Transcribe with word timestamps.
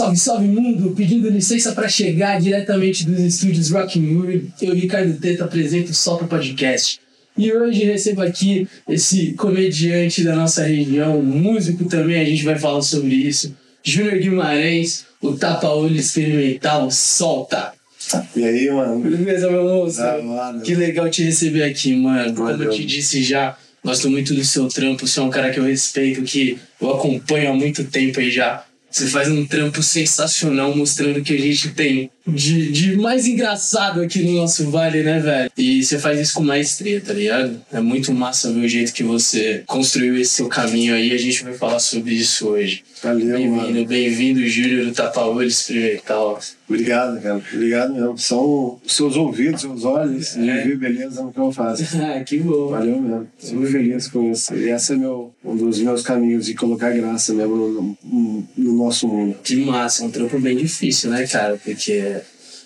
Salve, 0.00 0.16
salve 0.16 0.46
mundo! 0.46 0.94
Pedindo 0.96 1.28
licença 1.28 1.72
para 1.72 1.86
chegar 1.86 2.40
diretamente 2.40 3.04
dos 3.04 3.20
estúdios 3.20 3.70
Rock 3.70 4.00
Mood, 4.00 4.50
eu, 4.62 4.72
Ricardo 4.72 5.12
Teta, 5.20 5.44
apresento 5.44 5.90
o 5.90 5.94
Solta 5.94 6.24
Podcast. 6.24 6.98
E 7.36 7.52
hoje 7.52 7.84
recebo 7.84 8.22
aqui 8.22 8.66
esse 8.88 9.34
comediante 9.34 10.24
da 10.24 10.34
nossa 10.34 10.62
região, 10.62 11.20
músico 11.20 11.84
também, 11.84 12.18
a 12.18 12.24
gente 12.24 12.42
vai 12.42 12.58
falar 12.58 12.80
sobre 12.80 13.14
isso. 13.14 13.54
Júnior 13.84 14.18
Guimarães, 14.18 15.04
o 15.20 15.34
tapa-olho 15.34 15.96
experimental, 15.96 16.90
solta! 16.90 17.74
E 18.34 18.42
aí, 18.42 18.70
mano? 18.70 19.00
Beleza, 19.00 19.50
meu 19.50 19.64
moço? 19.64 20.00
Hora. 20.00 20.60
Que 20.60 20.74
legal 20.76 21.10
te 21.10 21.24
receber 21.24 21.64
aqui, 21.64 21.94
mano. 21.94 22.34
Como 22.34 22.48
eu 22.48 22.56
Valeu. 22.56 22.70
te 22.70 22.86
disse 22.86 23.22
já, 23.22 23.54
gosto 23.84 24.08
muito 24.08 24.32
do 24.32 24.44
seu 24.46 24.66
trampo. 24.66 25.06
Você 25.06 25.20
é 25.20 25.22
um 25.22 25.28
cara 25.28 25.50
que 25.50 25.60
eu 25.60 25.64
respeito, 25.64 26.22
que 26.22 26.58
eu 26.80 26.90
acompanho 26.90 27.50
há 27.50 27.54
muito 27.54 27.84
tempo 27.84 28.18
aí 28.18 28.30
já. 28.30 28.64
Você 28.90 29.06
faz 29.06 29.28
um 29.28 29.46
trampo 29.46 29.82
sensacional 29.82 30.76
mostrando 30.76 31.22
que 31.22 31.32
a 31.32 31.38
gente 31.38 31.70
tem 31.70 32.10
de, 32.26 32.70
de 32.70 32.96
mais 32.96 33.26
engraçado 33.26 34.00
aqui 34.00 34.22
no 34.22 34.32
nosso 34.36 34.70
vale, 34.70 35.02
né, 35.02 35.18
velho? 35.20 35.50
E 35.56 35.82
você 35.82 35.98
faz 35.98 36.20
isso 36.20 36.34
com 36.34 36.42
maestria, 36.42 37.00
tá 37.00 37.12
ligado? 37.12 37.60
É 37.72 37.80
muito 37.80 38.12
massa 38.12 38.52
ver 38.52 38.60
o 38.64 38.68
jeito 38.68 38.92
que 38.92 39.02
você 39.02 39.62
construiu 39.66 40.16
esse 40.18 40.34
seu 40.34 40.46
caminho 40.48 40.94
aí. 40.94 41.12
A 41.12 41.18
gente 41.18 41.42
vai 41.44 41.54
falar 41.54 41.78
sobre 41.78 42.14
isso 42.14 42.48
hoje. 42.48 42.82
Valeu, 43.02 43.26
Bem-vindo, 43.26 43.56
mano. 43.56 43.86
bem-vindo, 43.86 44.46
Júlio 44.46 44.86
do 44.86 44.92
Tapa-Olho 44.92 45.48
Experimental. 45.48 46.38
Obrigado, 46.68 47.20
cara. 47.20 47.42
Obrigado 47.52 47.94
mesmo. 47.94 48.18
São 48.18 48.78
os 48.84 48.94
seus 48.94 49.16
ouvidos, 49.16 49.62
seus 49.62 49.84
olhos, 49.84 50.34
de 50.34 50.48
É. 50.48 50.62
ver 50.64 50.76
beleza 50.76 51.22
no 51.22 51.32
que 51.32 51.38
eu 51.40 51.50
faço. 51.50 51.82
Ah, 52.00 52.20
que 52.22 52.38
bom. 52.38 52.68
Valeu 52.68 53.00
mesmo. 53.00 53.28
Fico 53.38 53.66
feliz 53.66 54.08
com 54.08 54.30
isso. 54.30 54.54
E 54.54 54.68
esse 54.70 54.92
é 54.92 54.96
meu, 54.96 55.32
um 55.44 55.56
dos 55.56 55.78
meus 55.80 56.02
caminhos 56.02 56.46
de 56.46 56.54
colocar 56.54 56.90
graça 56.92 57.32
mesmo 57.32 57.56
no, 57.56 57.96
no- 58.04 58.48
no 58.56 58.72
nosso 58.84 59.08
mundo. 59.08 59.36
Que 59.42 59.56
massa, 59.56 60.02
é 60.02 60.06
um 60.06 60.10
trampo 60.10 60.38
bem 60.38 60.56
difícil, 60.56 61.10
né, 61.10 61.26
cara? 61.26 61.58
Porque 61.64 62.19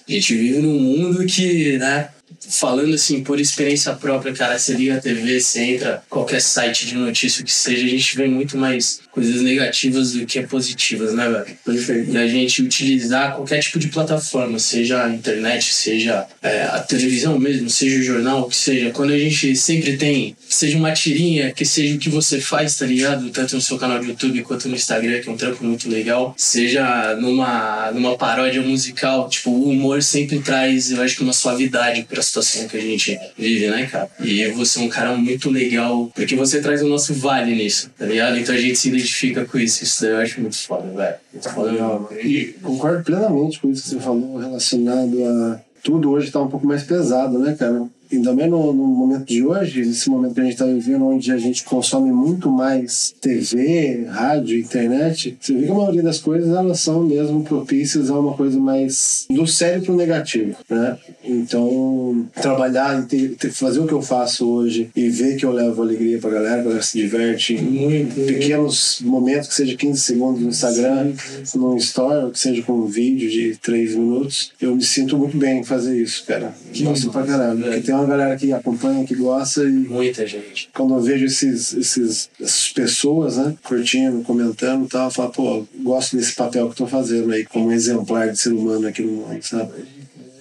a 0.08 0.12
gente 0.12 0.34
vive 0.34 0.58
num 0.58 0.78
mundo 0.78 1.24
que, 1.26 1.78
né, 1.78 2.10
falando 2.48 2.94
assim, 2.94 3.22
por 3.22 3.40
experiência 3.40 3.94
própria, 3.94 4.34
cara, 4.34 4.58
você 4.58 4.74
liga 4.74 4.96
a 4.96 5.00
TV, 5.00 5.40
você 5.40 5.60
entra 5.62 6.02
qualquer 6.08 6.40
site 6.40 6.86
de 6.86 6.94
notícia 6.94 7.44
que 7.44 7.52
seja, 7.52 7.84
a 7.84 7.88
gente 7.88 8.16
vê 8.16 8.26
muito 8.26 8.56
mais 8.56 9.00
coisas 9.14 9.42
negativas 9.42 10.12
do 10.12 10.26
que 10.26 10.42
positivas, 10.42 11.14
né, 11.14 11.28
velho? 11.28 11.56
Perfeito. 11.64 12.10
E 12.10 12.18
a 12.18 12.26
gente 12.26 12.62
utilizar 12.62 13.36
qualquer 13.36 13.60
tipo 13.60 13.78
de 13.78 13.86
plataforma, 13.88 14.58
seja 14.58 15.04
a 15.04 15.08
internet, 15.08 15.72
seja 15.72 16.26
é, 16.42 16.64
a 16.64 16.80
televisão 16.80 17.38
mesmo, 17.38 17.70
seja 17.70 18.00
o 18.00 18.02
jornal, 18.02 18.40
o 18.40 18.48
que 18.48 18.56
seja, 18.56 18.90
quando 18.90 19.12
a 19.12 19.18
gente 19.18 19.54
sempre 19.54 19.96
tem, 19.96 20.36
seja 20.48 20.76
uma 20.76 20.92
tirinha, 20.92 21.52
que 21.52 21.64
seja 21.64 21.94
o 21.94 21.98
que 21.98 22.08
você 22.08 22.40
faz, 22.40 22.76
tá 22.76 22.84
ligado? 22.84 23.30
Tanto 23.30 23.54
no 23.54 23.60
seu 23.60 23.78
canal 23.78 24.00
de 24.00 24.08
YouTube 24.08 24.42
quanto 24.42 24.68
no 24.68 24.74
Instagram, 24.74 25.20
que 25.20 25.28
é 25.28 25.32
um 25.32 25.36
trampo 25.36 25.64
muito 25.64 25.88
legal, 25.88 26.34
seja 26.36 27.14
numa, 27.20 27.92
numa 27.92 28.16
paródia 28.16 28.62
musical, 28.62 29.28
tipo, 29.28 29.50
o 29.50 29.70
humor 29.70 30.02
sempre 30.02 30.40
traz, 30.40 30.90
eu 30.90 31.00
acho 31.00 31.16
que 31.16 31.22
uma 31.22 31.32
suavidade 31.32 32.04
pra 32.08 32.20
situação 32.20 32.66
que 32.66 32.76
a 32.76 32.80
gente 32.80 33.16
vive, 33.38 33.68
né, 33.68 33.86
cara? 33.86 34.08
E 34.20 34.44
você 34.48 34.80
é 34.80 34.82
um 34.82 34.88
cara 34.88 35.14
muito 35.16 35.48
legal, 35.50 36.10
porque 36.14 36.34
você 36.34 36.60
traz 36.60 36.82
o 36.82 36.88
nosso 36.88 37.14
vale 37.14 37.54
nisso, 37.54 37.90
tá 37.96 38.06
ligado? 38.06 38.36
Então 38.38 38.52
a 38.52 38.58
gente 38.58 38.76
se 38.76 38.90
identifica 39.04 39.44
com 39.44 39.58
isso, 39.58 39.84
isso 39.84 40.06
eu 40.06 40.18
acho 40.18 40.40
muito 40.40 40.56
foda, 40.56 40.88
velho. 40.88 41.16
Muito 41.32 41.48
foda. 41.50 42.16
E 42.22 42.54
concordo 42.62 43.04
plenamente 43.04 43.60
com 43.60 43.70
isso 43.70 43.82
que 43.82 43.88
você 43.90 44.00
falou 44.00 44.38
relacionado 44.38 45.24
a 45.24 45.60
tudo 45.82 46.10
hoje 46.10 46.30
tá 46.30 46.40
um 46.40 46.48
pouco 46.48 46.66
mais 46.66 46.82
pesado, 46.82 47.38
né, 47.38 47.54
cara? 47.54 47.86
Ainda 48.12 48.32
mais 48.34 48.50
no, 48.50 48.72
no 48.72 48.84
momento 48.86 49.24
de 49.26 49.44
hoje, 49.44 49.80
esse 49.80 50.08
momento 50.08 50.34
que 50.34 50.40
a 50.40 50.44
gente 50.44 50.56
tá 50.56 50.66
vivendo, 50.66 51.06
onde 51.06 51.32
a 51.32 51.38
gente 51.38 51.64
consome 51.64 52.12
muito 52.12 52.50
mais 52.50 53.14
TV, 53.20 54.04
rádio, 54.08 54.58
internet, 54.58 55.36
você 55.40 55.54
vê 55.54 55.66
que 55.66 55.70
a 55.72 55.74
maioria 55.74 56.02
das 56.02 56.18
coisas 56.18 56.48
elas 56.54 56.80
são 56.80 57.02
mesmo 57.02 57.42
propícias 57.42 58.10
a 58.10 58.18
uma 58.18 58.34
coisa 58.34 58.58
mais 58.58 59.26
do 59.30 59.46
sério 59.46 59.82
pro 59.82 59.96
negativo, 59.96 60.56
né? 60.68 60.96
Então, 61.24 62.26
trabalhar 62.40 63.00
e 63.02 63.06
ter- 63.06 63.36
ter- 63.36 63.50
fazer 63.52 63.80
o 63.80 63.86
que 63.86 63.92
eu 63.92 64.02
faço 64.02 64.46
hoje 64.48 64.90
e 64.94 65.08
ver 65.08 65.36
que 65.36 65.44
eu 65.44 65.52
levo 65.52 65.82
alegria 65.82 66.18
pra 66.18 66.30
galera, 66.30 66.54
que 66.56 66.60
a 66.60 66.64
galera 66.64 66.82
se 66.82 66.96
diverte, 66.98 67.54
Muito. 67.60 68.14
pequenos 68.26 69.00
momentos, 69.02 69.48
que 69.48 69.54
seja 69.54 69.76
15 69.76 70.00
segundos 70.00 70.40
no 70.40 70.48
Instagram, 70.48 71.12
num 71.54 71.76
story, 71.76 72.24
ou 72.26 72.30
que 72.30 72.38
seja 72.38 72.62
com 72.62 72.72
um 72.74 72.86
vídeo 72.86 73.28
de 73.30 73.56
3 73.62 73.94
minutos, 73.94 74.52
eu 74.60 74.74
me 74.74 74.82
sinto 74.82 75.16
muito 75.18 75.36
bem 75.36 75.60
em 75.60 75.64
fazer 75.64 76.00
isso, 76.00 76.24
cara. 76.26 76.54
Que 76.72 76.84
Gosto 76.84 77.10
pra 77.10 77.22
caralho. 77.22 77.60
Porque 77.62 77.80
tem 77.80 77.93
uma 77.96 78.06
galera 78.06 78.36
que 78.36 78.52
acompanha, 78.52 79.06
que 79.06 79.14
gosta 79.14 79.62
e 79.62 79.70
Muita 79.70 80.26
gente. 80.26 80.70
quando 80.74 80.94
eu 80.94 81.00
vejo 81.00 81.24
esses, 81.24 81.74
esses, 81.74 82.30
essas 82.40 82.72
pessoas, 82.72 83.36
né, 83.36 83.54
curtindo, 83.62 84.22
comentando 84.22 84.86
e 84.86 84.88
tal, 84.88 85.06
eu 85.06 85.10
falo, 85.10 85.30
pô, 85.30 85.66
gosto 85.82 86.16
desse 86.16 86.34
papel 86.34 86.66
que 86.66 86.72
eu 86.72 86.76
tô 86.76 86.86
fazendo 86.86 87.32
aí, 87.32 87.44
como 87.44 87.66
um 87.66 87.72
exemplar 87.72 88.30
de 88.30 88.38
ser 88.38 88.52
humano 88.52 88.86
aqui 88.86 89.02
no 89.02 89.12
mundo, 89.12 89.42
sabe? 89.42 89.72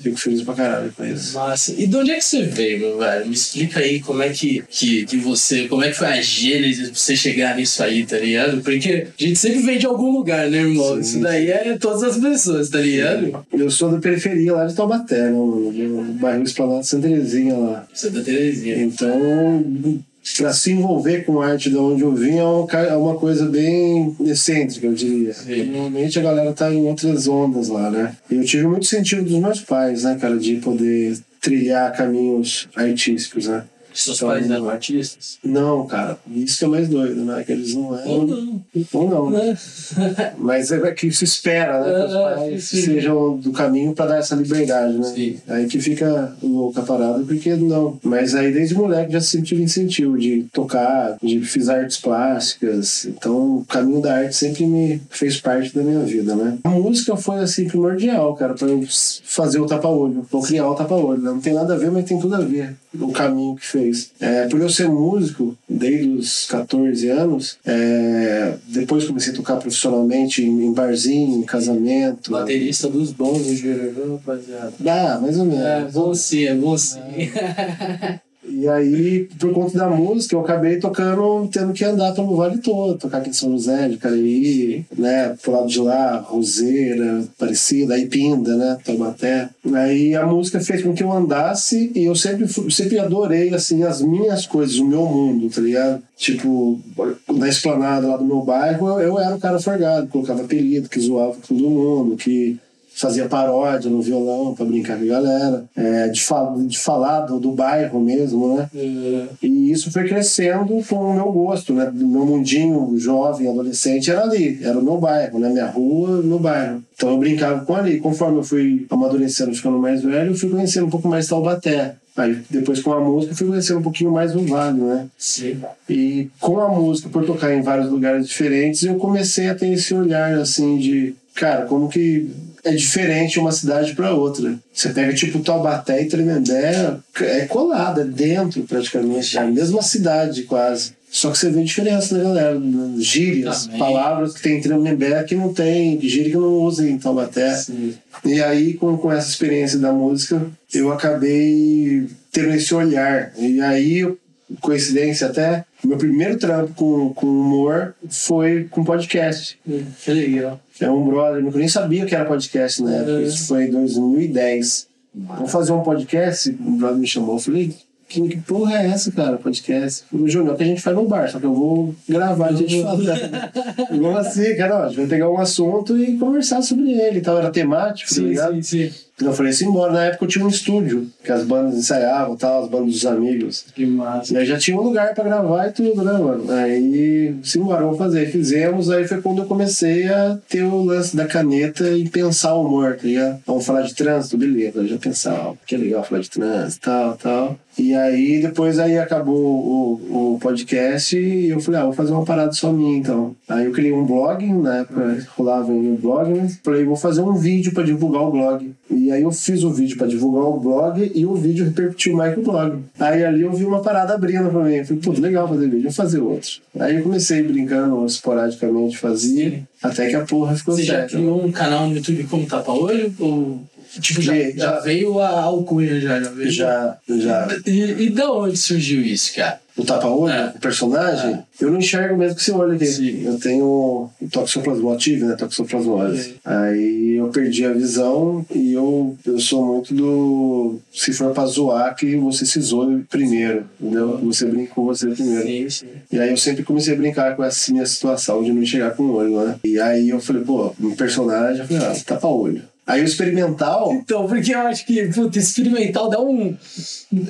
Fico 0.03 0.17
feliz 0.17 0.41
pra 0.41 0.53
caralho 0.53 0.91
com 0.91 1.05
isso. 1.05 1.33
Massa. 1.33 1.73
E 1.77 1.87
de 1.87 1.95
onde 1.95 2.11
é 2.11 2.15
que 2.15 2.25
você 2.25 2.43
veio, 2.43 2.79
meu 2.79 2.97
velho? 2.97 3.25
Me 3.25 3.33
explica 3.33 3.79
aí 3.79 4.01
como 4.01 4.21
é 4.21 4.29
que, 4.29 4.61
que, 4.69 5.05
que 5.05 5.15
você. 5.15 5.67
Como 5.69 5.81
é 5.81 5.89
que 5.89 5.95
foi 5.95 6.07
a 6.07 6.21
gênese 6.21 6.87
pra 6.87 6.95
você 6.95 7.15
chegar 7.15 7.55
nisso 7.55 7.81
aí, 7.81 8.05
tá 8.05 8.17
ligado? 8.17 8.61
Porque 8.61 9.07
a 9.17 9.23
gente 9.23 9.39
sempre 9.39 9.59
vem 9.59 9.77
de 9.77 9.85
algum 9.85 10.11
lugar, 10.11 10.49
né, 10.49 10.57
irmão? 10.57 10.95
Sim. 10.95 10.99
Isso 10.99 11.19
daí 11.19 11.49
é 11.49 11.77
todas 11.77 12.03
as 12.03 12.17
pessoas, 12.17 12.69
tá 12.69 12.79
ligado? 12.79 13.45
Eu 13.53 13.71
sou 13.71 13.89
da 13.89 13.99
periferia 13.99 14.53
lá 14.53 14.65
de 14.65 14.75
Taubaté, 14.75 15.29
mano? 15.29 15.71
Do 15.71 16.13
bairro 16.19 16.43
Esplanada 16.43 16.83
Santa 16.83 17.07
Terezinha 17.07 17.55
lá. 17.55 17.87
Santa 17.93 18.21
Terezinha. 18.21 18.83
Então, 18.83 20.03
para 20.37 20.53
se 20.53 20.71
envolver 20.71 21.25
com 21.25 21.41
arte 21.41 21.69
de 21.69 21.77
onde 21.77 22.01
eu 22.01 22.13
vim 22.13 22.37
é 22.37 22.43
uma, 22.43 22.71
é 22.79 22.95
uma 22.95 23.15
coisa 23.15 23.45
bem 23.45 24.15
excêntrica, 24.21 24.87
eu 24.87 24.93
diria. 24.93 25.35
Normalmente 25.65 26.17
a 26.17 26.21
galera 26.21 26.53
tá 26.53 26.73
em 26.73 26.85
outras 26.85 27.27
ondas 27.27 27.67
lá, 27.67 27.91
né? 27.91 28.15
E 28.31 28.35
eu 28.35 28.45
tive 28.45 28.65
muito 28.65 28.83
incentivo 28.83 29.23
dos 29.23 29.39
meus 29.39 29.59
pais, 29.61 30.03
né, 30.03 30.17
cara, 30.19 30.37
de 30.37 30.55
poder 30.55 31.17
trilhar 31.41 31.95
caminhos 31.95 32.69
artísticos, 32.73 33.47
né? 33.47 33.65
Seus 33.93 34.17
Então, 34.17 34.29
pais 34.29 34.49
eram 34.49 34.69
artistas? 34.69 35.37
Não, 35.43 35.85
cara, 35.85 36.17
isso 36.31 36.57
que 36.57 36.65
é 36.65 36.67
mais 36.67 36.87
doido, 36.89 37.23
né? 37.23 37.43
Que 37.45 37.51
eles 37.51 37.73
não 37.75 37.87
Ou 37.89 37.95
eram. 37.97 38.25
não. 38.27 38.61
Ou 38.93 39.09
não, 39.09 39.29
né? 39.29 39.57
Mas 40.37 40.71
é 40.71 40.91
que 40.91 41.11
se 41.11 41.23
espera, 41.23 41.79
né? 41.81 41.93
Que 41.99 42.05
os 42.07 42.15
Ah, 42.15 42.35
pais 42.35 42.63
sim. 42.63 42.81
sejam 42.81 43.37
do 43.37 43.51
caminho 43.51 43.93
para 43.93 44.07
dar 44.07 44.17
essa 44.17 44.35
liberdade, 44.35 44.97
né? 44.97 45.03
Sim. 45.15 45.37
Aí 45.47 45.67
que 45.67 45.79
fica 45.79 46.35
louca 46.41 46.81
a 46.81 46.83
parada, 46.83 47.23
porque 47.23 47.55
não. 47.55 47.99
Mas 48.03 48.33
aí 48.35 48.51
desde 48.51 48.75
moleque 48.75 49.13
já 49.13 49.21
sempre 49.21 49.47
tive 49.47 49.63
incentivo 49.63 50.17
de 50.17 50.45
tocar, 50.51 51.17
de 51.21 51.39
fiz 51.41 51.69
artes 51.69 51.97
plásticas. 51.97 53.05
Então 53.05 53.57
o 53.57 53.65
caminho 53.65 54.01
da 54.01 54.15
arte 54.15 54.35
sempre 54.35 54.65
me 54.65 55.01
fez 55.09 55.39
parte 55.39 55.73
da 55.75 55.81
minha 55.83 55.99
vida, 56.01 56.35
né? 56.35 56.57
A 56.63 56.69
música 56.69 57.15
foi 57.15 57.37
assim 57.39 57.67
primordial, 57.67 58.35
cara, 58.35 58.53
para 58.53 58.67
eu 58.67 58.83
fazer 59.23 59.59
o 59.59 59.65
tapa-olho, 59.65 60.25
eu 60.31 60.41
criar 60.41 60.69
o 60.69 60.75
tapa-olho. 60.75 61.21
né? 61.21 61.31
Não 61.31 61.39
tem 61.41 61.53
nada 61.53 61.73
a 61.73 61.77
ver, 61.77 61.91
mas 61.91 62.05
tem 62.05 62.19
tudo 62.19 62.35
a 62.35 62.39
ver. 62.39 62.75
O 62.99 63.11
caminho 63.11 63.55
que 63.55 63.65
fez. 63.65 64.11
É, 64.19 64.47
por 64.47 64.61
eu 64.61 64.69
ser 64.69 64.87
músico 64.87 65.57
desde 65.67 66.09
os 66.09 66.45
14 66.45 67.09
anos, 67.09 67.57
é, 67.65 68.55
depois 68.67 69.05
comecei 69.05 69.33
a 69.33 69.35
tocar 69.35 69.57
profissionalmente 69.57 70.43
em, 70.43 70.65
em 70.65 70.73
barzinho, 70.73 71.39
em 71.39 71.43
casamento. 71.43 72.31
Baterista 72.31 72.87
dos 72.87 73.11
bons, 73.11 73.41
viu, 73.41 74.13
rapaziada? 74.13 74.73
Ah, 74.85 75.19
mais 75.19 75.37
ou 75.39 75.45
menos. 75.45 75.65
É, 75.65 75.81
bom 75.91 76.13
sim, 76.13 76.45
é 76.45 76.55
bom 76.55 76.77
sim. 76.77 76.99
E 78.55 78.67
aí, 78.67 79.27
por 79.39 79.51
conta 79.51 79.79
da 79.79 79.89
música, 79.89 80.35
eu 80.35 80.41
acabei 80.41 80.77
tocando, 80.77 81.49
tendo 81.51 81.73
que 81.73 81.83
andar 81.83 82.13
pelo 82.13 82.35
vale 82.35 82.59
todo, 82.59 82.99
tocar 82.99 83.17
aqui 83.17 83.31
em 83.31 83.33
São 83.33 83.51
José, 83.51 83.89
de 83.89 83.97
Careí, 83.97 84.85
né, 84.95 85.35
pro 85.41 85.53
lado 85.53 85.67
de 85.67 85.79
lá, 85.79 86.17
Roseira, 86.17 87.23
Aparecida, 87.35 87.95
aí 87.95 88.05
Pinda, 88.05 88.55
né, 88.55 88.77
Taubaté. 88.85 89.49
Aí 89.73 90.15
a 90.15 90.27
música 90.27 90.59
fez 90.59 90.83
com 90.83 90.93
que 90.93 91.01
eu 91.01 91.11
andasse 91.11 91.91
e 91.95 92.05
eu 92.05 92.15
sempre, 92.15 92.47
sempre 92.71 92.99
adorei, 92.99 93.51
assim, 93.55 93.83
as 93.83 94.03
minhas 94.03 94.45
coisas, 94.45 94.77
o 94.77 94.85
meu 94.85 95.05
mundo, 95.07 95.49
tá 95.49 95.59
ligado? 95.59 96.03
Tipo, 96.15 96.79
na 97.27 97.49
esplanada 97.49 98.07
lá 98.07 98.17
do 98.17 98.25
meu 98.25 98.41
bairro, 98.41 98.87
eu, 98.87 98.99
eu 98.99 99.19
era 99.19 99.35
o 99.35 99.39
cara 99.39 99.59
forgado, 99.59 100.07
colocava 100.07 100.43
apelido, 100.43 100.87
que 100.87 100.99
zoava 100.99 101.33
com 101.33 101.55
todo 101.55 101.69
mundo, 101.69 102.15
que 102.15 102.59
fazia 102.95 103.27
paródia 103.27 103.89
no 103.89 104.01
violão 104.01 104.53
pra 104.53 104.65
brincar 104.65 104.97
com 104.97 105.03
a 105.03 105.07
galera, 105.07 105.65
é, 105.75 106.07
de, 106.09 106.21
fal 106.21 106.55
de 106.61 106.77
falar 106.77 107.21
do, 107.21 107.39
do 107.39 107.51
bairro 107.51 107.99
mesmo, 107.99 108.55
né? 108.55 108.69
É, 108.75 109.25
E 109.41 109.71
isso 109.71 109.91
foi 109.91 110.07
crescendo 110.07 110.81
com 110.87 110.95
o 110.95 111.13
meu 111.13 111.31
gosto, 111.31 111.73
né? 111.73 111.85
Do 111.91 112.07
meu 112.07 112.25
mundinho 112.25 112.97
jovem, 112.97 113.47
adolescente, 113.47 114.11
era 114.11 114.23
ali, 114.23 114.59
era 114.63 114.77
o 114.77 114.83
meu 114.83 114.97
bairro, 114.97 115.39
né? 115.39 115.49
Minha 115.49 115.67
rua, 115.67 116.21
meu 116.21 116.39
bairro. 116.39 116.83
Então 116.95 117.09
eu 117.09 117.17
brincava 117.17 117.65
com 117.65 117.75
ali. 117.75 117.99
Conforme 117.99 118.37
eu 118.37 118.43
fui 118.43 118.85
amadurecendo, 118.89 119.53
ficando 119.55 119.79
mais 119.79 120.01
velho, 120.03 120.31
eu 120.31 120.35
fui 120.35 120.49
conhecendo 120.49 120.85
um 120.85 120.89
pouco 120.89 121.07
mais 121.07 121.27
Taubaté. 121.27 121.95
Aí 122.15 122.37
depois 122.47 122.79
com 122.79 122.93
a 122.93 123.01
música 123.01 123.33
eu 123.33 123.37
fui 123.37 123.47
conhecendo 123.47 123.79
um 123.79 123.83
pouquinho 123.83 124.11
mais 124.11 124.35
o 124.35 124.45
Vale, 124.45 124.79
né? 124.79 125.07
sim. 125.17 125.59
E 125.89 126.29
com 126.39 126.59
a 126.59 126.69
música, 126.69 127.09
por 127.09 127.25
tocar 127.25 127.51
em 127.51 127.63
vários 127.63 127.89
lugares 127.89 128.27
diferentes, 128.27 128.83
eu 128.83 128.95
comecei 128.95 129.49
a 129.49 129.55
ter 129.55 129.69
esse 129.71 129.95
olhar 129.95 130.35
assim 130.35 130.77
de, 130.77 131.15
cara, 131.33 131.65
como 131.65 131.89
que 131.89 132.29
é 132.63 132.71
diferente 132.71 133.39
uma 133.39 133.51
cidade 133.51 133.93
para 133.93 134.13
outra. 134.13 134.57
Você 134.73 134.89
pega 134.89 135.13
tipo 135.13 135.39
Taubaté 135.39 136.01
e 136.01 136.07
Tremembé, 136.07 136.97
é 137.21 137.45
colado, 137.45 138.01
é 138.01 138.05
dentro 138.05 138.63
praticamente, 138.63 139.37
é 139.37 139.41
a 139.41 139.47
mesma 139.47 139.81
cidade 139.81 140.43
quase. 140.43 140.93
Só 141.11 141.29
que 141.29 141.37
você 141.37 141.51
vê 141.51 141.61
diferença, 141.61 142.17
né, 142.17 142.23
galera? 142.23 142.59
Gírias, 142.97 143.65
Também. 143.65 143.79
palavras 143.79 144.33
que 144.33 144.41
tem 144.41 144.57
em 144.57 144.61
Tremembé 144.61 145.23
que 145.23 145.35
não 145.35 145.53
tem, 145.53 146.01
gíria 146.01 146.31
que 146.31 146.37
não 146.37 146.63
usa 146.63 146.89
em 146.89 146.97
Taubaté. 146.97 147.53
Sim. 147.55 147.93
E 148.25 148.41
aí, 148.41 148.73
com, 148.73 148.97
com 148.97 149.11
essa 149.11 149.29
experiência 149.29 149.77
da 149.77 149.91
música, 149.91 150.41
eu 150.73 150.91
acabei 150.91 152.07
tendo 152.31 152.55
esse 152.55 152.73
olhar. 152.73 153.31
E 153.37 153.61
aí, 153.61 154.11
coincidência 154.59 155.27
até, 155.27 155.65
meu 155.85 155.97
primeiro 155.97 156.37
trampo 156.37 156.73
com, 156.75 157.13
com 157.13 157.25
humor 157.27 157.93
foi 158.09 158.65
com 158.69 158.83
podcast. 158.83 159.59
Que 160.03 160.11
legal. 160.11 160.59
É 160.79 160.89
um 160.89 161.05
brother, 161.07 161.43
eu 161.43 161.51
nem 161.51 161.67
sabia 161.67 162.05
que 162.05 162.15
era 162.15 162.25
podcast 162.25 162.81
na 162.81 162.93
época, 162.95 163.11
É. 163.19 163.23
isso 163.23 163.47
foi 163.47 163.65
em 163.65 163.71
2010. 163.71 164.87
Vamos 165.15 165.51
fazer 165.51 165.71
um 165.71 165.81
podcast, 165.83 166.49
o 166.49 166.71
brother 166.71 166.97
me 166.97 167.05
chamou, 167.07 167.35
eu 167.35 167.39
falei, 167.39 167.75
que, 168.09 168.21
que 168.29 168.37
porra 168.37 168.81
é 168.81 168.87
essa, 168.87 169.11
cara, 169.11 169.37
podcast? 169.37 170.03
O 170.11 170.27
Júnior, 170.27 170.55
que 170.55 170.63
a 170.63 170.65
gente 170.65 170.81
faz 170.81 170.95
no 170.95 171.07
bar, 171.07 171.29
só 171.31 171.39
que 171.39 171.45
eu 171.45 171.53
vou 171.53 171.93
gravar 172.09 172.47
a 172.47 172.53
gente 172.53 172.81
falando. 172.81 173.87
Como 173.89 174.09
assim, 174.17 174.55
cara? 174.55 174.75
Ó, 174.79 174.83
a 174.83 174.87
gente 174.87 174.97
vai 174.97 175.07
pegar 175.07 175.29
um 175.29 175.37
assunto 175.39 175.97
e 175.97 176.17
conversar 176.17 176.61
sobre 176.63 176.91
ele 176.93 177.19
e 177.19 177.21
tal, 177.21 177.37
era 177.37 177.51
temático, 177.51 178.13
tá 178.13 178.21
ligado? 178.21 178.63
sim. 178.63 178.91
Eu 179.25 179.33
falei 179.33 179.51
assim, 179.51 179.67
embora. 179.67 179.93
Na 179.93 180.05
época 180.05 180.25
eu 180.25 180.29
tinha 180.29 180.45
um 180.45 180.49
estúdio, 180.49 181.07
que 181.23 181.31
as 181.31 181.43
bandas 181.43 181.75
ensaiavam, 181.77 182.35
tal, 182.35 182.63
as 182.63 182.69
bandas 182.69 182.93
dos 182.93 183.05
amigos. 183.05 183.65
Que 183.75 183.85
massa. 183.85 184.33
E 184.33 184.37
aí 184.37 184.45
já 184.45 184.57
tinha 184.57 184.77
um 184.77 184.81
lugar 184.81 185.13
pra 185.13 185.23
gravar 185.23 185.67
e 185.67 185.71
tudo, 185.71 186.03
né, 186.03 186.13
mano? 186.13 186.51
Aí, 186.51 187.35
simbora, 187.43 187.81
vamos 187.81 187.97
fazer. 187.97 188.31
Fizemos, 188.31 188.89
aí 188.89 189.07
foi 189.07 189.21
quando 189.21 189.43
eu 189.43 189.45
comecei 189.45 190.07
a 190.07 190.37
ter 190.47 190.63
o 190.63 190.83
lance 190.83 191.15
da 191.15 191.25
caneta 191.25 191.89
e 191.89 192.09
pensar 192.09 192.55
o 192.55 192.65
humor, 192.65 192.95
tá 192.95 193.03
ligado? 193.03 193.41
Vamos 193.45 193.65
falar 193.65 193.81
de 193.81 193.93
trânsito, 193.93 194.37
beleza. 194.37 194.79
Eu 194.79 194.87
já 194.87 194.97
pensava, 194.97 195.49
ó, 195.49 195.55
que 195.65 195.77
legal 195.77 196.03
falar 196.03 196.21
de 196.21 196.29
trânsito, 196.29 196.81
tal, 196.81 197.17
tal. 197.17 197.59
E 197.77 197.93
aí, 197.95 198.41
depois 198.41 198.77
aí 198.77 198.97
acabou 198.97 199.35
o, 199.35 200.33
o 200.35 200.39
podcast 200.39 201.17
e 201.17 201.49
eu 201.49 201.59
falei, 201.59 201.81
ah, 201.81 201.85
vou 201.85 201.93
fazer 201.93 202.11
uma 202.11 202.23
parada 202.23 202.51
só 202.51 202.71
minha, 202.71 202.97
então. 202.97 203.35
Aí 203.49 203.65
eu 203.65 203.71
criei 203.71 203.91
um 203.91 204.05
blog, 204.05 204.45
na 204.45 204.77
época 204.79 205.27
rolava 205.35 205.71
no 205.71 205.97
blog, 205.97 206.29
né? 206.31 206.47
Falei, 206.63 206.83
vou 206.83 206.95
fazer 206.95 207.21
um 207.21 207.33
vídeo 207.33 207.73
pra 207.73 207.83
divulgar 207.83 208.23
o 208.23 208.31
blog. 208.31 208.71
E 208.91 209.11
aí 209.11 209.23
eu 209.23 209.31
fiz 209.31 209.63
o 209.63 209.71
vídeo 209.71 209.97
pra 209.97 210.05
divulgar 210.05 210.43
o 210.43 210.59
blog 210.59 211.11
e 211.15 211.25
o 211.25 211.33
vídeo 211.33 211.65
repercutiu 211.65 212.15
mais 212.15 212.33
que 212.35 212.41
o 212.41 212.43
blog. 212.43 212.77
Aí 212.99 213.25
ali 213.25 213.41
eu 213.41 213.51
vi 213.51 213.65
uma 213.65 213.81
parada 213.81 214.13
abrindo 214.13 214.49
pra 214.49 214.63
mim. 214.63 214.75
Eu 214.75 214.85
falei, 214.85 215.01
pô, 215.01 215.11
legal 215.13 215.47
fazer 215.47 215.65
vídeo, 215.67 215.83
vou 215.83 215.91
fazer 215.91 216.19
outro. 216.19 216.49
Aí 216.79 216.95
eu 216.97 217.03
comecei 217.03 217.41
brincando 217.41 218.05
esporadicamente, 218.05 218.97
fazia, 218.97 219.63
até 219.81 220.09
que 220.09 220.15
a 220.15 220.21
porra 220.21 220.55
ficou 220.55 220.75
Você 220.75 220.83
já 220.83 220.93
certa. 220.93 221.17
criou 221.17 221.43
um 221.43 221.51
canal 221.51 221.87
no 221.87 221.95
YouTube 221.95 222.23
como 222.25 222.45
tapa-olho? 222.45 223.13
Ou. 223.19 223.61
Tipo, 223.99 224.21
já, 224.21 224.33
Já- 224.33 224.51
já 224.51 224.79
veio 224.79 225.19
a 225.19 225.29
alcunha, 225.41 225.99
já, 225.99 226.21
já 226.21 226.29
veio. 226.29 226.51
Já, 226.51 226.97
já. 227.09 227.47
E, 227.65 227.79
e 228.05 228.09
da 228.09 228.31
onde 228.31 228.57
surgiu 228.57 229.01
isso, 229.01 229.35
cara? 229.35 229.61
O 229.75 229.83
tapa-olho, 229.83 230.31
É. 230.31 230.53
o 230.55 230.59
personagem, 230.59 231.39
eu 231.59 231.71
não 231.71 231.79
enxergo 231.79 232.15
mesmo 232.15 232.35
que 232.35 232.43
você 232.43 232.51
olha 232.51 232.75
aqui. 232.75 232.85
Sim. 232.85 233.23
Eu 233.25 233.39
tenho 233.39 234.07
toxoplasmose, 234.31 234.99
tive, 234.99 235.25
né? 235.25 235.35
Toxoplasmose. 235.35 236.23
Sim. 236.23 236.33
Aí 236.45 237.15
eu 237.17 237.27
perdi 237.29 237.65
a 237.65 237.73
visão 237.73 238.45
e 238.53 238.73
eu, 238.73 239.17
eu 239.25 239.39
sou 239.39 239.65
muito 239.65 239.91
do. 239.95 240.79
Se 240.93 241.11
for 241.11 241.33
pra 241.33 241.47
zoar, 241.47 241.95
que 241.95 242.15
você 242.17 242.45
se 242.45 242.61
zoe 242.61 243.03
primeiro, 243.09 243.65
entendeu? 243.81 244.19
Você 244.19 244.45
brinca 244.45 244.75
com 244.75 244.85
você 244.85 245.07
primeiro. 245.07 245.43
Sim, 245.47 245.69
sim. 245.69 245.85
E 246.11 246.19
aí 246.19 246.29
eu 246.29 246.37
sempre 246.37 246.63
comecei 246.63 246.93
a 246.93 246.97
brincar 246.97 247.35
com 247.35 247.43
essa 247.43 247.71
minha 247.71 247.85
situação 247.87 248.43
de 248.43 248.53
não 248.53 248.61
enxergar 248.61 248.91
com 248.91 249.01
o 249.03 249.15
olho, 249.15 249.39
né? 249.43 249.55
E 249.65 249.79
aí 249.79 250.09
eu 250.09 250.19
falei, 250.19 250.43
pô, 250.43 250.71
um 250.79 250.95
personagem, 250.95 251.61
eu 251.61 251.67
falei, 251.67 251.83
ah, 251.83 251.95
tapa-olho. 252.05 252.61
Aí 252.85 253.01
o 253.01 253.05
experimental. 253.05 253.93
Então, 253.93 254.27
porque 254.27 254.53
eu 254.53 254.59
acho 254.59 254.85
que, 254.85 255.07
puta, 255.07 255.39
experimental 255.39 256.09
dá 256.09 256.19
um. 256.19 256.55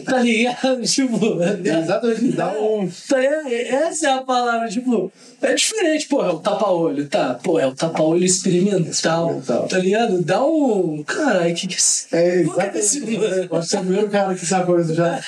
Tá 0.04 0.20
ligado? 0.20 0.82
Tipo. 0.84 1.20
Exatamente, 1.64 2.36
dá 2.36 2.52
um. 2.54 2.90
Tá 3.08 3.18
ligado? 3.20 3.48
Essa 3.50 4.08
é 4.08 4.14
a 4.14 4.22
palavra, 4.22 4.68
tipo. 4.68 5.12
É 5.42 5.54
diferente, 5.54 6.08
pô, 6.08 6.24
é 6.24 6.30
o 6.30 6.40
tapa-olho, 6.40 7.06
tá? 7.08 7.38
Pô, 7.44 7.60
é 7.60 7.68
o 7.68 7.76
tapa-olho 7.76 8.24
experimental, 8.24 9.30
Experimental. 9.30 9.68
Tá 9.68 9.78
ligado? 9.78 10.22
Dá 10.24 10.44
um. 10.44 11.04
Caralho, 11.04 11.54
que 11.54 11.68
que 11.68 11.76
é 12.12 12.18
É, 12.18 12.44
que 12.44 12.62
é 12.62 12.78
exatamente. 12.78 13.02
Que 13.02 13.48
você 13.50 13.76
é 13.76 13.80
o 13.80 13.84
primeiro 13.84 14.10
cara 14.10 14.34
que 14.34 14.46
sabe 14.46 14.66
coisa 14.66 14.96
já. 14.96 15.20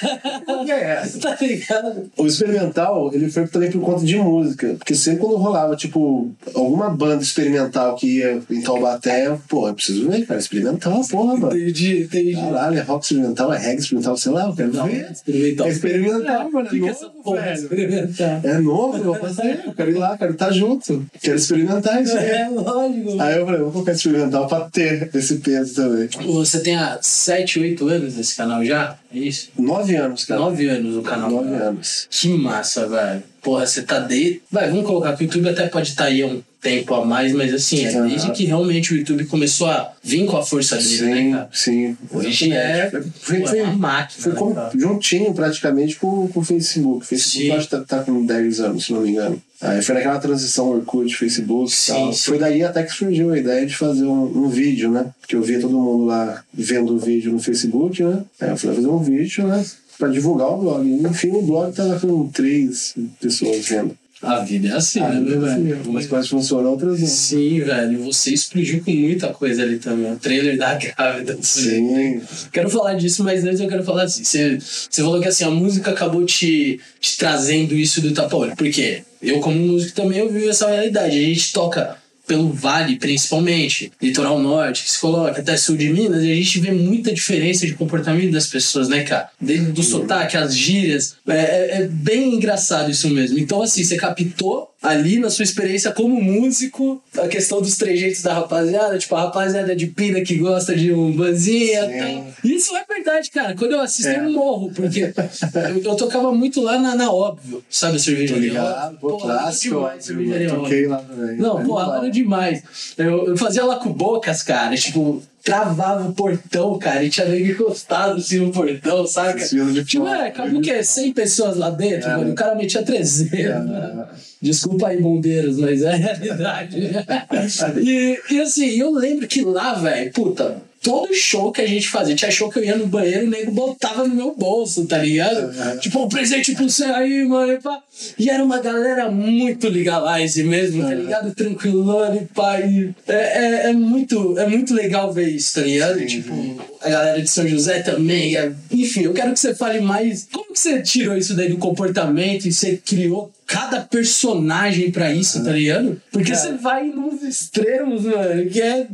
O 0.48 0.66
que 0.66 0.72
é 0.72 0.82
essa? 1.02 1.20
Tá 1.20 1.38
ligado? 1.42 2.12
O 2.18 2.26
experimental, 2.26 3.12
ele 3.14 3.30
foi 3.30 3.46
também 3.48 3.70
por 3.70 3.82
conta 3.82 4.06
de 4.06 4.16
música. 4.18 4.76
Porque 4.78 4.96
sempre 4.96 5.20
quando 5.20 5.36
rolava, 5.36 5.76
tipo, 5.76 6.32
alguma 6.54 6.90
banda 6.90 7.22
experimental 7.22 7.96
que 7.96 8.20
ia 8.20 8.42
em 8.50 8.62
Taubaté, 8.62 9.38
pô, 9.50 9.68
eu 9.68 9.74
preciso 9.74 10.10
ver, 10.10 10.15
cara, 10.24 10.40
experimental, 10.40 11.02
porra, 11.10 11.38
mano. 11.38 11.58
Entendi, 11.58 12.04
entendi. 12.04 12.34
Caralho, 12.34 12.78
é 12.78 12.82
rock 12.82 13.04
experimental, 13.06 13.54
é 13.54 13.58
reggae 13.58 13.82
experimental, 13.82 14.18
sei 14.18 14.32
lá, 14.32 14.46
eu 14.48 14.56
quero 14.56 14.74
Não, 14.74 14.88
ver. 14.88 15.12
experimental. 15.12 15.68
É 15.68 15.70
experimental, 15.70 16.52
mano, 16.52 16.70
é 16.70 16.74
novo, 16.76 16.92
essa 16.92 17.10
porra, 17.10 17.42
velho. 17.42 17.54
experimental. 17.56 18.42
É 18.44 18.58
novo, 18.60 18.98
eu 18.98 19.04
vou 19.04 19.16
fazer, 19.16 19.64
eu 19.66 19.74
quero 19.74 19.92
ir 19.92 19.98
lá, 19.98 20.18
quero 20.18 20.34
estar 20.34 20.52
junto. 20.52 21.06
Quero 21.22 21.38
experimentar 21.38 22.02
isso 22.02 22.18
aí. 22.18 22.26
É, 22.30 22.50
lógico. 22.50 23.22
Aí 23.22 23.38
eu 23.38 23.46
falei, 23.46 23.62
vou 23.62 23.72
colocar 23.72 23.92
experimental 23.92 24.48
pra 24.48 24.62
ter 24.70 25.10
esse 25.14 25.38
peso 25.38 25.76
também. 25.76 26.08
Você 26.34 26.60
tem 26.60 26.76
há 26.76 27.00
7, 27.02 27.60
8 27.60 27.88
anos 27.88 28.16
nesse 28.18 28.36
canal 28.36 28.64
já? 28.64 28.98
É 29.14 29.18
isso? 29.18 29.50
Nove 29.58 29.96
anos, 29.96 30.26
cara. 30.26 30.40
9 30.42 30.68
anos 30.68 30.96
o 30.98 31.02
canal. 31.02 31.30
Nove 31.30 31.54
anos. 31.56 32.08
Que 32.10 32.30
massa, 32.30 32.88
velho. 32.88 33.24
Porra, 33.42 33.66
você 33.66 33.84
tá 33.84 34.00
de. 34.00 34.42
Vai, 34.52 34.70
vamos 34.70 34.86
colocar 34.86 35.16
que 35.16 35.24
o 35.24 35.26
YouTube 35.26 35.50
até 35.50 35.68
pode 35.68 35.90
estar 35.90 36.06
aí 36.06 36.22
há 36.24 36.26
um 36.28 36.42
tempo 36.70 36.94
a 36.96 37.06
mais, 37.06 37.32
mas 37.34 37.54
assim, 37.54 37.86
é 37.86 38.02
desde 38.08 38.32
que 38.32 38.46
realmente 38.46 38.94
o 38.94 38.98
YouTube 38.98 39.26
começou 39.26 39.68
a 39.68 39.92
vir 40.04 40.26
com 40.26 40.36
a 40.38 40.44
força 40.44 40.78
dele, 40.78 41.02
né, 41.04 41.16
Sim, 41.16 41.32
cara? 41.32 41.50
sim. 41.54 41.98
Hoje 42.12 42.52
é, 42.52 42.90
Foi, 43.20 43.40
pô, 43.42 43.48
foi, 43.48 43.60
é 43.60 43.64
uma 43.64 43.74
máquina. 43.74 44.24
foi 44.24 44.34
né, 44.34 44.40
com- 44.72 44.80
juntinho 44.80 45.34
praticamente 45.34 45.96
com, 45.98 46.28
com 46.28 46.40
o 46.40 46.44
Facebook. 46.44 47.04
O 47.06 47.08
Facebook 47.08 47.46
Sim. 47.46 47.52
acho 47.52 47.66
que 47.70 47.76
tá, 47.78 47.82
tá 47.82 48.00
com 48.04 48.26
10 48.26 48.60
anos, 48.62 48.86
se 48.86 48.94
não 48.94 49.02
me 49.02 49.12
engano. 49.12 49.40
Aí 49.62 49.82
foi 49.82 49.96
naquela 49.96 50.20
transição 50.20 50.70
Orkut, 50.70 51.16
Facebook 51.16 51.72
e 51.72 51.76
Sim, 51.76 51.94
tal. 51.94 52.14
sim. 52.14 52.24
Foi 52.24 52.38
daí 52.40 52.64
até 52.64 52.84
que 52.84 52.92
surgiu 52.94 53.32
a 53.32 53.38
ideia 53.38 53.66
de 53.66 53.76
fazer 53.76 54.04
um, 54.06 54.24
um 54.46 54.50
vídeo, 54.50 54.90
né? 54.92 55.06
Porque 55.22 55.36
eu 55.36 55.42
via 55.44 55.60
todo 55.62 55.72
mundo 55.80 56.06
lá 56.06 56.44
vendo 56.54 56.94
o 56.96 57.00
vídeo 57.00 57.32
no 57.32 57.40
Facebook, 57.40 58.04
né? 58.04 58.24
Aí 58.42 58.50
eu 58.50 58.58
falei, 58.58 58.76
fazer 58.76 58.88
um 58.88 59.00
vídeo, 59.02 59.48
né? 59.48 59.64
Pra 59.98 60.10
divulgar 60.10 60.50
o 60.50 60.58
blog. 60.58 60.86
Enfim, 60.90 61.30
o 61.30 61.42
blog 61.42 61.74
tava 61.74 61.98
com 62.00 62.28
três 62.28 62.94
pessoas 63.22 63.66
vendo. 63.68 63.96
A 64.22 64.40
vida 64.40 64.70
é 64.70 64.72
assim, 64.72 65.00
Ah, 65.00 65.10
né, 65.10 65.20
meu 65.20 65.42
velho? 65.42 65.78
Algumas 65.78 66.08
coisas 66.08 66.28
funcionam, 66.30 66.72
outras 66.72 67.00
não. 67.00 67.08
Sim, 67.08 67.60
velho. 67.60 68.04
Você 68.04 68.34
explodiu 68.34 68.82
com 68.84 68.92
muita 68.92 69.28
coisa 69.28 69.62
ali 69.62 69.78
também. 69.78 70.12
O 70.12 70.16
trailer 70.16 70.58
da 70.58 70.74
grávida. 70.80 71.38
Sim. 71.42 72.22
Quero 72.52 72.70
falar 72.70 72.94
disso, 72.94 73.24
mas 73.24 73.44
antes 73.44 73.60
eu 73.60 73.68
quero 73.68 73.84
falar 73.84 74.04
assim. 74.04 74.24
Você, 74.24 74.58
você 74.58 75.02
falou 75.04 75.20
que 75.22 75.28
assim, 75.28 75.44
a 75.44 75.52
música 75.52 75.92
acabou 75.92 76.26
te, 76.26 76.80
te 77.00 77.18
trazendo 77.18 77.76
isso 77.76 78.02
do 78.02 78.14
tapa-olho. 78.14 78.56
Por 78.56 78.70
quê? 78.70 79.04
Eu, 79.22 79.40
como 79.40 79.60
músico, 79.60 79.96
também 79.96 80.20
eu 80.20 80.30
vivo 80.30 80.50
essa 80.50 80.68
realidade. 80.68 81.18
A 81.18 81.22
gente 81.22 81.52
toca 81.52 81.98
pelo 82.28 82.52
Vale, 82.52 82.98
principalmente, 82.98 83.92
litoral 84.02 84.40
norte, 84.40 84.84
que 84.84 84.92
se 84.92 85.00
coloca 85.00 85.40
até 85.40 85.56
sul 85.58 85.76
de 85.78 85.90
Minas, 85.90 86.24
e 86.24 86.32
a 86.32 86.36
gente 86.36 86.60
vê 86.60 86.72
muita 86.72 87.14
diferença 87.14 87.66
de 87.66 87.74
comportamento 87.74 88.32
das 88.32 88.48
pessoas, 88.48 88.88
né, 88.90 89.04
cara? 89.04 89.30
Desde 89.40 89.72
do 89.72 89.84
sotaque, 89.84 90.38
as 90.38 90.56
gírias. 90.56 91.16
É, 91.28 91.34
é- 91.36 91.78
é 91.82 91.88
bem 91.88 92.36
engraçado 92.36 92.90
isso 92.92 93.10
mesmo. 93.10 93.38
Então, 93.38 93.62
assim, 93.62 93.84
você 93.84 93.96
captou 93.98 94.70
ali 94.88 95.20
na 95.20 95.30
sua 95.30 95.44
experiência 95.44 95.92
como 95.92 96.22
músico 96.22 97.02
a 97.18 97.28
questão 97.28 97.62
dos 97.62 97.76
trejeitos 97.78 98.22
da 98.22 98.34
rapaziada, 98.34 98.98
tipo 98.98 99.16
a 99.16 99.22
rapaziada 99.22 99.76
de 99.76 99.88
pina 99.88 100.22
que 100.22 100.36
gosta 100.36 100.76
de 100.76 100.94
um 100.94 101.12
banzinha 101.12 101.82
tal. 101.88 102.28
Isso 102.44 102.76
é 102.76 102.84
verdade, 102.88 103.30
cara. 103.32 103.56
Quando 103.56 103.72
eu 103.74 103.80
assisto, 103.82 104.10
É. 104.12 104.20
eu 104.20 104.32
morro, 104.32 104.72
porque 104.74 105.02
eu, 105.02 105.84
eu 105.84 105.96
tocava 105.96 106.32
muito 106.32 106.62
lá 106.62 106.78
na, 106.78 106.96
na 106.96 107.12
Óbvio, 107.12 107.64
sabe 107.70 107.94
a 107.94 107.98
Tô 107.98 108.04
cervejaria? 108.04 108.48
ligado, 108.50 108.98
pô, 109.00 109.10
era 109.16 109.20
clássico. 109.22 109.76
demais, 109.76 110.06
cervejaria 110.06 110.48
Óbvio. 110.48 110.62
toquei 110.64 110.88
lá 110.88 110.98
também. 110.98 111.38
Não, 111.38 111.60
É 111.62 111.64
pô, 111.66 111.82
era 111.82 112.10
demais. 112.12 112.64
Eu, 112.98 113.28
eu 113.30 113.38
fazia 113.38 113.64
lá 113.66 113.78
com 113.78 113.92
bocas, 113.92 114.44
cara, 114.44 114.76
tipo, 114.76 115.22
travava 115.46 116.10
o 116.10 116.14
portão, 116.14 116.78
cara, 116.80 117.04
e 117.04 117.10
tinha 117.10 117.28
nego 117.28 117.52
encostado 117.52 118.18
assim 118.18 118.40
no 118.40 118.52
portão, 118.52 119.06
saca? 119.06 119.36
Desfile 119.36 119.72
de 119.72 119.86
Tipo, 119.86 120.08
é, 120.08 120.28
acabou 120.30 120.60
que 120.60 120.72
é 120.72 120.82
100 120.82 121.14
pessoas 121.14 121.56
lá 121.56 121.70
dentro, 121.70 122.10
É. 122.10 122.18
mano, 122.18 122.30
e 122.30 122.32
o 122.32 122.36
cara 122.36 122.56
metia 122.56 122.82
300. 122.82 123.32
É. 123.40 124.06
Desculpa 124.42 124.88
aí, 124.88 125.00
bombeiros, 125.00 125.58
mas 125.60 125.84
é 125.84 125.92
a 125.94 125.96
realidade. 125.96 126.78
e, 127.80 128.20
e 128.32 128.42
assim, 128.42 128.70
eu 128.80 128.92
lembro 128.92 129.28
que 129.28 129.42
lá, 129.44 129.76
velho, 129.76 130.12
puta, 130.12 130.58
todo 130.86 131.12
show 131.16 131.52
que 131.52 131.62
a 131.62 131.68
gente 131.68 131.90
fazia, 131.90 132.16
tinha 132.16 132.30
show 132.30 132.48
que 132.48 132.60
eu 132.60 132.64
ia 132.64 132.78
no 132.78 132.86
banheiro 132.86 133.24
e 133.24 133.28
o 133.28 133.32
nego 133.32 133.52
botava 133.52 134.08
no 134.08 134.14
meu 134.14 134.36
bolso, 134.36 134.86
tá 134.86 135.00
ligado? 135.00 135.52
É. 135.60 135.78
Tipo, 135.78 136.04
um 136.06 136.08
presente 136.08 136.54
pra 136.54 136.64
você 136.70 136.84
aí, 136.84 137.26
mano. 137.26 137.54
E, 137.54 137.58
pá. 137.60 137.80
e 138.20 138.30
era 138.30 138.44
uma 138.44 138.60
galera 138.60 139.10
muito 139.10 139.68
legalize 139.68 140.44
mesmo, 140.44 140.84
tá 140.84 140.92
É. 140.92 140.96
ligado? 140.96 141.34
Tranquilona 141.34 142.16
e 142.22 142.26
pá. 142.26 142.60
E 142.62 142.94
é, 143.08 143.16
é, 143.16 143.70
é 143.70 143.74
muito, 143.74 144.38
é 144.38 144.48
muito 144.48 144.76
legal 144.76 145.12
ver 145.12 145.30
isso, 145.30 145.56
tá 145.56 145.62
ligado? 145.62 145.98
Sim. 146.00 146.06
Tipo, 146.06 146.62
a 146.82 146.90
galera 146.90 147.22
de 147.22 147.30
São 147.30 147.48
José 147.48 147.80
também. 147.80 148.36
é- 148.38 148.52
Enfim, 148.72 149.02
eu 149.06 149.14
quero 149.14 149.34
que 149.34 149.40
você 149.40 149.56
fale 149.56 149.80
mais. 149.82 150.28
Como 150.32 150.54
que 150.54 150.60
você 150.60 150.82
tirou 150.84 151.18
isso 151.18 151.34
daí 151.34 151.50
do 151.50 151.58
comportamento 151.58 152.46
e 152.46 152.54
você 152.54 152.78
criou 152.86 153.32
cada 153.48 153.82
personagem 153.82 154.92
pra 154.92 155.12
isso, 155.12 155.44
tá 155.44 155.52
ligado? 155.52 156.00
Porque 156.12 156.32
Cara. 156.32 156.42
você 156.44 156.54
vai 156.54 156.84
nos 156.86 157.24
extremos, 157.24 158.04
mano, 158.04 158.46
que 158.50 158.62
é. 158.62 158.86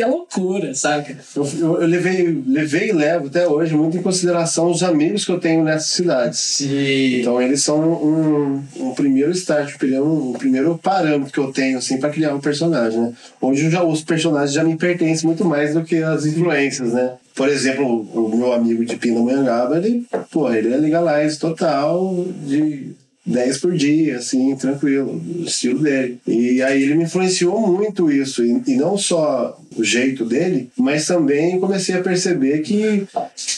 Que 0.00 0.04
é 0.04 0.06
loucura, 0.06 0.74
saca? 0.74 1.14
Eu, 1.36 1.46
eu, 1.58 1.80
eu 1.82 1.86
levei, 1.86 2.42
levei 2.46 2.88
e 2.88 2.92
levo 2.92 3.26
até 3.26 3.46
hoje 3.46 3.74
muito 3.74 3.98
em 3.98 4.02
consideração 4.02 4.70
os 4.70 4.82
amigos 4.82 5.26
que 5.26 5.30
eu 5.30 5.38
tenho 5.38 5.62
nessas 5.62 5.90
cidades. 5.90 6.38
Sim. 6.38 7.20
Então 7.20 7.40
eles 7.40 7.62
são 7.62 7.78
um, 7.78 8.64
um 8.78 8.94
primeiro 8.94 9.30
start, 9.32 9.74
um, 9.82 10.30
um 10.30 10.32
primeiro 10.32 10.78
parâmetro 10.82 11.30
que 11.30 11.38
eu 11.38 11.52
tenho 11.52 11.76
assim 11.76 11.98
para 11.98 12.08
criar 12.08 12.34
um 12.34 12.40
personagem, 12.40 12.98
né? 12.98 13.12
Hoje 13.42 13.68
já 13.68 13.84
os 13.84 14.02
personagens 14.02 14.54
já 14.54 14.64
me 14.64 14.74
pertencem 14.74 15.26
muito 15.26 15.44
mais 15.44 15.74
do 15.74 15.84
que 15.84 15.96
as 15.96 16.24
influências, 16.24 16.94
né? 16.94 17.12
Por 17.34 17.50
exemplo, 17.50 18.00
o 18.14 18.34
meu 18.34 18.54
amigo 18.54 18.82
de 18.86 18.96
Pindamonhangaba, 18.96 19.76
ele, 19.76 20.06
pô, 20.30 20.50
ele 20.50 20.72
é 20.72 20.78
legalize 20.78 21.38
total 21.38 22.24
de 22.46 22.92
10 23.26 23.58
por 23.58 23.76
dia, 23.76 24.16
assim, 24.16 24.56
tranquilo, 24.56 25.12
o 25.12 25.44
estilo 25.44 25.80
dele. 25.80 26.18
E 26.26 26.62
aí 26.62 26.82
ele 26.82 26.94
me 26.94 27.04
influenciou 27.04 27.60
muito 27.60 28.10
isso, 28.10 28.44
e, 28.44 28.62
e, 28.66 28.76
não 28.76 28.96
só 28.96 29.58
o 29.76 29.84
jeito 29.84 30.24
dele, 30.24 30.70
mas 30.76 31.06
também 31.06 31.60
comecei 31.60 31.94
a 31.94 32.02
perceber 32.02 32.60
que 32.60 33.06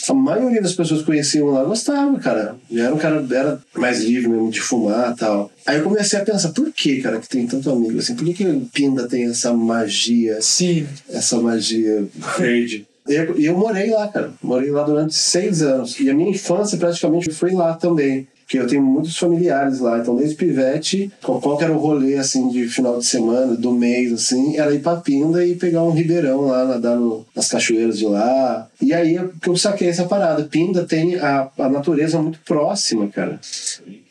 a 0.09 0.15
maioria 0.15 0.61
das 0.61 0.75
pessoas 0.75 1.01
que 1.01 1.07
conheciam 1.07 1.47
lá 1.49 1.63
gostava, 1.65 2.19
cara. 2.19 2.57
Já 2.71 2.85
era 2.85 2.95
um 2.95 2.99
cara 2.99 3.25
era 3.31 3.61
mais 3.77 4.03
livre 4.03 4.29
mesmo 4.29 4.51
de 4.51 4.61
fumar 4.61 5.15
tal. 5.15 5.51
Aí 5.65 5.79
eu 5.79 5.85
comecei 5.85 6.19
a 6.19 6.25
pensar, 6.25 6.51
por 6.51 6.71
que, 6.73 7.01
cara, 7.01 7.21
que 7.21 7.29
tem 7.29 7.47
tanto 7.47 7.71
amigo 7.71 7.99
assim? 7.99 8.17
Por 8.17 8.25
que, 8.25 8.35
que 8.35 8.63
Pinda 8.73 9.09
tem 9.09 9.25
essa 9.27 9.53
magia? 9.53 10.41
Sim. 10.43 10.87
Essa 11.09 11.41
magia 11.41 12.05
verde. 12.39 12.87
E 13.09 13.15
eu, 13.15 13.37
eu, 13.37 13.57
morei 13.57 13.91
lá, 13.91 14.09
cara. 14.09 14.33
Morei 14.43 14.71
lá 14.71 14.83
durante 14.83 15.15
seis 15.15 15.63
anos. 15.63 15.99
E 15.99 16.09
a 16.09 16.15
minha 16.15 16.31
infância 16.31 16.79
praticamente 16.79 17.31
foi 17.33 17.53
lá 17.53 17.75
também 17.75 18.27
que 18.53 18.59
eu 18.59 18.67
tenho 18.67 18.83
muitos 18.83 19.17
familiares 19.17 19.81
lá, 19.81 19.99
então 19.99 20.15
desde 20.15 20.37
pivete, 20.37 21.11
qual 21.23 21.57
que 21.57 21.65
era 21.65 21.73
o 21.73 21.79
rolê, 21.79 22.19
assim, 22.19 22.51
de 22.51 22.69
final 22.69 22.99
de 22.99 23.07
semana, 23.07 23.57
do 23.57 23.73
mês, 23.73 24.13
assim, 24.13 24.59
era 24.59 24.75
ir 24.75 24.83
pra 24.83 24.97
Pinda 24.97 25.43
e 25.43 25.55
pegar 25.55 25.83
um 25.83 25.91
ribeirão 25.91 26.43
lá, 26.43 26.67
nadar 26.67 26.99
no, 26.99 27.25
nas 27.35 27.49
cachoeiras 27.49 27.97
de 27.97 28.05
lá. 28.05 28.69
E 28.83 28.93
aí 28.93 29.19
que 29.41 29.49
eu 29.49 29.57
saquei 29.57 29.89
essa 29.89 30.05
parada. 30.05 30.45
Pinda 30.45 30.85
tem 30.85 31.17
a, 31.17 31.49
a 31.59 31.69
natureza 31.71 32.21
muito 32.21 32.41
próxima, 32.41 33.09
cara. 33.09 33.41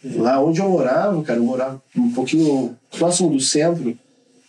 Lá 0.03 0.43
onde 0.43 0.59
eu 0.59 0.67
morava, 0.67 1.21
cara, 1.21 1.37
eu 1.37 1.43
morava 1.43 1.79
um 1.95 2.09
pouquinho 2.09 2.75
próximo 2.97 3.29
do 3.29 3.39
centro, 3.39 3.95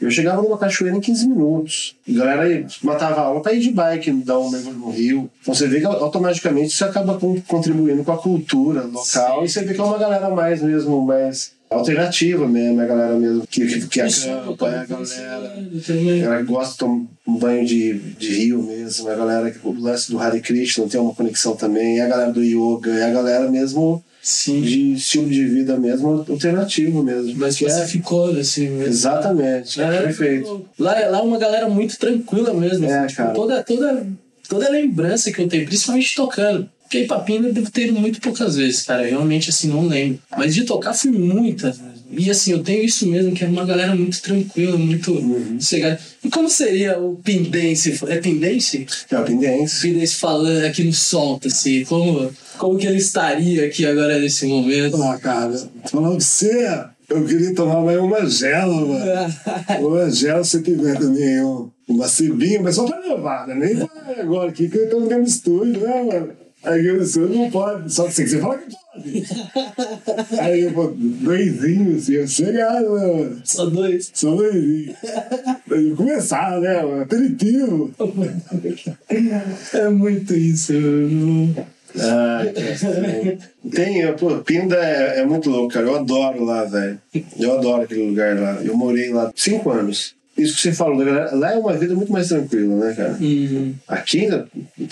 eu 0.04 0.10
chegava 0.10 0.42
numa 0.42 0.58
cachoeira 0.58 0.96
em 0.96 1.00
15 1.00 1.28
minutos. 1.28 1.96
A 2.08 2.12
galera 2.12 2.66
matava 2.82 3.20
a 3.20 3.24
aula 3.24 3.40
para 3.40 3.52
ir 3.52 3.60
de 3.60 3.70
bike, 3.70 4.10
dar 4.12 4.38
um 4.38 4.50
mergulho 4.50 4.78
no 4.78 4.90
rio. 4.90 5.30
Então 5.40 5.54
você 5.54 5.68
vê 5.68 5.80
que 5.80 5.86
automaticamente 5.86 6.72
isso 6.72 6.84
acaba 6.84 7.18
contribuindo 7.46 8.02
com 8.04 8.12
a 8.12 8.18
cultura 8.18 8.82
local 8.82 9.38
Sim. 9.38 9.44
e 9.44 9.48
você 9.48 9.64
vê 9.64 9.74
que 9.74 9.80
é 9.80 9.84
uma 9.84 9.98
galera 9.98 10.28
mais 10.30 10.60
mesmo, 10.60 11.00
mais 11.04 11.52
alternativa 11.70 12.46
mesmo, 12.46 12.80
é 12.80 12.84
a 12.84 12.86
galera 12.86 13.14
mesmo 13.18 13.46
que, 13.46 13.66
que, 13.66 13.86
que 13.86 14.00
acampa, 14.00 14.68
é 14.68 14.78
a 14.80 14.84
galera. 14.84 15.54
Ela 16.22 16.42
gosta 16.42 16.72
de 16.72 16.78
tomar 16.78 17.04
um 17.26 17.36
banho 17.36 17.64
de, 17.64 17.94
de 17.94 18.34
rio 18.34 18.62
mesmo, 18.62 19.08
é 19.08 19.12
a 19.12 19.16
galera, 19.16 19.54
o 19.64 19.72
lance 19.72 20.10
do 20.10 20.18
Hare 20.18 20.40
Krishna 20.40 20.86
tem 20.88 21.00
uma 21.00 21.14
conexão 21.14 21.56
também, 21.56 22.00
é 22.00 22.02
a 22.02 22.08
galera 22.08 22.32
do 22.32 22.42
yoga, 22.42 22.90
é 22.92 23.04
a 23.04 23.12
galera 23.12 23.50
mesmo 23.50 24.04
Sim. 24.22 24.60
de 24.60 24.92
estilo 24.92 25.28
de 25.28 25.44
vida 25.46 25.76
mesmo, 25.76 26.24
alternativo 26.28 27.02
mesmo. 27.02 27.34
Mas 27.36 27.58
pacificou, 27.58 28.36
é... 28.36 28.40
assim 28.40 28.70
mesmo. 28.70 28.86
Exatamente, 28.86 29.82
é, 29.82 30.02
perfeito. 30.02 30.64
Lá, 30.78 30.92
lá 31.08 31.18
é 31.18 31.22
uma 31.22 31.38
galera 31.38 31.68
muito 31.68 31.98
tranquila 31.98 32.54
mesmo. 32.54 32.86
É, 32.86 33.00
assim, 33.00 33.16
tipo. 33.16 33.32
Toda, 33.34 33.64
toda, 33.64 34.06
toda 34.48 34.70
lembrança 34.70 35.32
que 35.32 35.42
eu 35.42 35.48
tenho, 35.48 35.66
principalmente 35.66 36.14
tocando. 36.14 36.70
Papina 37.06 37.48
eu 37.48 37.52
devo 37.52 37.70
ter 37.70 37.92
muito 37.92 38.20
poucas 38.20 38.56
vezes, 38.56 38.82
cara. 38.82 39.06
Realmente, 39.06 39.50
assim, 39.50 39.68
não 39.68 39.86
lembro. 39.86 40.18
Mas 40.36 40.54
de 40.54 40.64
tocar 40.64 40.94
fui 40.94 41.10
muitas 41.10 41.78
vezes. 41.78 41.92
E 42.14 42.30
assim, 42.30 42.52
eu 42.52 42.62
tenho 42.62 42.84
isso 42.84 43.06
mesmo, 43.06 43.32
que 43.32 43.42
é 43.42 43.48
uma 43.48 43.64
galera 43.64 43.94
muito 43.94 44.20
tranquila, 44.20 44.76
muito 44.76 45.12
uhum. 45.12 45.58
sossegada. 45.58 45.98
E 46.22 46.28
como 46.28 46.48
seria 46.48 46.98
o 46.98 47.16
Pindense? 47.16 47.98
É 48.06 48.16
Pindense? 48.18 48.86
É 49.10 49.18
o 49.18 49.24
Pindense. 49.24 49.80
Pindense 49.80 50.16
falando 50.16 50.64
aqui 50.64 50.84
no 50.84 50.92
Solta, 50.92 51.48
assim, 51.48 51.84
como, 51.86 52.30
como 52.58 52.76
que 52.76 52.86
ele 52.86 52.98
estaria 52.98 53.64
aqui 53.64 53.86
agora 53.86 54.18
nesse 54.18 54.46
momento? 54.46 55.02
Ah, 55.02 55.18
cara, 55.18 55.58
falando 55.90 56.18
de 56.18 56.24
você, 56.24 56.84
eu 57.08 57.24
queria 57.24 57.54
tomar 57.54 57.80
mais 57.80 57.98
uma 57.98 58.26
gela, 58.28 58.74
mano. 58.74 59.04
uma 59.80 60.10
gela 60.10 60.44
se 60.44 60.62
tiver 60.62 60.98
também 60.98 61.42
um, 61.42 61.70
uma 61.88 62.08
cibinha, 62.08 62.60
mas 62.60 62.74
só 62.74 62.84
pra 62.84 63.00
levar, 63.00 63.46
né? 63.46 63.54
Nem 63.54 63.76
pra 63.76 64.20
agora 64.20 64.50
aqui, 64.50 64.68
que 64.68 64.76
eu 64.76 64.90
tô 64.90 65.00
no 65.00 65.22
estúdio, 65.22 65.80
né, 65.80 66.02
mano? 66.02 66.41
Aí 66.64 66.86
eu 66.86 66.98
disse, 66.98 67.18
não 67.18 67.50
pode, 67.50 67.92
só 67.92 68.06
que 68.06 68.12
você 68.12 68.38
fala 68.38 68.58
que 68.58 68.64
pode. 68.64 69.24
Aí 70.40 70.60
eu 70.60 70.72
vou, 70.72 70.94
doisinhos, 70.94 72.02
assim, 72.02 72.26
chegado, 72.26 72.94
né, 72.94 73.06
mano? 73.06 73.42
Só 73.44 73.66
dois? 73.66 74.10
Só 74.14 74.34
doisinhos. 74.34 74.96
Aí 75.70 75.88
eu 75.88 75.96
começar, 75.96 76.60
né, 76.60 76.82
mano? 76.82 77.02
Aperitivo. 77.02 77.90
É 79.72 79.88
muito 79.88 80.34
isso, 80.34 80.72
mano. 80.72 81.66
Ah, 81.98 82.42
tem, 83.70 84.14
pô, 84.14 84.38
Pinda 84.38 84.76
é, 84.76 85.20
é 85.20 85.26
muito 85.26 85.50
louco, 85.50 85.74
cara. 85.74 85.86
Eu 85.86 85.96
adoro 85.96 86.44
lá, 86.44 86.64
velho. 86.64 86.98
Eu 87.38 87.58
adoro 87.58 87.82
aquele 87.82 88.08
lugar 88.08 88.38
lá. 88.38 88.62
Eu 88.62 88.76
morei 88.76 89.12
lá 89.12 89.30
cinco 89.36 89.70
anos 89.70 90.14
isso 90.36 90.56
que 90.56 90.62
você 90.62 90.72
falou, 90.72 91.04
né, 91.04 91.28
lá 91.32 91.52
é 91.52 91.58
uma 91.58 91.74
vida 91.74 91.94
muito 91.94 92.12
mais 92.12 92.28
tranquila, 92.28 92.74
né, 92.76 92.94
cara? 92.94 93.16
Uhum. 93.20 93.74
Aqui, 93.86 94.28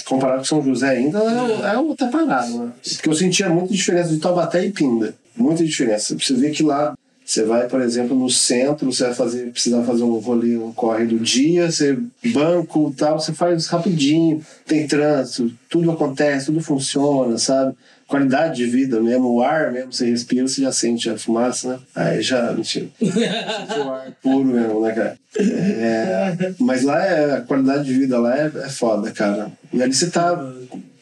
comparado 0.04 0.38
com 0.38 0.44
São 0.44 0.62
José 0.62 0.90
ainda, 0.90 1.18
é, 1.18 1.75
é 1.75 1.78
outra 1.78 2.09
parada, 2.09 2.49
né? 2.49 2.73
Porque 2.97 3.09
eu 3.09 3.14
sentia 3.14 3.49
muita 3.49 3.73
diferença 3.73 4.11
de 4.11 4.18
Taubaté 4.18 4.64
e 4.66 4.70
Pinda. 4.70 5.14
Muita 5.37 5.64
diferença. 5.64 6.16
Você 6.18 6.35
vê 6.35 6.50
que 6.50 6.62
lá 6.62 6.94
você 7.30 7.44
vai, 7.44 7.68
por 7.68 7.80
exemplo, 7.80 8.18
no 8.18 8.28
centro, 8.28 8.92
você 8.92 9.04
vai 9.04 9.14
fazer, 9.14 9.52
precisar 9.52 9.85
fazer 9.85 10.02
um 10.02 10.18
rolê, 10.18 10.56
um 10.56 10.73
corre 10.73 11.06
do 11.06 11.16
dia, 11.16 11.70
você 11.70 11.97
banco 12.25 12.92
tal, 12.97 13.20
você 13.20 13.32
faz 13.32 13.68
rapidinho, 13.68 14.44
tem 14.66 14.85
trânsito, 14.85 15.52
tudo 15.68 15.92
acontece, 15.92 16.47
tudo 16.47 16.61
funciona, 16.61 17.38
sabe? 17.38 17.73
Qualidade 18.11 18.57
de 18.57 18.67
vida 18.67 19.00
mesmo, 19.00 19.33
o 19.33 19.43
ar 19.43 19.71
mesmo, 19.71 19.93
você 19.93 20.11
respira, 20.11 20.47
você 20.47 20.62
já 20.62 20.73
sente 20.73 21.09
a 21.09 21.17
fumaça, 21.17 21.69
né? 21.69 21.79
Aí 21.95 22.21
já, 22.21 22.52
mentira. 22.52 22.88
o 23.00 23.90
ar 23.90 24.12
puro 24.21 24.45
mesmo, 24.47 24.83
né, 24.83 24.93
cara? 24.93 25.17
É, 25.38 26.55
mas 26.59 26.83
lá 26.83 27.02
é, 27.02 27.37
a 27.37 27.40
qualidade 27.43 27.85
de 27.85 27.95
vida 27.95 28.19
lá 28.19 28.37
é, 28.37 28.47
é 28.47 28.69
foda, 28.69 29.12
cara. 29.12 29.52
E 29.73 29.81
ali 29.81 29.95
você 29.95 30.11
tá 30.11 30.52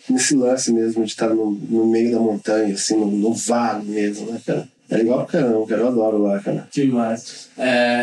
nesse 0.08 0.36
lance 0.36 0.70
mesmo 0.70 1.02
de 1.02 1.10
estar 1.10 1.30
no, 1.30 1.50
no 1.50 1.86
meio 1.86 2.12
da 2.12 2.20
montanha, 2.20 2.74
assim, 2.74 2.94
no, 2.94 3.10
no 3.10 3.32
vale 3.32 3.86
mesmo, 3.86 4.30
né, 4.30 4.40
cara? 4.46 4.68
É 4.90 4.96
legal 4.96 5.26
pra 5.26 5.40
caramba, 5.40 5.66
cara. 5.66 5.82
Eu 5.82 5.88
adoro 5.88 6.18
lá, 6.22 6.38
cara. 6.40 6.66
Demais. 6.72 7.48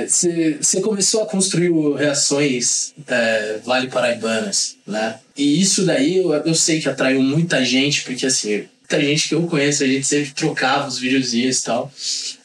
Você 0.08 0.78
é, 0.78 0.82
começou 0.82 1.24
a 1.24 1.26
construir 1.26 1.72
reações 1.96 2.94
é, 3.08 3.60
Vale 3.66 3.88
Paraibanas, 3.88 4.78
né? 4.86 5.16
E 5.36 5.60
isso 5.60 5.84
daí 5.84 6.18
eu, 6.18 6.32
eu 6.32 6.54
sei 6.54 6.80
que 6.80 6.88
atraiu 6.88 7.24
muita 7.24 7.66
gente, 7.66 8.04
porque 8.04 8.28
assim, 8.28 8.66
muita 8.86 9.02
gente 9.02 9.30
que 9.30 9.36
eu 9.36 9.48
conheço, 9.48 9.84
a 9.84 9.88
gente 9.88 10.06
sempre 10.06 10.32
trocava 10.32 10.88
os 10.88 11.00
videozinhos 11.00 11.60
e 11.60 11.64
tal. 11.64 11.92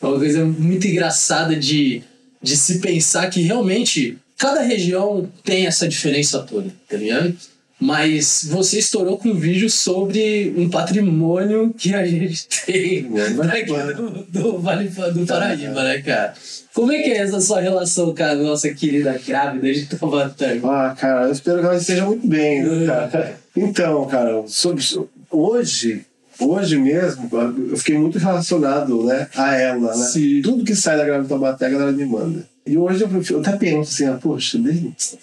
É 0.00 0.06
uma 0.06 0.18
coisa 0.18 0.44
muito 0.44 0.86
engraçada 0.86 1.54
de, 1.54 2.02
de 2.42 2.56
se 2.56 2.78
pensar 2.78 3.28
que 3.28 3.42
realmente 3.42 4.16
cada 4.38 4.62
região 4.62 5.30
tem 5.44 5.66
essa 5.66 5.86
diferença 5.86 6.40
toda, 6.40 6.70
tá 6.88 6.96
ligado? 6.96 7.36
Mas 7.78 8.46
você 8.50 8.78
estourou 8.78 9.16
com 9.16 9.30
um 9.30 9.34
vídeo 9.34 9.70
sobre 9.70 10.52
um 10.54 10.68
patrimônio 10.68 11.74
que 11.76 11.94
a 11.94 12.06
gente 12.06 12.46
tem 12.66 13.10
daqui 13.36 13.72
do, 13.94 14.10
do 14.28 14.58
Vale 14.58 14.88
do 14.88 15.26
Paraíba, 15.26 15.82
né, 15.82 16.02
cara? 16.02 16.34
Como 16.74 16.92
é 16.92 17.02
que 17.02 17.10
é 17.10 17.18
essa 17.18 17.40
sua 17.40 17.60
relação 17.60 18.14
com 18.14 18.22
a 18.22 18.34
nossa 18.34 18.68
querida 18.72 19.18
grávida 19.26 19.72
de 19.72 19.86
Taubaté? 19.86 20.60
Ah, 20.62 20.94
cara, 20.98 21.26
eu 21.26 21.32
espero 21.32 21.60
que 21.60 21.66
ela 21.66 21.76
esteja 21.76 22.04
muito 22.04 22.26
bem, 22.26 22.62
né, 22.62 22.86
cara? 22.86 23.40
Então, 23.56 24.06
cara, 24.06 24.44
sobre, 24.46 24.84
hoje 25.30 26.04
hoje 26.40 26.76
mesmo, 26.76 27.28
eu 27.70 27.76
fiquei 27.76 27.98
muito 27.98 28.18
relacionado 28.18 29.04
né, 29.04 29.28
a 29.34 29.54
ela, 29.56 29.96
né? 29.96 30.06
Sim. 30.06 30.42
Tudo 30.42 30.64
que 30.64 30.74
sai 30.74 30.96
da 30.96 31.04
Grávida 31.04 31.28
Taubaté, 31.28 31.66
a 31.66 31.70
galera 31.70 31.92
me 31.92 32.06
manda. 32.06 32.48
E 32.66 32.76
hoje 32.76 33.02
eu, 33.02 33.10
eu 33.30 33.40
até 33.40 33.56
penso 33.56 33.92
assim, 33.92 34.04
ah, 34.04 34.18
poxa, 34.20 34.58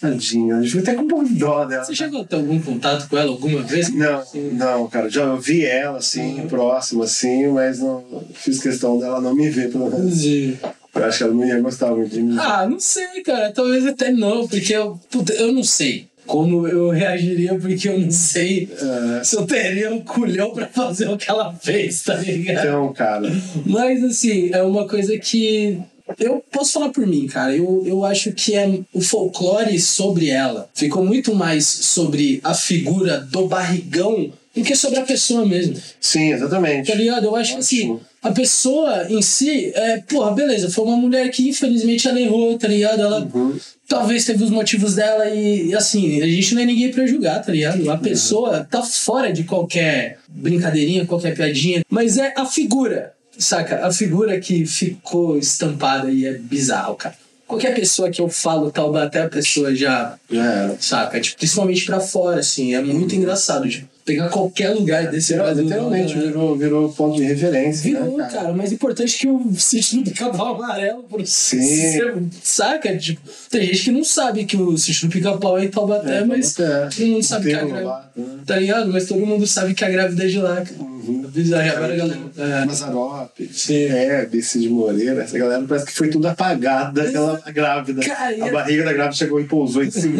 tadinha, 0.01 0.55
eu 0.55 0.63
fico 0.63 0.79
até 0.79 0.95
com 0.95 1.03
um 1.03 1.07
pouco 1.07 1.25
de 1.25 1.35
dó 1.35 1.65
dela. 1.65 1.85
Você 1.85 1.95
chegou 1.95 2.21
a 2.21 2.25
ter 2.25 2.35
algum 2.35 2.59
contato 2.59 3.07
com 3.07 3.17
ela 3.17 3.31
alguma 3.31 3.61
vez? 3.61 3.93
Não, 3.93 4.23
não, 4.53 4.87
cara, 4.87 5.09
já 5.09 5.33
vi 5.35 5.63
ela 5.63 5.99
assim, 5.99 6.41
uhum. 6.41 6.47
próximo 6.47 7.03
assim, 7.03 7.47
mas 7.47 7.79
não 7.79 8.03
fiz 8.33 8.59
questão 8.59 8.99
dela 8.99 9.21
não 9.21 9.35
me 9.35 9.49
ver, 9.49 9.71
pelo 9.71 9.89
menos. 9.89 10.15
Sim. 10.15 10.57
Eu 10.93 11.05
acho 11.05 11.19
que 11.19 11.23
ela 11.23 11.33
não 11.33 11.45
ia 11.45 11.61
gostar 11.61 11.91
muito 11.91 12.09
de 12.09 12.21
mim. 12.21 12.35
Ah, 12.39 12.67
não 12.67 12.79
sei, 12.79 13.21
cara. 13.23 13.51
Talvez 13.51 13.85
até 13.85 14.11
não, 14.11 14.47
porque 14.47 14.73
eu, 14.73 14.99
eu 15.37 15.53
não 15.53 15.63
sei 15.63 16.07
como 16.27 16.67
eu 16.67 16.89
reagiria, 16.89 17.55
porque 17.55 17.89
eu 17.89 17.99
não 17.99 18.11
sei 18.11 18.65
uh, 18.65 19.25
se 19.25 19.35
eu 19.35 19.45
teria 19.45 19.91
um 19.91 20.01
culhão 20.01 20.51
pra 20.51 20.67
fazer 20.67 21.09
o 21.09 21.17
que 21.17 21.29
ela 21.29 21.53
fez, 21.55 22.03
tá 22.03 22.15
ligado? 22.15 22.59
Então, 22.59 22.93
cara. 22.93 23.31
Mas, 23.65 24.03
assim, 24.03 24.51
é 24.53 24.61
uma 24.61 24.87
coisa 24.87 25.17
que. 25.17 25.79
Eu 26.19 26.43
posso 26.51 26.73
falar 26.73 26.89
por 26.89 27.05
mim, 27.05 27.27
cara. 27.27 27.55
Eu, 27.55 27.83
eu 27.85 28.05
acho 28.05 28.31
que 28.31 28.55
é 28.55 28.79
o 28.93 29.01
folclore 29.01 29.77
sobre 29.79 30.29
ela 30.29 30.69
ficou 30.73 31.03
muito 31.03 31.35
mais 31.35 31.65
sobre 31.65 32.39
a 32.43 32.53
figura 32.53 33.19
do 33.19 33.45
barrigão 33.47 34.31
do 34.55 34.63
que 34.63 34.75
sobre 34.75 34.99
a 34.99 35.03
pessoa 35.03 35.45
mesmo. 35.45 35.75
Sim, 35.99 36.31
exatamente. 36.31 36.87
Tá 36.87 36.95
ligado? 36.95 37.25
Eu 37.25 37.35
acho 37.35 37.53
que 37.53 37.59
assim, 37.59 37.99
a 38.27 38.31
pessoa 38.31 39.05
em 39.09 39.21
si, 39.21 39.71
é, 39.73 39.97
porra, 40.01 40.31
beleza, 40.31 40.69
foi 40.69 40.83
uma 40.85 40.97
mulher 40.97 41.29
que 41.29 41.47
infelizmente 41.49 42.07
ela 42.07 42.19
errou, 42.19 42.57
tá 42.57 42.67
ligado? 42.67 43.01
Ela 43.01 43.19
Uhum. 43.33 43.57
talvez 43.87 44.25
teve 44.25 44.43
os 44.43 44.49
motivos 44.49 44.95
dela 44.95 45.27
e, 45.29 45.73
assim, 45.75 46.21
a 46.21 46.27
gente 46.27 46.53
não 46.55 46.61
é 46.61 46.65
ninguém 46.65 46.91
pra 46.91 47.05
julgar, 47.07 47.41
tá 47.43 47.51
ligado? 47.51 47.89
A 47.89 47.97
pessoa 47.97 48.65
tá 48.69 48.81
fora 48.83 49.31
de 49.31 49.43
qualquer 49.43 50.19
brincadeirinha, 50.27 51.05
qualquer 51.05 51.35
piadinha, 51.35 51.81
mas 51.89 52.17
é 52.17 52.33
a 52.35 52.45
figura, 52.45 53.13
saca? 53.37 53.85
A 53.85 53.91
figura 53.91 54.39
que 54.39 54.65
ficou 54.65 55.37
estampada 55.37 56.11
e 56.11 56.25
é 56.25 56.33
bizarro, 56.33 56.95
cara. 56.95 57.15
Qualquer 57.47 57.73
pessoa 57.73 58.09
que 58.09 58.19
eu 58.21 58.27
falo 58.27 58.69
tal, 58.71 58.93
até 58.97 59.21
a 59.21 59.29
pessoa 59.29 59.73
já 59.73 60.17
era. 60.29 60.75
saca? 60.81 61.17
Tipo, 61.21 61.37
principalmente 61.37 61.85
pra 61.85 61.99
fora, 62.01 62.41
assim. 62.41 62.75
É 62.75 62.81
muito 62.81 63.15
engraçado, 63.15 63.69
tipo, 63.69 63.87
pegar 64.07 64.29
qualquer 64.29 64.69
lugar 64.69 65.11
desse 65.11 65.33
Brasil. 65.33 65.65
Literalmente 65.65 66.15
né? 66.15 66.21
virou, 66.27 66.55
virou 66.55 66.89
ponto 66.93 67.17
de 67.17 67.23
referência. 67.23 67.83
Virou, 67.83 68.17
né, 68.17 68.29
cara. 68.31 68.53
mais 68.53 68.71
importante 68.71 69.17
que 69.17 69.27
o 69.27 69.53
sítio 69.53 70.01
do 70.01 70.09
pica-pau 70.09 70.55
amarelo. 70.55 71.03
Por... 71.03 71.27
Sim. 71.27 71.59
Você 71.61 72.23
saca? 72.41 72.97
Tipo, 72.97 73.21
tem 73.49 73.63
gente 73.63 73.83
que 73.83 73.91
não 73.91 74.03
sabe 74.05 74.45
que 74.45 74.55
o 74.55 74.77
sítio 74.77 75.09
do 75.09 75.11
pica-pau 75.11 75.59
é 75.59 75.65
em 75.65 75.67
Taubaté, 75.67 76.19
É, 76.19 76.23
mas 76.23 76.53
todo 76.53 77.05
mundo 77.05 77.23
sabe 77.23 77.49
que 77.49 77.55
a 77.55 77.63
Enterro 77.63 78.06
né? 78.17 78.39
Tá 78.45 78.57
ligado? 78.57 78.91
Mas 78.91 79.05
todo 79.05 79.25
mundo 79.25 79.45
sabe 79.45 79.73
que 79.73 79.83
a 79.85 79.89
grávida 79.89 80.23
é 80.23 80.27
de 80.27 80.39
lá. 80.39 80.55
cara. 80.57 80.75
Uhum. 80.79 81.21
Bizarro. 81.29 81.69
Agora, 81.69 81.95
galera. 81.95 82.19
É. 82.37 82.65
Mazarop, 82.65 83.29
Sim. 83.51 83.75
é, 83.85 84.25
de 84.25 84.69
Moreira, 84.69 85.23
essa 85.23 85.37
galera 85.37 85.63
parece 85.67 85.85
que 85.85 85.93
foi 85.93 86.09
tudo 86.09 86.27
apagada, 86.27 87.03
aquela 87.03 87.39
grávida. 87.53 88.01
Cara, 88.03 88.27
a 88.43 88.47
é- 88.47 88.51
barriga 88.51 88.83
da 88.83 88.93
grávida 88.93 89.15
chegou 89.15 89.39
e 89.39 89.45
pousou 89.45 89.83
em 89.83 89.91
cima 89.91 90.19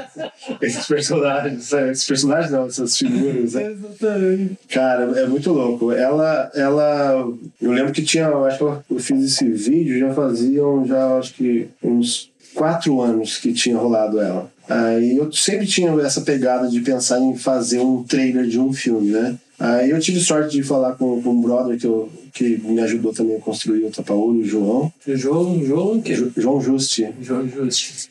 esses 0.62 0.86
personagens. 0.86 1.64
sabe? 1.64 1.90
Esses 1.90 2.06
personagens 2.06 2.50
não, 2.52 2.66
essas 2.66 2.96
figuras. 2.96 3.54
né? 3.54 3.72
Exatamente. 3.72 4.58
Cara, 4.70 5.04
é 5.20 5.26
muito 5.26 5.52
louco. 5.52 5.92
Ela, 5.92 6.50
ela. 6.54 7.28
Eu 7.60 7.72
lembro 7.72 7.92
que 7.92 8.02
tinha. 8.02 8.24
Eu 8.24 8.44
acho 8.46 8.58
que 8.58 8.64
eu- 8.64 8.82
eu 8.90 8.98
fiz 8.98 9.24
esse 9.24 9.44
vídeo, 9.50 9.98
já 9.98 10.14
faziam, 10.14 10.86
já 10.86 11.18
acho 11.18 11.34
que 11.34 11.68
uns 11.82 12.30
quatro 12.54 13.00
anos 13.00 13.38
que 13.38 13.52
tinha 13.52 13.76
rolado 13.76 14.20
ela. 14.20 14.50
Aí 14.68 15.16
eu 15.16 15.30
sempre 15.32 15.66
tinha 15.66 15.90
essa 16.00 16.22
pegada 16.22 16.68
de 16.68 16.80
pensar 16.80 17.20
em 17.20 17.36
fazer 17.36 17.80
um 17.80 18.02
trailer 18.02 18.46
de 18.46 18.58
um 18.58 18.72
filme, 18.72 19.10
né? 19.10 19.36
Aí 19.58 19.90
eu 19.90 20.00
tive 20.00 20.18
sorte 20.20 20.56
de 20.56 20.62
falar 20.62 20.94
com, 20.94 21.20
com 21.22 21.30
um 21.30 21.40
brother 21.40 21.78
que, 21.78 21.86
eu, 21.86 22.08
que 22.32 22.58
me 22.64 22.80
ajudou 22.80 23.12
também 23.12 23.36
a 23.36 23.40
construir 23.40 23.84
o 23.84 23.90
Tapaúro, 23.90 24.38
o 24.38 24.44
João. 24.44 24.92
O 25.06 25.16
João, 25.16 25.64
João 25.64 25.98
o 25.98 26.02
quê? 26.02 26.14
Jo- 26.14 26.32
João 26.36 26.60
Justi. 26.60 27.08
João 27.20 27.46
Justi. 27.48 28.08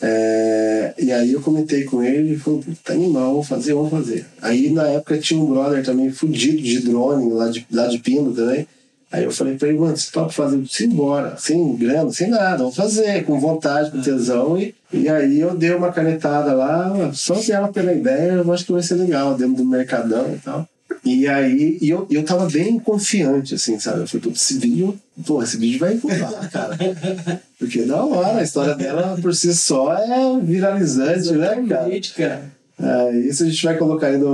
É, 0.00 0.92
e 0.98 1.10
aí 1.12 1.32
eu 1.32 1.40
comentei 1.40 1.84
com 1.84 2.02
ele, 2.02 2.28
ele 2.30 2.36
falou, 2.36 2.60
puta 2.60 2.92
animal, 2.92 3.32
vamos 3.32 3.48
fazer, 3.48 3.72
vamos 3.74 3.90
fazer. 3.90 4.26
Aí 4.42 4.70
na 4.70 4.86
época 4.88 5.16
tinha 5.18 5.40
um 5.40 5.46
brother 5.46 5.82
também 5.84 6.10
fudido 6.10 6.60
de 6.62 6.80
drone, 6.80 7.32
lá 7.32 7.48
de, 7.48 7.66
lá 7.70 7.86
de 7.86 7.98
Pino 7.98 8.32
também. 8.34 8.66
Aí 9.14 9.22
eu 9.22 9.30
falei 9.30 9.56
pra 9.56 9.68
ele, 9.68 9.78
mano, 9.78 9.96
você 9.96 10.10
topa 10.10 10.30
fazer? 10.30 10.60
Sim, 10.68 10.86
embora, 10.86 11.36
sem 11.38 11.76
grana, 11.76 12.10
sem 12.10 12.28
nada, 12.28 12.56
vamos 12.56 12.74
fazer, 12.74 13.24
com 13.24 13.38
vontade, 13.38 13.92
com 13.92 14.02
tesão. 14.02 14.58
E, 14.58 14.74
e 14.92 15.08
aí 15.08 15.38
eu 15.38 15.56
dei 15.56 15.72
uma 15.72 15.92
canetada 15.92 16.52
lá, 16.52 17.12
só 17.12 17.34
dela 17.34 17.68
pela 17.68 17.92
ideia, 17.92 18.32
eu 18.32 18.52
acho 18.52 18.66
que 18.66 18.72
vai 18.72 18.82
ser 18.82 18.96
legal, 18.96 19.36
dentro 19.36 19.54
do 19.54 19.64
Mercadão 19.64 20.34
e 20.34 20.38
tal. 20.38 20.68
E 21.04 21.28
aí, 21.28 21.78
e 21.80 21.90
eu, 21.90 22.08
eu 22.10 22.24
tava 22.24 22.50
bem 22.50 22.76
confiante, 22.80 23.54
assim, 23.54 23.78
sabe? 23.78 24.00
Eu 24.00 24.08
falei, 24.08 24.24
pô, 24.24 24.30
esse 24.30 24.58
vídeo, 24.58 24.98
pô, 25.24 25.40
esse 25.40 25.58
vídeo 25.58 25.78
vai 25.78 25.94
voar, 25.94 26.50
cara. 26.50 26.76
Porque 27.56 27.80
é 27.80 27.84
da 27.84 28.04
hora, 28.04 28.38
a 28.38 28.42
história 28.42 28.74
dela 28.74 29.16
por 29.22 29.32
si 29.32 29.54
só 29.54 29.94
é 29.96 30.40
viralizante, 30.40 31.30
né, 31.34 31.64
cara? 31.68 31.90
Cara. 32.16 32.50
Aí 32.80 33.32
se 33.32 33.44
a 33.44 33.46
gente 33.46 33.64
vai 33.64 33.76
colocar 33.78 34.08
ainda, 34.08 34.26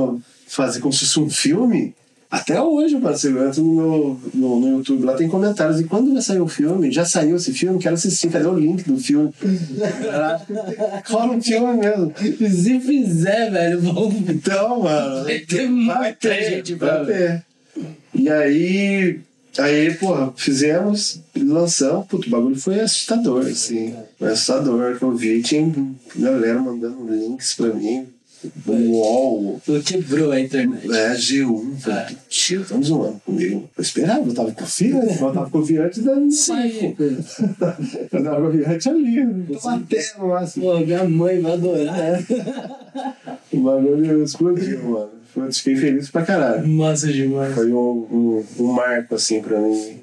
fazer 0.48 0.80
como 0.80 0.90
se 0.90 1.00
fosse 1.00 1.20
um 1.20 1.28
filme, 1.28 1.94
até 2.30 2.62
hoje, 2.62 2.98
parceiro, 3.00 3.38
eu 3.38 3.48
entro 3.48 3.64
no, 3.64 3.74
meu- 3.74 4.20
no, 4.34 4.60
no 4.60 4.68
YouTube, 4.78 5.04
lá 5.04 5.14
tem 5.14 5.28
comentários. 5.28 5.80
E 5.80 5.84
quando 5.84 6.12
vai 6.12 6.22
sair 6.22 6.40
o 6.40 6.46
filme? 6.46 6.92
Já 6.92 7.04
saiu 7.04 7.36
esse 7.36 7.52
filme? 7.52 7.78
Quero 7.80 7.94
assistir, 7.94 8.30
cadê 8.30 8.46
o 8.46 8.54
link 8.58 8.84
do 8.88 8.96
filme? 8.98 9.32
Cola 11.08 11.32
um 11.32 11.42
filme 11.42 11.76
mesmo. 11.78 12.12
Se 12.16 12.80
fizer, 12.80 13.50
velho, 13.50 13.80
vamos. 13.80 14.14
Então, 14.28 14.80
mano. 14.82 15.24
Vai 15.24 15.38
ter 15.40 15.68
muita 15.68 16.34
gente 16.42 16.74
vai 16.74 16.88
pra 16.88 17.02
ver. 17.02 17.42
ter. 17.74 17.82
E 18.14 18.28
aí, 18.28 19.20
aí, 19.58 19.94
porra, 19.94 20.32
fizemos, 20.36 21.20
lançamos, 21.36 22.06
puto, 22.06 22.28
o 22.28 22.30
bagulho 22.30 22.56
foi 22.56 22.80
assustador, 22.80 23.46
assim. 23.46 23.94
Foi 24.18 24.28
assustador 24.28 24.96
que 24.98 25.02
eu 25.02 25.16
vi, 25.16 25.42
tinha 25.42 25.72
galera 26.16 26.60
mandando 26.60 27.06
links 27.12 27.54
pra 27.54 27.68
mim, 27.68 28.06
do 28.42 28.72
UOL, 28.72 29.60
Quebrou 29.84 30.30
a 30.32 30.40
internet. 30.40 30.90
é, 30.90 31.14
G1. 31.14 31.76
Falei, 31.80 31.98
É. 32.00 32.08
tio, 32.28 32.64
tão 32.64 32.82
zoando 32.82 33.20
comigo. 33.24 33.68
Eu 33.76 33.82
esperava, 33.82 34.26
eu 34.26 34.34
tava 34.34 34.52
confiante, 34.52 35.20
eu 35.22 35.32
tava 35.32 35.50
confiante 35.50 36.00
da 36.00 36.14
minha 36.16 36.30
Sim. 36.30 36.94
Eu 38.12 38.24
tava 38.24 38.46
confiante 38.50 38.88
ali, 38.88 39.24
batendo 39.24 40.02
no 40.18 40.28
máximo. 40.28 40.64
Pô, 40.64 40.78
minha 40.80 41.04
mãe 41.04 41.40
vai 41.40 41.52
adorar. 41.52 42.24
O 43.52 43.60
bagulho 43.60 44.22
explodiu, 44.22 44.82
mano. 44.84 45.10
Eu 45.36 45.52
fiquei 45.52 45.76
feliz 45.76 46.08
pra 46.10 46.22
caralho. 46.22 46.66
Massa 46.68 47.12
demais. 47.12 47.54
Foi 47.54 47.72
um, 47.72 47.78
um, 47.78 48.44
um 48.58 48.72
marco, 48.72 49.14
assim, 49.14 49.40
pra 49.40 49.58
mim, 49.60 50.00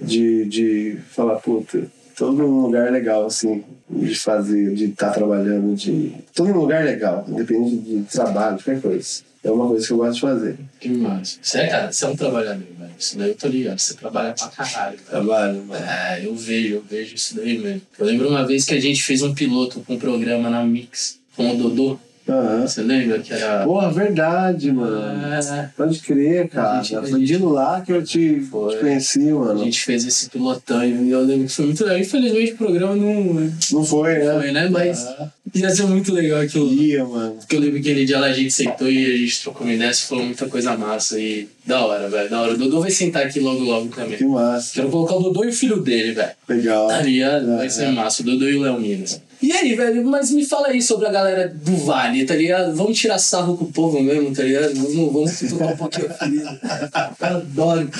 de, 0.00 0.44
de 0.46 0.98
falar, 1.10 1.36
puta, 1.36 1.86
todo 2.16 2.42
um 2.42 2.62
lugar 2.62 2.90
legal, 2.90 3.26
assim, 3.26 3.62
de 3.88 4.14
fazer, 4.14 4.74
de 4.74 4.86
estar 4.86 5.10
trabalhando, 5.10 5.76
de. 5.76 6.12
Todo 6.34 6.50
um 6.50 6.60
lugar 6.60 6.84
legal, 6.84 7.24
independente 7.28 7.76
de 7.76 8.02
trabalho, 8.04 8.56
de 8.56 8.64
qualquer 8.64 8.80
coisa. 8.80 9.26
É 9.44 9.50
uma 9.50 9.68
coisa 9.68 9.86
que 9.86 9.92
eu 9.92 9.96
gosto 9.98 10.14
de 10.14 10.20
fazer. 10.22 10.58
Que 10.80 10.88
massa. 10.88 11.38
Você 11.40 11.58
é, 11.58 11.66
cara, 11.68 11.92
você 11.92 12.04
é 12.04 12.08
um 12.08 12.16
trabalhador, 12.16 12.66
velho. 12.78 12.90
Isso 12.98 13.16
daí 13.16 13.28
eu 13.28 13.34
tô 13.36 13.46
ligado. 13.46 13.78
Você 13.78 13.94
trabalha 13.94 14.32
pra 14.32 14.48
caralho. 14.48 14.98
Trabalho, 15.08 15.64
mano. 15.64 15.84
É, 15.84 16.26
eu 16.26 16.34
vejo, 16.34 16.74
eu 16.74 16.82
vejo 16.82 17.14
isso 17.14 17.36
daí 17.36 17.56
mesmo. 17.56 17.82
Eu 17.96 18.06
lembro 18.06 18.28
uma 18.28 18.44
vez 18.44 18.64
que 18.64 18.74
a 18.74 18.80
gente 18.80 19.00
fez 19.02 19.22
um 19.22 19.32
piloto 19.32 19.80
com 19.80 19.94
um 19.94 19.98
programa 19.98 20.50
na 20.50 20.64
Mix, 20.64 21.20
com 21.36 21.48
o 21.52 21.56
Dodô. 21.56 21.96
Aham. 22.28 22.66
Você 22.66 22.82
lembra 22.82 23.18
que 23.20 23.32
era. 23.32 23.64
Porra, 23.64 23.90
verdade, 23.90 24.72
mano. 24.72 25.00
É, 25.32 25.70
Pode 25.76 26.00
crer, 26.00 26.48
cara. 26.48 26.80
A 26.80 26.82
gente- 26.82 26.96
a 26.96 27.02
Foi 27.02 27.24
de 27.24 27.38
lá 27.38 27.80
que 27.80 27.92
eu 27.92 28.02
te, 28.02 28.40
Foi. 28.40 28.74
te 28.74 28.80
conheci, 28.80 29.28
a 29.30 29.34
mano. 29.34 29.58
gente 29.64 29.80
fez 29.84 30.04
esse 30.04 30.28
pilotão 30.28 30.84
e 30.84 31.10
eu 31.10 31.20
lembro 31.22 31.46
que 31.46 31.52
foi 31.52 31.66
muito 31.66 31.84
legal. 31.84 31.98
Infelizmente 32.00 32.52
o 32.52 32.56
programa 32.56 32.96
não 32.96 33.52
Não 33.72 33.84
foi, 33.84 34.18
né? 34.18 34.34
foi, 34.40 34.52
né? 34.52 34.68
Mas 34.68 35.06
Ah, 35.06 35.28
ia 35.54 35.70
ser 35.70 35.84
muito 35.84 36.12
legal 36.12 36.40
aquilo. 36.40 36.72
ia, 36.72 37.04
mano. 37.04 37.34
Porque 37.36 37.56
eu 37.56 37.60
lembro 37.60 37.74
que 37.80 37.90
aquele 37.90 38.04
dia 38.04 38.18
lá 38.18 38.26
a 38.26 38.32
gente 38.32 38.50
sentou 38.52 38.90
e 38.90 39.14
a 39.14 39.16
gente 39.16 39.42
trocou 39.42 39.66
uma 39.66 39.72
ideia, 39.74 39.94
falou 39.94 40.24
muita 40.24 40.46
coisa 40.48 40.76
massa 40.76 41.18
e 41.18 41.48
da 41.64 41.84
hora, 41.84 42.08
velho. 42.08 42.28
Da 42.30 42.40
hora. 42.42 42.54
O 42.54 42.58
Dodô 42.58 42.80
vai 42.80 42.90
sentar 42.90 43.26
aqui 43.26 43.40
logo 43.40 43.62
logo 43.62 43.88
também. 43.88 44.18
Que 44.18 44.24
massa. 44.24 44.74
Quero 44.74 44.90
colocar 44.90 45.16
o 45.16 45.22
Dodô 45.22 45.44
e 45.44 45.48
o 45.48 45.52
filho 45.52 45.80
dele, 45.80 46.12
velho. 46.12 46.30
Legal. 46.48 46.88
Tá 46.88 47.00
ligado? 47.02 47.46
Vai 47.56 47.66
É, 47.66 47.68
ser 47.68 47.84
é. 47.84 47.90
massa, 47.92 48.22
o 48.22 48.24
Dodô 48.24 48.48
e 48.48 48.56
o 48.56 48.62
Léo 48.62 48.80
Minas. 48.80 49.20
E 49.42 49.52
aí, 49.52 49.74
velho, 49.74 50.02
mas 50.06 50.30
me 50.30 50.44
fala 50.44 50.68
aí 50.68 50.80
sobre 50.80 51.06
a 51.06 51.12
galera 51.12 51.46
do 51.48 51.76
Vale, 51.76 52.24
tá 52.24 52.34
ligado? 52.34 52.74
Vamos 52.74 52.98
tirar 52.98 53.18
sarro 53.18 53.56
com 53.56 53.66
o 53.66 53.72
povo 53.72 54.02
mesmo, 54.02 54.34
tá 54.34 54.42
ligado? 54.42 54.74
Vamos, 54.74 55.12
vamos 55.12 55.38
tocar 55.50 55.66
um 55.72 55.76
pouquinho 55.76 56.06
a 56.10 56.14
ferida. 56.14 56.60
Eu 57.20 57.26
adoro. 57.36 57.90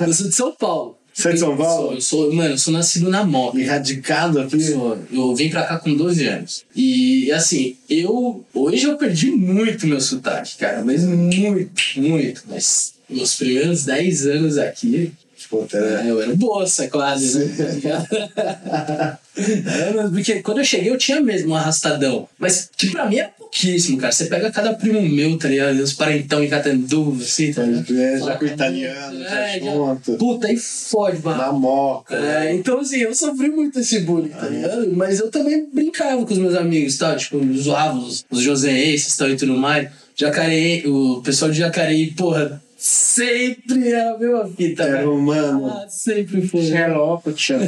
Eu 0.00 0.12
sou 0.12 0.28
de 0.28 0.34
São 0.34 0.52
Paulo. 0.52 0.98
Você 1.14 1.28
é 1.28 1.32
de 1.32 1.38
São 1.38 1.56
Paulo? 1.56 1.92
Eu 1.94 2.00
sou, 2.00 2.24
eu 2.24 2.30
sou- 2.30 2.34
mano, 2.34 2.50
eu 2.54 2.58
sou 2.58 2.72
nascido 2.72 3.08
na 3.08 3.24
Moca. 3.24 3.58
Erradicado 3.58 4.40
aqui. 4.40 4.60
Sou. 4.60 4.98
Eu 5.12 5.34
vim 5.34 5.48
pra 5.48 5.62
cá 5.64 5.78
com 5.78 5.94
12 5.94 6.26
anos. 6.26 6.64
E 6.74 7.30
assim, 7.30 7.76
eu. 7.88 8.44
Hoje 8.52 8.84
eu 8.84 8.96
perdi 8.98 9.30
muito 9.30 9.86
meu 9.86 10.00
sotaque, 10.00 10.56
cara. 10.58 10.82
Mas 10.84 11.04
muito, 11.04 11.70
muito. 11.96 12.42
Mas 12.48 12.94
meus 13.08 13.36
primeiros 13.36 13.84
10 13.84 14.26
anos 14.26 14.58
aqui, 14.58 15.12
Puta, 15.50 15.78
né? 15.78 16.10
eu 16.10 16.20
era 16.22 16.34
bolsa 16.34 16.88
quase, 16.88 17.38
né? 17.38 17.54
Tá 17.82 19.18
mesmo, 19.94 20.10
Porque 20.12 20.42
quando 20.42 20.58
eu 20.58 20.64
cheguei 20.64 20.90
eu 20.90 20.98
tinha 20.98 21.20
mesmo 21.20 21.50
um 21.52 21.54
arrastadão. 21.54 22.26
Mas 22.38 22.70
que 22.76 22.90
pra 22.90 23.08
mim 23.08 23.18
é 23.18 23.30
pouquíssimo, 23.54 23.98
cara. 23.98 24.12
Você 24.12 24.26
pega 24.26 24.50
cada 24.50 24.74
primo 24.74 25.00
meu, 25.00 25.38
tá 25.38 25.48
ligado? 25.48 25.78
Os 25.80 25.92
parentão 25.92 26.42
em 26.42 26.48
Catanduva, 26.48 27.22
assim, 27.22 27.52
tá 27.52 27.62
ligado? 27.62 27.96
É, 27.98 28.18
já 28.18 28.36
com 28.36 28.44
o 28.44 28.48
italiano, 28.48 29.18
já 29.22 29.40
É, 29.48 29.60
já- 29.60 29.72
junto. 29.72 30.12
Puta, 30.14 30.46
aí 30.48 30.56
fode, 30.56 31.22
mano. 31.22 31.38
Na 31.38 31.52
moca. 31.52 32.14
É, 32.14 32.52
então 32.54 32.80
assim, 32.80 32.98
eu 32.98 33.14
sofri 33.14 33.48
muito 33.50 33.78
esse 33.78 34.00
bullying, 34.00 34.28
tá 34.30 34.48
ligado? 34.48 34.92
Mas 34.92 35.20
eu 35.20 35.30
também 35.30 35.66
brincava 35.72 36.24
com 36.26 36.32
os 36.32 36.38
meus 36.38 36.54
amigos, 36.54 36.98
tá? 36.98 37.14
Tipo, 37.14 37.40
zoava 37.56 37.96
os, 37.98 38.24
os 38.30 38.40
joséenses 38.40 39.16
tal, 39.16 39.30
e 39.30 39.36
tudo 39.36 39.56
mais. 39.56 39.88
Jacareí, 40.16 40.86
o 40.86 41.20
pessoal 41.22 41.50
de 41.50 41.58
Jacareí, 41.58 42.12
porra, 42.12 42.62
sempre 42.84 43.90
era 43.90 44.14
a 44.14 44.18
mesma 44.18 44.46
fita, 44.46 44.82
Era 44.82 44.96
velho. 44.98 45.12
um 45.14 45.20
mano. 45.20 45.66
Ah, 45.68 45.86
sempre 45.88 46.46
foi. 46.46 46.62
Xeroco, 46.62 47.32
tchau. 47.32 47.58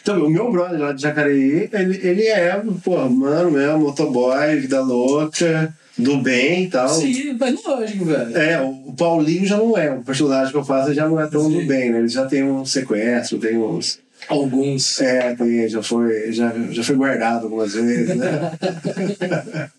Então, 0.00 0.24
o 0.24 0.30
meu 0.30 0.50
brother 0.50 0.78
lá 0.78 0.92
de 0.92 1.02
Jacareí, 1.02 1.68
ele, 1.72 2.00
ele 2.06 2.26
é, 2.28 2.62
pô, 2.84 2.96
mano 3.08 3.50
mesmo, 3.50 3.80
motoboy, 3.80 4.56
vida 4.56 4.80
louca, 4.80 5.74
do 5.98 6.18
bem 6.18 6.64
e 6.64 6.70
tal. 6.70 6.88
Sim, 6.88 7.36
mas 7.38 7.62
lógico, 7.64 8.04
velho. 8.04 8.36
É, 8.36 8.60
o 8.62 8.94
Paulinho 8.96 9.46
já 9.46 9.56
não 9.56 9.76
é. 9.76 9.90
O 9.90 10.02
personagem 10.02 10.52
que 10.52 10.58
eu 10.58 10.64
faço 10.64 10.94
já 10.94 11.08
não 11.08 11.20
é 11.20 11.26
tão 11.26 11.44
Sim. 11.44 11.60
do 11.60 11.66
bem, 11.66 11.90
né? 11.90 11.98
Ele 11.98 12.08
já 12.08 12.26
tem 12.26 12.44
um 12.44 12.64
sequestro, 12.64 13.38
tem 13.38 13.58
uns. 13.58 13.98
Alguns. 14.28 15.00
É, 15.00 15.34
tem, 15.34 15.68
já 15.68 15.82
foi, 15.82 16.32
já, 16.32 16.52
já 16.70 16.84
foi 16.84 16.94
guardado 16.94 17.44
algumas 17.44 17.74
vezes, 17.74 18.16
né? 18.16 18.52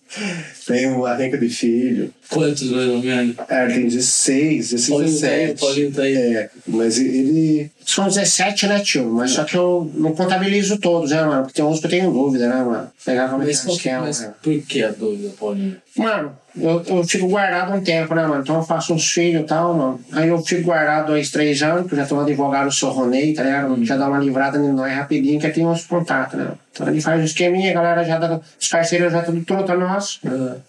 tem 0.71 0.88
uma 0.91 1.13
renca 1.15 1.38
de 1.38 1.49
filho. 1.49 2.13
Quantos, 2.29 2.69
mais 2.71 2.88
ou 2.88 2.99
menos? 3.01 3.36
É, 3.49 3.67
tem 3.67 3.88
16, 3.88 4.69
16, 4.71 4.89
Paulinho 4.89 5.19
tá 5.19 5.27
aí, 5.27 5.45
17. 5.47 5.60
Paulinho 5.60 5.91
tá 5.91 6.01
aí. 6.03 6.15
É, 6.15 6.49
mas 6.67 6.97
ele. 6.97 7.71
São 7.86 8.07
17, 8.07 8.67
né, 8.67 8.79
tio? 8.79 9.12
Mas 9.12 9.31
só 9.31 9.43
que 9.43 9.55
eu 9.57 9.91
não 9.95 10.13
contabilizo 10.13 10.77
todos, 10.77 11.12
né, 11.12 11.21
mano? 11.23 11.41
Porque 11.43 11.55
tem 11.55 11.65
uns 11.65 11.79
que 11.79 11.86
eu 11.88 11.89
tenho 11.89 12.12
dúvida, 12.12 12.47
né, 12.47 12.63
mano? 12.63 12.89
Pegar 13.05 13.27
como 13.29 13.43
é 13.43 13.47
Mas, 13.47 13.65
é, 13.67 13.71
que- 13.77 13.89
né? 13.89 13.99
mas 13.99 14.29
por 14.41 14.60
que 14.62 14.84
a 14.84 14.91
dúvida, 14.91 15.34
Paulinho? 15.38 15.75
Mano, 15.97 16.31
eu, 16.57 16.81
eu 16.88 17.03
fico 17.03 17.27
guardado 17.27 17.73
um 17.75 17.81
tempo, 17.81 18.15
né, 18.15 18.25
mano? 18.25 18.41
Então 18.41 18.55
eu 18.55 18.63
faço 18.63 18.93
uns 18.93 19.12
filhos 19.12 19.41
e 19.41 19.45
tal, 19.45 19.73
mano. 19.73 19.99
Aí 20.13 20.29
eu 20.29 20.38
fico 20.39 20.62
guardado 20.63 21.07
dois, 21.07 21.29
três 21.31 21.62
anos, 21.62 21.88
que 21.88 21.93
eu 21.93 21.97
já 21.97 22.05
tô 22.05 22.17
advogado 22.19 22.67
do 22.67 22.73
seu 22.73 22.89
Ronei, 22.89 23.34
tá 23.34 23.43
ligado? 23.43 23.84
Já 23.84 23.97
dá 23.97 24.07
uma 24.07 24.19
livrada 24.19 24.57
em 24.57 24.71
nós 24.71 24.93
rapidinho, 24.93 25.39
que 25.41 25.49
tem 25.49 25.65
uns 25.65 25.86
contatos, 25.86 26.39
né? 26.39 26.51
Então 26.71 26.88
ele 26.88 27.01
faz 27.01 27.19
um 27.19 27.25
esqueminha, 27.25 27.71
a 27.71 27.73
galera 27.73 28.03
já 28.05 28.17
dá. 28.17 28.39
Os 28.60 28.67
parceiros 28.69 29.12
já 29.12 29.21
tudo 29.21 29.43
trota 29.43 29.75
nosso. 29.75 30.19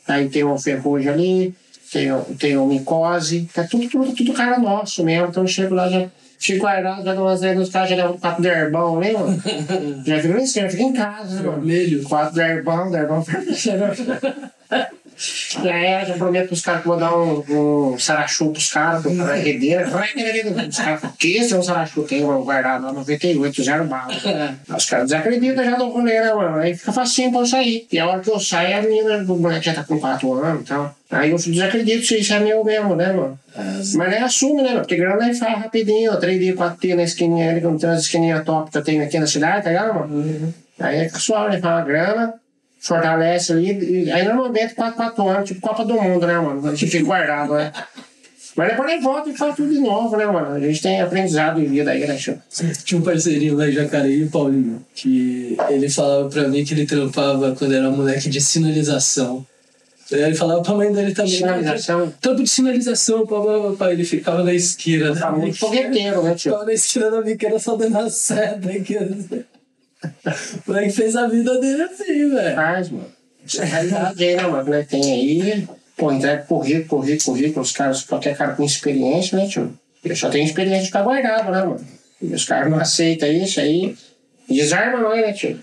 Aí 0.08 0.28
tem 0.28 0.44
o 0.44 0.58
Ferrugem 0.58 1.08
ali, 1.08 1.54
tem, 1.92 2.12
o- 2.12 2.24
tem 2.38 2.56
o 2.56 2.66
Micose, 2.66 3.48
é 3.56 3.62
tudo, 3.64 3.88
tudo, 3.88 4.14
tudo 4.14 4.32
cara 4.32 4.58
nosso 4.58 5.04
mesmo. 5.04 5.28
Então 5.28 5.42
eu 5.42 5.46
chego 5.48 5.74
lá, 5.74 5.88
já 5.88 6.08
fico 6.38 6.60
guardado, 6.60 7.04
já 7.04 7.14
dou 7.14 7.24
umas 7.24 7.38
ideias 7.40 7.56
dos 7.58 7.68
caras, 7.70 7.90
já 7.90 7.96
levo 7.96 8.18
quatro 8.18 8.42
derbão, 8.42 8.98
né, 8.98 9.12
mano? 9.12 9.42
já 10.04 10.20
fico 10.20 10.34
nesse 10.34 10.60
já 10.60 10.68
fico 10.68 10.82
em 10.82 10.92
casa, 10.92 11.36
né, 11.36 11.42
mano? 11.42 11.62
Vermelho. 11.62 12.02
Quatro 12.04 12.34
derbão, 12.34 12.90
derbão. 12.90 13.24
Já 15.16 15.76
é, 15.76 16.04
já 16.06 16.14
prometo 16.14 16.48
pros 16.48 16.62
caras 16.62 16.82
que 16.82 16.88
vou 16.88 16.96
dar 16.96 17.16
um, 17.16 17.92
um 17.92 17.98
sarachu 17.98 18.50
pros 18.50 18.72
caras, 18.72 19.02
pro 19.02 19.16
cara 19.16 19.34
redeira. 19.34 19.86
Os 19.86 20.76
caras 20.76 21.00
falam, 21.00 21.14
que 21.18 21.36
esse 21.36 21.52
é 21.52 21.56
um 21.56 21.62
sarachu? 21.62 22.02
Tem 22.02 22.24
um 22.24 22.42
guardado 22.42 22.84
lá, 22.84 22.92
98, 22.92 23.62
zero 23.62 23.84
bala. 23.84 24.12
Os 24.76 24.86
caras 24.86 25.06
desacreditam 25.06 25.64
já 25.64 25.76
do 25.76 25.88
rolê, 25.88 26.20
né, 26.20 26.32
mano? 26.32 26.56
Aí 26.56 26.74
fica 26.74 26.92
facinho 26.92 27.30
pra 27.30 27.40
eu 27.40 27.46
sair. 27.46 27.86
E 27.92 27.98
a 27.98 28.06
hora 28.06 28.20
que 28.20 28.30
eu 28.30 28.40
saio, 28.40 28.78
a 28.78 28.82
menina 28.82 29.24
do 29.24 29.36
moleque 29.36 29.66
já 29.66 29.74
tá 29.74 29.84
com 29.84 29.98
4 29.98 30.32
anos 30.32 30.62
e 30.62 30.64
tal. 30.64 30.94
Aí 31.10 31.30
eu 31.30 31.36
desacredito 31.36 32.06
se 32.06 32.18
isso 32.18 32.32
é 32.32 32.40
meu 32.40 32.64
mesmo, 32.64 32.96
né, 32.96 33.12
mano? 33.12 33.38
Mas 33.94 34.10
nem 34.10 34.22
assume, 34.22 34.62
né, 34.62 34.70
mano? 34.70 34.80
Porque 34.80 34.96
grana 34.96 35.24
aí 35.24 35.34
faz 35.34 35.58
rapidinho, 35.58 36.16
3 36.16 36.40
dias, 36.40 36.56
4 36.56 36.80
dias 36.80 36.96
na 36.96 37.02
esquininha 37.02 37.50
ali, 37.50 37.60
quando 37.60 37.78
tem 37.78 37.90
umas 37.90 38.02
esquininhas 38.02 38.44
top 38.44 38.70
que 38.70 38.78
eu 38.78 38.82
tenho 38.82 39.04
aqui 39.04 39.18
na 39.18 39.26
cidade, 39.26 39.64
tá 39.64 39.70
ligado, 39.70 39.94
mano? 39.94 40.54
Aí 40.80 41.00
é 41.00 41.08
suave, 41.10 41.54
né? 41.54 41.60
Faz 41.60 41.74
uma 41.74 41.84
grana, 41.84 42.34
fortalece 42.82 43.52
ali. 43.52 44.10
Aí 44.10 44.24
normalmente 44.24 44.74
4, 44.74 44.96
4 44.96 45.28
anos, 45.28 45.48
tipo 45.48 45.60
Copa 45.60 45.84
do 45.84 45.94
Mundo, 45.94 46.26
né, 46.26 46.38
mano? 46.38 46.66
A 46.66 46.74
gente 46.74 46.90
fica 46.90 47.04
guardado, 47.04 47.54
né? 47.54 47.72
Mas 48.54 48.68
depois 48.68 48.92
ele 48.92 49.00
volta 49.00 49.30
e 49.30 49.36
faz 49.36 49.56
tudo 49.56 49.72
de 49.72 49.80
novo, 49.80 50.14
né, 50.14 50.26
mano? 50.26 50.56
A 50.56 50.60
gente 50.60 50.82
tem 50.82 51.00
aprendizado 51.00 51.58
em 51.58 51.64
vida 51.64 51.90
aí, 51.90 52.06
né, 52.06 52.16
tio? 52.16 52.38
Tinha 52.84 53.00
um 53.00 53.04
parceirinho 53.04 53.56
lá 53.56 53.66
em 53.66 53.72
Jacareí, 53.72 54.26
Paulinho, 54.26 54.84
que 54.94 55.56
ele 55.70 55.88
falava 55.88 56.28
pra 56.28 56.48
mim 56.48 56.62
que 56.64 56.74
ele 56.74 56.84
trampava 56.84 57.54
quando 57.56 57.72
era 57.72 57.88
moleque 57.88 58.28
de 58.28 58.40
sinalização. 58.40 59.46
Ele 60.10 60.34
falava 60.34 60.60
pra 60.60 60.74
mãe 60.74 60.92
dele 60.92 61.14
também. 61.14 61.32
Sinalização. 61.32 62.12
Trampo 62.20 62.42
de 62.42 62.50
sinalização, 62.50 63.26
papai. 63.26 63.92
Ele 63.92 64.04
ficava 64.04 64.42
na 64.42 64.52
esquina. 64.52 65.14
Tá 65.14 65.30
da 65.30 65.32
muito 65.32 65.56
fogueteiro, 65.56 66.22
né, 66.22 66.34
tio? 66.34 66.50
Ficava 66.52 66.66
na 66.66 66.72
esquina 66.74 67.10
da 67.10 67.22
biqueira 67.22 67.58
só 67.58 67.76
dando 67.76 67.96
a 67.96 68.10
seta. 68.10 68.68
aqui, 68.68 68.98
O 70.66 70.70
moleque 70.70 70.92
fez 70.92 71.16
a 71.16 71.26
vida 71.26 71.58
dele 71.60 71.82
assim, 71.82 72.30
velho. 72.30 72.54
Faz, 72.54 72.90
mano. 72.90 73.12
Isso 73.46 73.62
é 73.62 73.64
realidade 73.64 74.24
aí, 74.24 74.36
né, 74.36 74.42
mano? 74.42 74.70
Né? 74.70 74.86
Tem 74.88 75.02
aí, 75.02 75.68
pô, 75.96 76.12
entrega 76.12 76.42
currículo, 76.44 77.00
currículo, 77.00 77.36
currículo, 77.36 77.62
os 77.62 77.72
caras, 77.72 78.02
qualquer 78.02 78.36
cara 78.36 78.54
com 78.54 78.64
experiência, 78.64 79.36
né, 79.38 79.48
tio? 79.48 79.72
Eu 80.04 80.16
só 80.16 80.28
tenho 80.30 80.44
experiência 80.44 80.80
de 80.82 80.86
ficar 80.86 81.02
guardado, 81.02 81.50
né, 81.50 81.62
mano? 81.62 81.86
E 82.20 82.34
os 82.34 82.44
caras 82.44 82.70
não 82.70 82.78
aceitam 82.78 83.30
isso 83.30 83.60
aí. 83.60 83.96
Desarma 84.48 85.00
nós, 85.00 85.20
né, 85.20 85.32
tio? 85.32 85.58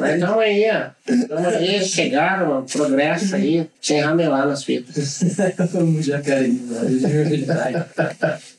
Mas 0.00 0.16
então 0.16 0.38
aí, 0.38 0.66
ó. 0.70 0.90
Então 1.10 1.48
aí, 1.48 1.84
chegaram, 1.84 2.48
mano, 2.48 2.66
progresso 2.70 3.36
aí, 3.36 3.68
sem 3.80 4.00
ramelar 4.00 4.46
nas 4.46 4.64
fitas. 4.64 5.22
Vamos 5.72 6.04
Jacareí, 6.04 6.52
velho. 6.52 7.84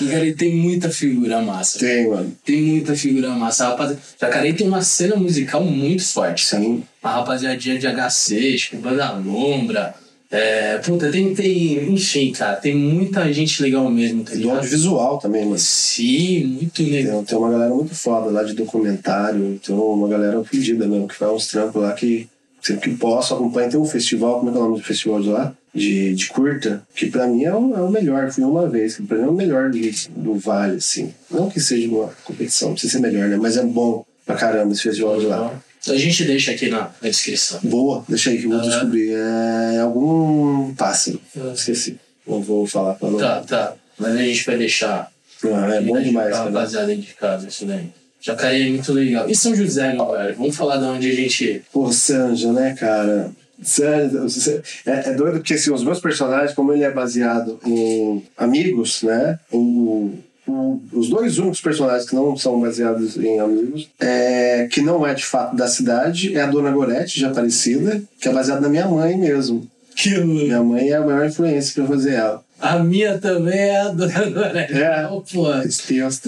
Jacareí 0.00 0.34
tem 0.34 0.56
muita 0.56 0.90
figura 0.90 1.40
massa. 1.40 1.78
Tem, 1.78 2.08
mano. 2.08 2.36
Tem 2.44 2.62
muita 2.62 2.94
figura 2.94 3.30
massa. 3.30 3.68
Rapaz, 3.68 3.96
Jacareí 4.20 4.52
tem 4.52 4.68
uma 4.68 4.82
cena 4.82 5.16
musical 5.16 5.62
muito 5.64 6.04
forte. 6.04 6.44
Sim. 6.44 6.82
A 7.02 7.16
rapaziadinha 7.16 7.78
de 7.78 7.86
HC, 7.86 8.56
tipo, 8.56 8.76
Banda 8.78 9.12
Lombra. 9.12 9.94
É, 10.30 10.78
puta, 10.78 11.10
tem, 11.10 11.34
tem. 11.34 11.92
Enfim, 11.92 12.32
cara, 12.32 12.56
tem 12.56 12.74
muita 12.74 13.32
gente 13.32 13.62
legal 13.62 13.88
mesmo, 13.88 14.24
tá 14.24 14.34
E 14.34 14.38
do 14.38 14.50
audiovisual 14.50 15.18
também, 15.18 15.44
mano. 15.44 15.58
Sim, 15.58 16.44
muito 16.44 16.82
legal. 16.82 17.18
Tem, 17.18 17.26
tem 17.26 17.38
uma 17.38 17.50
galera 17.50 17.72
muito 17.72 17.94
foda 17.94 18.30
lá 18.30 18.42
de 18.42 18.54
documentário, 18.54 19.60
tem 19.64 19.74
uma 19.74 20.08
galera 20.08 20.42
fedida 20.42 20.86
mesmo, 20.86 21.06
que 21.06 21.14
faz 21.14 21.32
uns 21.32 21.46
trampos 21.46 21.80
lá 21.80 21.92
que 21.92 22.28
sempre 22.66 22.90
que 22.90 22.96
posso 22.96 23.34
acompanha. 23.34 23.68
Tem 23.70 23.78
um 23.80 23.84
festival, 23.86 24.38
como 24.38 24.50
é 24.50 24.52
que 24.52 24.58
é 24.58 24.60
o 24.60 24.64
nome 24.64 24.78
do 24.78 24.84
festival 24.84 25.20
de 25.20 25.28
lá? 25.28 25.52
De, 25.74 26.14
de 26.14 26.26
curta, 26.28 26.82
que 26.94 27.06
pra 27.10 27.26
mim 27.26 27.44
é 27.44 27.54
o, 27.54 27.74
é 27.76 27.82
o 27.82 27.90
melhor. 27.90 28.30
Fui 28.30 28.42
uma 28.44 28.66
vez, 28.68 28.96
que 28.96 29.02
pra 29.02 29.18
mim 29.18 29.24
é 29.24 29.28
o 29.28 29.32
melhor 29.32 29.70
de- 29.70 30.08
do 30.16 30.34
Vale, 30.34 30.76
assim. 30.76 31.12
Não 31.30 31.50
que 31.50 31.60
seja 31.60 31.88
uma 31.88 32.08
competição, 32.24 32.68
não 32.68 32.74
precisa 32.74 32.94
ser 32.94 33.00
melhor, 33.00 33.28
né? 33.28 33.36
Mas 33.36 33.56
é 33.56 33.62
bom 33.62 34.04
pra 34.24 34.36
caramba 34.36 34.72
esse 34.72 34.82
festival 34.82 35.18
de 35.20 35.26
lá. 35.26 35.52
A 35.88 35.94
gente 35.96 36.24
deixa 36.24 36.50
aqui 36.50 36.68
na, 36.68 36.90
na 37.00 37.08
descrição. 37.08 37.60
Boa, 37.62 38.02
deixa 38.08 38.30
aí 38.30 38.38
que 38.38 38.44
eu 38.46 38.50
vou 38.50 38.58
Ah. 38.58 38.62
descobrir. 38.62 39.12
É 39.12 39.80
algum 39.80 40.74
pássaro. 40.74 41.20
Esqueci. 41.54 41.98
Não 42.26 42.40
vou 42.42 42.66
falar 42.66 42.94
pra 42.94 43.08
não. 43.10 43.18
Tá, 43.18 43.40
tá. 43.42 43.74
Mas 43.98 44.12
a 44.16 44.22
gente 44.22 44.44
vai 44.44 44.56
deixar. 44.58 45.08
Ah, 45.44 45.74
é 45.74 45.80
bom 45.82 45.92
Vai 45.92 46.02
demais, 46.02 46.30
cara. 46.30 46.44
Rapaziada 46.50 46.98
casa, 47.20 47.46
isso 47.48 47.66
daí. 47.66 47.88
Jacareí 48.26 48.66
é 48.66 48.70
muito 48.70 48.92
legal. 48.92 49.30
E 49.30 49.34
São 49.36 49.54
José, 49.54 49.90
velho? 49.92 50.34
Vamos 50.36 50.56
falar 50.56 50.78
de 50.78 50.84
onde 50.84 51.10
a 51.10 51.14
gente. 51.14 51.62
Pô, 51.72 51.92
Sanja, 51.92 52.52
né, 52.52 52.74
cara? 52.78 53.30
Você- 53.58 54.60
é, 54.84 55.10
é 55.10 55.14
doido 55.14 55.34
porque 55.38 55.54
assim, 55.54 55.72
os 55.72 55.82
meus 55.84 56.00
personagens, 56.00 56.52
como 56.54 56.72
ele 56.72 56.82
é 56.84 56.90
baseado 56.90 57.58
em 57.64 58.22
amigos, 58.36 59.02
né? 59.02 59.38
O, 59.50 60.12
o- 60.46 60.80
os 60.92 61.08
dois 61.08 61.38
únicos 61.38 61.60
personagens 61.60 62.08
que 62.08 62.14
não 62.14 62.36
são 62.36 62.60
baseados 62.60 63.16
em 63.16 63.38
amigos, 63.40 63.88
é, 64.00 64.68
que 64.70 64.80
não 64.82 65.06
é 65.06 65.14
de 65.14 65.24
fato 65.24 65.56
da 65.56 65.68
cidade, 65.68 66.36
é 66.36 66.42
a 66.42 66.46
Dona 66.46 66.70
Gorete, 66.70 67.18
já 67.20 67.28
Aparecida, 67.30 68.02
que 68.20 68.28
é 68.28 68.32
baseada 68.32 68.60
na 68.60 68.68
minha 68.68 68.88
mãe 68.88 69.16
mesmo. 69.16 69.66
Que. 69.94 70.18
Minha 70.18 70.62
mãe 70.62 70.90
é 70.90 70.96
a 70.96 71.00
maior 71.00 71.24
influência 71.26 71.72
pra 71.74 71.86
fazer 71.94 72.12
ela. 72.14 72.44
A 72.58 72.78
minha 72.78 73.18
também 73.18 73.58
é 73.58 73.80
a 73.80 73.88
dona 73.88 74.24
Lorena. 74.24 74.66
É. 74.70 75.02
Não, 75.02 75.20
pô. 75.20 75.46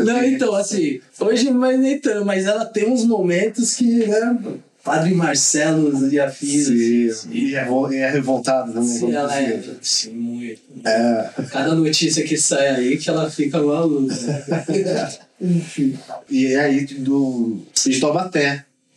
Não, 0.04 0.24
então, 0.24 0.54
assim, 0.54 1.00
hoje 1.18 1.50
mas 1.50 1.78
nem 1.78 1.98
tanto, 1.98 2.24
mas 2.24 2.46
ela 2.46 2.64
tem 2.64 2.90
uns 2.90 3.04
momentos 3.04 3.74
que, 3.74 4.06
né? 4.06 4.38
Padre 4.84 5.12
Marcelo 5.12 6.08
e 6.10 6.18
afins. 6.18 6.66
Sim, 6.66 7.08
assim, 7.10 7.28
e 7.32 7.54
é, 7.54 7.68
é 8.00 8.10
revoltada 8.10 8.72
também. 8.72 8.88
Sim, 8.88 9.12
ela 9.12 9.38
é. 9.38 9.62
Sim, 9.82 10.12
muito. 10.12 10.60
É. 10.84 11.30
Cada 11.50 11.74
notícia 11.74 12.24
que 12.24 12.38
sai 12.38 12.68
aí 12.68 12.96
que 12.96 13.10
ela 13.10 13.30
fica 13.30 13.60
maluca. 13.60 14.14
né? 14.14 15.12
Enfim. 15.40 15.98
E 16.30 16.56
aí 16.56 16.84
do 16.86 17.60
de 17.84 18.00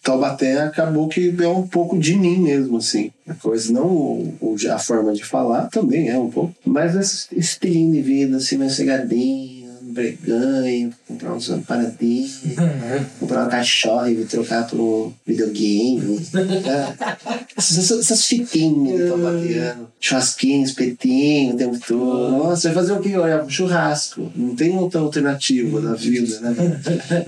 Taubaté. 0.01 0.59
Acabou 0.61 1.07
que 1.07 1.33
é 1.41 1.47
um 1.47 1.67
pouco 1.67 1.97
de 1.99 2.15
mim 2.15 2.37
mesmo, 2.39 2.77
assim. 2.77 3.11
A 3.27 3.33
coisa, 3.33 3.71
não 3.71 3.85
o, 3.87 4.33
o- 4.41 4.55
a 4.71 4.79
forma 4.79 5.13
de 5.13 5.23
falar 5.23 5.67
também 5.69 6.09
é 6.09 6.17
um 6.17 6.29
pouco. 6.29 6.53
Mas 6.65 6.95
esse 6.95 7.27
estilinho 7.37 7.93
de 7.93 8.01
vida, 8.01 8.37
assim, 8.37 8.57
mais 8.57 8.73
cegadinho, 8.73 9.60
breganho, 9.91 10.93
comprar 11.07 11.33
uns 11.33 11.49
paradinhos, 11.67 12.41
comprar 13.19 13.41
uma 13.41 13.49
cachorra 13.49 14.11
e 14.11 14.25
trocar 14.25 14.67
por 14.67 15.13
videogame. 15.25 16.19
É. 16.61 17.41
Essas, 17.57 17.91
essas 17.91 18.25
fitinhas 18.25 18.97
de 18.97 19.07
Taubateano. 19.07 19.87
Churrasquinho, 19.99 20.63
espetinho 20.63 21.53
o 21.53 21.57
tempo 21.57 21.79
todo. 21.87 22.31
Nossa, 22.31 22.69
vai 22.69 22.75
fazer 22.75 22.93
o 22.93 22.99
quê? 23.01 23.15
Olha, 23.17 23.45
churrasco. 23.47 24.31
Não 24.35 24.55
tem 24.55 24.75
outra 24.77 24.99
alternativa 25.01 25.79
na 25.81 25.93
vida, 25.93 26.39
né? 26.39 26.55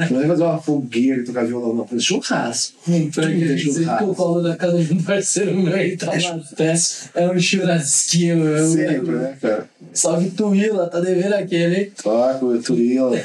Não 0.09 0.17
vai 0.19 0.27
fazer 0.27 0.43
uma 0.43 0.61
fogueira 0.61 1.21
e 1.21 1.23
tocar 1.23 1.45
violão, 1.45 1.75
não. 1.75 1.87
Fazer 1.87 2.01
churrasco. 2.01 2.77
Que 2.85 3.09
Tudo 3.11 3.27
é 3.27 3.31
que 3.35 3.43
eu 3.43 3.57
churrasco. 3.57 4.13
falo 4.15 4.41
na 4.41 4.55
casa 4.55 4.83
de 4.83 4.93
um 4.93 5.03
parceiro 5.03 5.55
meu 5.55 5.77
e 5.77 5.97
tá 5.97 6.07
lá 6.07 6.41
até. 6.51 6.73
É 7.15 7.29
um 7.29 7.39
churrasquinho. 7.39 8.67
Sempre, 8.71 9.11
né, 9.11 9.37
cara? 9.41 9.69
Salve 9.93 10.31
Tuíla, 10.31 10.87
tá 10.87 10.99
devendo 10.99 11.33
aquele, 11.33 11.75
hein? 11.75 11.91
Toca, 12.01 12.52
o 12.57 12.61
Turila. 12.61 13.17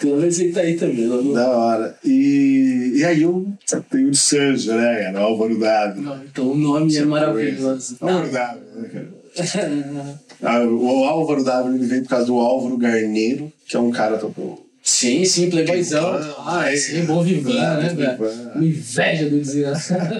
Pelo 0.00 0.18
menos 0.18 0.38
ele 0.38 0.52
tá 0.52 0.60
aí 0.60 0.76
também. 0.76 1.06
Não, 1.06 1.32
da 1.32 1.48
hora. 1.48 1.96
E, 2.04 2.92
e 2.96 3.04
aí 3.04 3.22
eu 3.22 3.46
tenho 3.90 4.10
de 4.10 4.16
Sanja, 4.18 4.76
né, 4.76 5.04
cara? 5.04 5.20
Álvaro 5.20 5.58
não, 5.96 6.24
então 6.24 6.50
o 6.50 6.56
nome 6.56 6.94
é 6.94 7.04
maravilhoso. 7.04 7.96
Álvaro 8.00 8.30
Dado, 8.30 8.60
né, 8.76 8.88
cara? 8.88 9.22
Ah, 10.42 10.60
o 10.60 11.04
Álvaro 11.04 11.42
W 11.42 11.74
ele 11.74 11.86
veio 11.86 12.02
por 12.02 12.10
causa 12.10 12.26
do 12.26 12.38
Álvaro 12.38 12.76
Garneiro, 12.76 13.50
que 13.66 13.76
é 13.76 13.80
um 13.80 13.90
cara 13.90 14.18
do. 14.18 14.62
Sim, 14.82 15.24
sim, 15.24 15.48
playboyzão. 15.48 16.18
Ah, 16.44 16.70
é. 16.70 16.76
sim, 16.76 17.04
bom 17.04 17.22
vivan, 17.22 17.76
né, 17.78 17.94
velho? 17.94 18.52
Uma 18.54 18.64
inveja 18.64 19.30
do 19.30 19.38
desgraçado. 19.38 20.14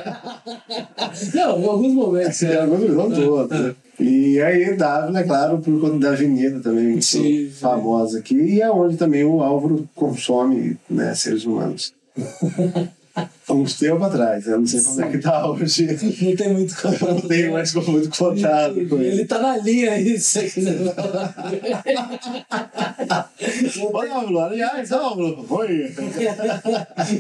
Não, 1.35 1.61
em 1.61 1.65
alguns 1.67 1.93
momentos, 1.93 2.43
É, 2.43 2.49
né? 2.49 2.61
agora 2.61 2.89
não 2.89 3.11
todo. 3.11 3.77
Né? 4.03 4.11
E 4.11 4.43
aí 4.43 4.77
Dávila, 4.77 5.21
é 5.21 5.25
claro, 5.25 5.59
por 5.59 5.81
conta 5.81 5.99
da 5.99 6.11
avenida 6.11 6.61
também, 6.61 6.89
muito 6.89 7.05
Sim, 7.05 7.23
sim. 7.23 7.51
famosa 7.51 8.19
aqui, 8.19 8.35
e 8.35 8.61
é 8.61 8.71
onde 8.71 8.97
também 8.97 9.25
o 9.25 9.41
Álvaro 9.41 9.89
consome 9.95 10.77
né, 10.89 11.15
seres 11.15 11.45
humanos. 11.45 11.95
Há 13.15 13.53
uns 13.53 13.75
tempo 13.75 14.03
atrás, 14.03 14.47
eu 14.47 14.59
não 14.59 14.67
sei 14.67 14.81
como 14.81 15.03
é 15.03 15.11
que 15.11 15.19
tá 15.19 15.47
hoje. 15.47 15.87
Não 16.23 16.37
tem 16.37 16.53
muito 16.53 16.75
Não 17.03 17.21
tenho 17.21 17.53
mais 17.53 17.75
muito 17.75 18.17
contato 18.17 18.75
com 18.89 18.97
ele. 18.97 19.09
Ele 19.09 19.25
tá 19.27 19.39
na 19.39 19.57
linha 19.59 19.93
aí, 19.93 20.19
se 20.19 20.41
você 20.41 20.49
quiser 20.49 20.95
falar. 20.95 21.35
Oi, 23.93 24.11
Álvaro, 24.11 24.39
aliás, 24.39 24.93
Álvaro, 24.93 25.45
oi. 25.51 25.95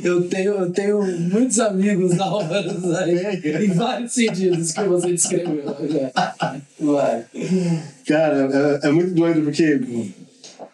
Eu 0.02 0.28
tenho, 0.28 0.52
eu 0.52 0.70
tenho 0.70 1.02
muitos 1.02 1.60
amigos 1.60 2.18
Álvaros 2.18 2.94
aí, 2.94 3.64
em 3.64 3.72
vários 3.72 4.12
sentidos 4.12 4.72
que 4.72 4.84
você 4.84 5.08
descreveu. 5.08 5.64
né? 5.64 6.10
Vai. 6.80 7.24
Cara, 8.06 8.80
é, 8.82 8.88
é 8.88 8.90
muito 8.90 9.12
doido 9.14 9.42
porque 9.42 9.80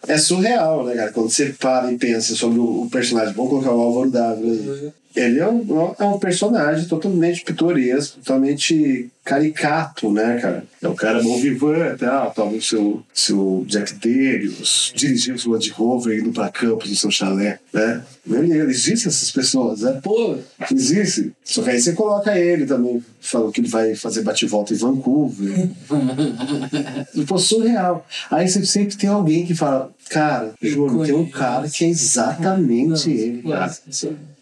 é 0.07 0.17
surreal, 0.17 0.85
né, 0.85 0.95
cara? 0.95 1.13
Quando 1.13 1.31
você 1.31 1.55
para 1.59 1.93
e 1.93 1.99
pensa 1.99 2.37
sobre 2.37 2.59
o, 2.59 2.83
o 2.83 2.91
personagem. 2.91 3.35
Vamos 3.35 3.51
colocar 3.51 3.73
o 3.73 3.81
Álvaro 3.81 4.11
Dávila 4.11 4.53
aí. 4.53 4.93
Ele 5.19 5.41
é 5.41 5.49
um, 5.49 5.95
é 5.99 6.05
um 6.05 6.19
personagem 6.19 6.87
totalmente 6.87 7.45
pitoresco, 7.45 8.19
totalmente 8.19 9.11
caricato, 9.29 10.11
né, 10.11 10.39
cara? 10.41 10.65
É 10.81 10.89
o 10.89 10.95
cara 10.95 11.23
bom 11.23 11.39
vivan 11.39 11.97
tal, 11.99 12.31
toma 12.31 12.53
o 12.53 12.63
seu, 12.63 13.03
seu 13.13 13.65
Jack 13.69 13.95
Daniels, 13.95 14.91
dirigindo 14.95 15.39
sua 15.39 15.55
Land 15.55 15.71
Rover, 15.71 16.19
indo 16.19 16.33
pra 16.33 16.49
campos 16.49 16.89
no 16.89 16.97
seu 16.97 17.11
chalé, 17.11 17.59
né? 17.73 18.03
Beleza, 18.25 18.71
existem 18.71 19.09
essas 19.09 19.31
pessoas, 19.31 19.81
né? 19.81 20.01
Pô, 20.03 20.39
Existe. 20.73 21.33
Só 21.45 21.63
que 21.63 21.71
aí 21.71 21.81
você 21.81 21.93
coloca 21.93 22.39
ele 22.39 22.65
também, 22.65 23.03
falou 23.21 23.53
que 23.53 23.61
ele 23.61 23.69
vai 23.69 23.95
fazer 23.95 24.23
bate-volta 24.23 24.73
em 24.73 24.77
Vancouver. 24.77 25.69
pô, 27.27 27.39
surreal. 27.39 28.07
Aí 28.31 28.49
você 28.49 28.65
sempre 28.65 28.97
tem 28.97 29.11
alguém 29.11 29.45
que 29.45 29.55
fala, 29.55 29.91
cara, 30.09 30.55
juro, 30.63 31.05
tem 31.05 31.15
um 31.15 31.29
cara 31.29 31.69
que 31.69 31.85
é 31.85 31.89
exatamente 31.89 33.11
ele, 33.11 33.43
cara. 33.43 33.77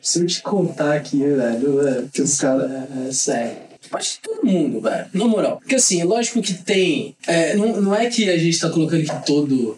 Se, 0.07 0.21
eu- 0.21 0.27
te 0.27 0.41
contar 0.43 0.95
aqui, 0.95 1.19
velho, 1.19 1.83
velho, 1.83 2.09
Que 2.13 2.23
os 2.23 2.39
cara- 2.39 2.89
é, 3.05 3.09
é 3.09 3.13
sério. 3.13 3.57
Acho 3.93 4.21
que 4.21 4.29
todo 4.29 4.45
mundo, 4.47 4.81
velho. 4.81 5.07
Na 5.13 5.25
moral. 5.27 5.59
Porque 5.59 5.75
assim, 5.77 6.03
lógico 6.05 6.41
que 6.43 6.55
tem. 6.55 7.17
é, 7.27 7.55
não, 7.57 7.81
não 7.81 7.95
é 7.95 8.07
que 8.09 8.29
a 8.31 8.37
gente 8.39 8.59
tá 8.59 8.71
colocando 8.71 9.03
que 9.05 9.27
todo. 9.27 9.77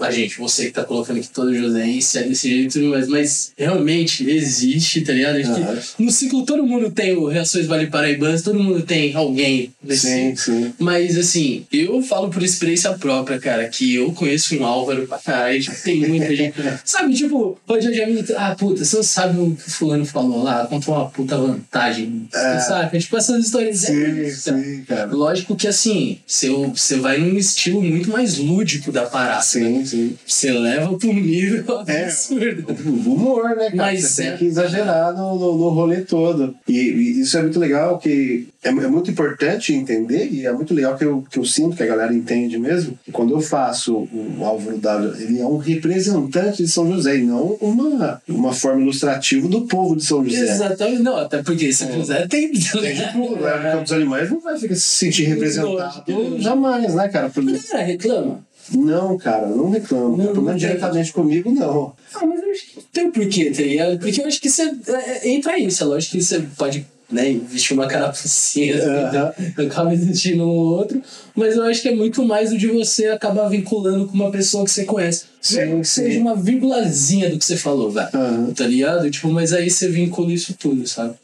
A 0.00 0.10
gente, 0.10 0.38
você 0.38 0.66
que 0.66 0.72
tá 0.72 0.84
colocando 0.84 1.20
que 1.20 1.28
todo 1.28 1.54
joséense 1.54 2.18
é 2.18 2.22
desse 2.24 2.48
jeito 2.48 2.78
e 2.78 2.80
tudo 2.80 2.90
mais, 2.90 3.08
mas 3.08 3.52
realmente 3.56 4.28
existe, 4.28 5.02
tá 5.02 5.12
ligado? 5.12 5.38
Aham. 5.38 5.78
no 5.98 6.10
ciclo 6.10 6.44
todo 6.44 6.66
mundo 6.66 6.90
tem 6.90 7.16
o 7.16 7.26
Reações 7.26 7.66
Vale 7.66 7.86
Paraibanas, 7.86 8.42
todo 8.42 8.58
mundo 8.58 8.82
tem 8.82 9.14
alguém 9.14 9.72
desse 9.82 10.08
Sim, 10.08 10.36
sim. 10.36 10.74
mas 10.78 11.16
assim, 11.16 11.64
eu 11.72 12.02
falo 12.02 12.28
por 12.28 12.42
experiência 12.42 12.92
própria, 12.94 13.38
cara, 13.38 13.68
que 13.68 13.94
eu 13.94 14.12
conheço 14.12 14.56
um 14.56 14.64
Álvaro 14.64 15.06
pra 15.06 15.18
caralho, 15.18 15.60
tipo, 15.60 15.76
tem 15.82 16.08
muita 16.08 16.34
gente. 16.34 16.54
Sabe, 16.84 17.14
tipo, 17.14 17.58
hoje 17.66 17.94
já 17.94 18.06
me. 18.06 18.24
Ah, 18.36 18.54
puta, 18.58 18.84
você 18.84 18.96
não 18.96 19.02
sabe 19.02 19.38
o 19.40 19.54
que 19.54 19.68
o 19.68 19.70
fulano 19.70 20.04
falou 20.04 20.42
lá, 20.42 20.66
contou 20.66 20.94
uma 20.94 21.08
puta 21.08 21.36
vantagem. 21.36 22.28
É. 22.32 22.58
Sabe? 22.60 22.98
Tipo, 22.98 23.16
essas 23.16 23.44
histórias. 23.44 23.78
Sim, 23.78 24.20
é, 24.20 24.30
sim, 24.30 24.84
cara. 24.86 25.06
Lógico 25.06 25.56
que 25.56 25.68
assim, 25.68 26.18
você, 26.26 26.48
você 26.48 26.96
vai 26.96 27.18
num 27.18 27.36
estilo 27.36 27.82
muito 27.82 28.10
mais 28.10 28.38
lúdico 28.38 28.90
da 28.90 29.06
parada. 29.06 29.42
Sim, 29.42 29.67
sim. 29.84 30.16
Você 30.26 30.50
leva 30.52 30.90
um 30.92 31.12
nível 31.14 31.64
É. 31.86 32.04
absurdo. 32.04 32.66
O 32.86 33.12
humor, 33.14 33.44
né, 33.50 33.64
cara? 33.70 33.76
Mas 33.76 34.04
você 34.04 34.24
é- 34.24 34.28
tem 34.30 34.38
que 34.38 34.44
exagerar 34.46 35.12
no, 35.16 35.34
no, 35.38 35.58
no 35.58 35.68
rolê 35.70 36.00
todo. 36.02 36.54
E, 36.68 36.72
e 36.72 37.20
isso 37.20 37.36
é 37.38 37.42
muito 37.42 37.58
legal, 37.58 37.98
que 37.98 38.48
é, 38.62 38.68
é 38.68 38.72
muito 38.72 39.10
importante 39.10 39.72
entender, 39.72 40.28
e 40.30 40.46
é 40.46 40.52
muito 40.52 40.74
legal 40.74 40.96
que 40.96 41.04
eu, 41.04 41.24
que 41.30 41.38
eu 41.38 41.44
sinto 41.44 41.76
que 41.76 41.82
a 41.82 41.86
galera 41.86 42.12
entende 42.14 42.58
mesmo. 42.58 42.98
que 43.04 43.12
Quando 43.12 43.34
eu 43.34 43.40
faço 43.40 44.08
o 44.12 44.44
Álvaro 44.44 44.78
W, 44.78 45.22
ele 45.22 45.40
é 45.40 45.46
um 45.46 45.58
representante 45.58 46.62
de 46.62 46.68
São 46.68 46.90
José, 46.90 47.16
e 47.18 47.22
não 47.22 47.56
uma, 47.60 48.20
uma 48.28 48.52
forma 48.52 48.80
ilustrativa 48.82 49.48
do 49.48 49.62
povo 49.66 49.96
de 49.96 50.04
São 50.04 50.24
José. 50.24 50.40
Exatamente, 50.42 51.02
não, 51.02 51.16
até 51.16 51.42
porque 51.42 51.72
se 51.72 51.86
quiser 51.86 52.26
tem. 52.28 52.38
Tem 52.38 52.52
de 52.52 52.70
tudo, 53.12 53.36
né? 53.40 53.70
Porque 53.72 53.84
os 53.84 53.92
animais 53.92 54.30
não 54.30 54.40
vai 54.40 54.58
ficar 54.58 54.74
se 54.74 54.80
sentir 54.80 55.24
representado 55.24 56.38
jamais, 56.38 56.94
né, 56.94 57.08
cara? 57.08 57.28
Por- 57.28 57.42
a 57.42 57.46
galera 57.46 57.84
reclama. 57.84 58.40
Não, 58.72 59.16
cara, 59.16 59.46
não 59.46 59.70
reclamo. 59.70 60.16
Não, 60.16 60.26
Pelo 60.26 60.42
menos 60.42 60.60
diretamente 60.60 61.12
comigo, 61.12 61.50
não. 61.50 61.94
Ah, 62.14 62.26
mas 62.26 62.42
eu 62.42 62.50
acho 62.50 62.66
que 62.66 62.80
tem 62.92 63.10
porquê, 63.10 63.50
tá 63.50 63.62
ligado? 63.62 63.98
Porque 63.98 64.20
eu 64.20 64.26
acho 64.26 64.40
que 64.40 64.50
você. 64.50 64.62
é, 64.62 64.92
é, 64.92 65.28
entra 65.30 65.58
isso, 65.58 65.82
é 65.82 65.86
lógico 65.86 66.12
que 66.12 66.22
você 66.22 66.40
pode 66.56 66.86
né, 67.10 67.40
vestir 67.48 67.72
uma 67.72 67.86
carapucinha, 67.86 68.76
assim, 68.76 69.62
acaba 69.66 69.94
existindo 69.94 70.44
um 70.44 70.48
ou 70.48 70.78
outro, 70.78 71.02
mas 71.34 71.56
eu 71.56 71.62
acho 71.64 71.80
que 71.80 71.88
é 71.88 71.94
muito 71.94 72.22
mais 72.22 72.52
o 72.52 72.58
de 72.58 72.66
você 72.66 73.06
acabar 73.06 73.48
vinculando 73.48 74.06
com 74.06 74.14
uma 74.14 74.30
pessoa 74.30 74.64
que 74.64 74.70
você 74.70 74.84
conhece. 74.84 75.24
Sim, 75.40 75.80
que 75.80 75.88
seja 75.88 76.20
uma 76.20 76.36
vírgulazinha 76.36 77.30
do 77.30 77.38
que 77.38 77.44
você 77.44 77.56
falou, 77.56 77.90
velho. 77.90 78.10
Tá 78.54 78.66
ligado? 78.66 79.10
Tipo, 79.10 79.28
mas 79.30 79.52
aí 79.52 79.70
você 79.70 79.88
vincula 79.88 80.32
isso 80.32 80.54
tudo, 80.58 80.86
sabe? 80.86 81.14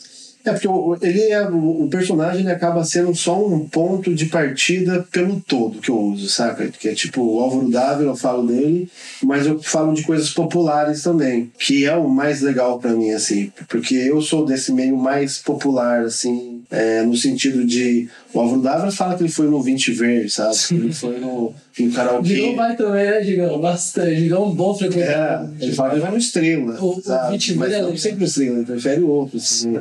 É 0.45 0.53
porque 0.53 0.69
o, 0.69 0.97
ele 1.01 1.23
é, 1.31 1.49
o, 1.49 1.85
o 1.85 1.89
personagem 1.89 2.41
ele 2.43 2.51
acaba 2.51 2.85
sendo 2.85 3.15
só 3.15 3.43
um 3.47 3.67
ponto 3.67 4.15
de 4.15 4.27
partida 4.27 5.07
pelo 5.11 5.41
todo 5.41 5.81
que 5.81 5.89
eu 5.91 5.99
uso, 5.99 6.29
saca? 6.29 6.69
Que 6.69 6.89
é 6.89 6.95
tipo 6.95 7.23
o 7.23 7.41
Álvaro 7.41 7.71
Dávila, 7.71 8.11
eu 8.13 8.17
falo 8.17 8.47
dele, 8.47 8.89
mas 9.23 9.47
eu 9.47 9.59
falo 9.63 9.95
de 9.95 10.03
coisas 10.03 10.29
populares 10.31 11.03
também, 11.03 11.51
que 11.59 11.87
é 11.87 11.97
o 11.97 12.09
mais 12.09 12.43
legal 12.43 12.79
pra 12.79 12.93
mim, 12.93 13.11
assim, 13.13 13.51
porque 13.69 13.95
eu 13.95 14.21
sou 14.21 14.45
desse 14.45 14.71
meio 14.73 14.97
mais 14.99 15.39
popular, 15.39 16.03
assim, 16.05 16.63
é, 16.71 17.03
no 17.03 17.17
sentido 17.17 17.65
de. 17.65 18.09
O 18.33 18.41
Álvaro 18.41 18.61
Dávila 18.61 18.91
fala 18.91 19.15
que 19.17 19.23
ele 19.23 19.31
foi 19.31 19.49
no 19.49 19.63
20 19.63 19.93
Ver, 19.93 20.29
sabe? 20.31 20.55
Ele 20.73 20.93
foi 20.93 21.21
no, 21.21 21.55
no 21.79 21.93
karaokê. 21.93 22.29
Gigão 22.29 22.57
vai 22.57 22.77
também, 22.77 23.05
né, 23.05 23.23
Gigão? 23.23 23.61
Bastante. 23.61 24.17
Gigão 24.17 24.43
é 24.43 24.47
um 24.47 24.55
bom 24.55 24.75
É, 24.75 24.79
frequentador. 24.79 25.51
ele 25.61 25.73
fala 25.73 25.95
que 25.95 26.01
vai 26.01 26.11
no 26.11 26.17
Estrela. 26.19 26.79
O- 26.81 26.99
o 26.99 27.03
sabe? 27.03 27.33
20 27.33 27.55
Mas 27.55 27.69
é 27.73 27.77
não 27.79 27.85
legal. 27.85 27.99
sempre 27.99 28.25
o 28.25 28.27
Estrela, 28.27 28.57
ele 28.57 28.67
prefere 28.67 29.01
outros. 29.03 29.43
assim. 29.43 29.79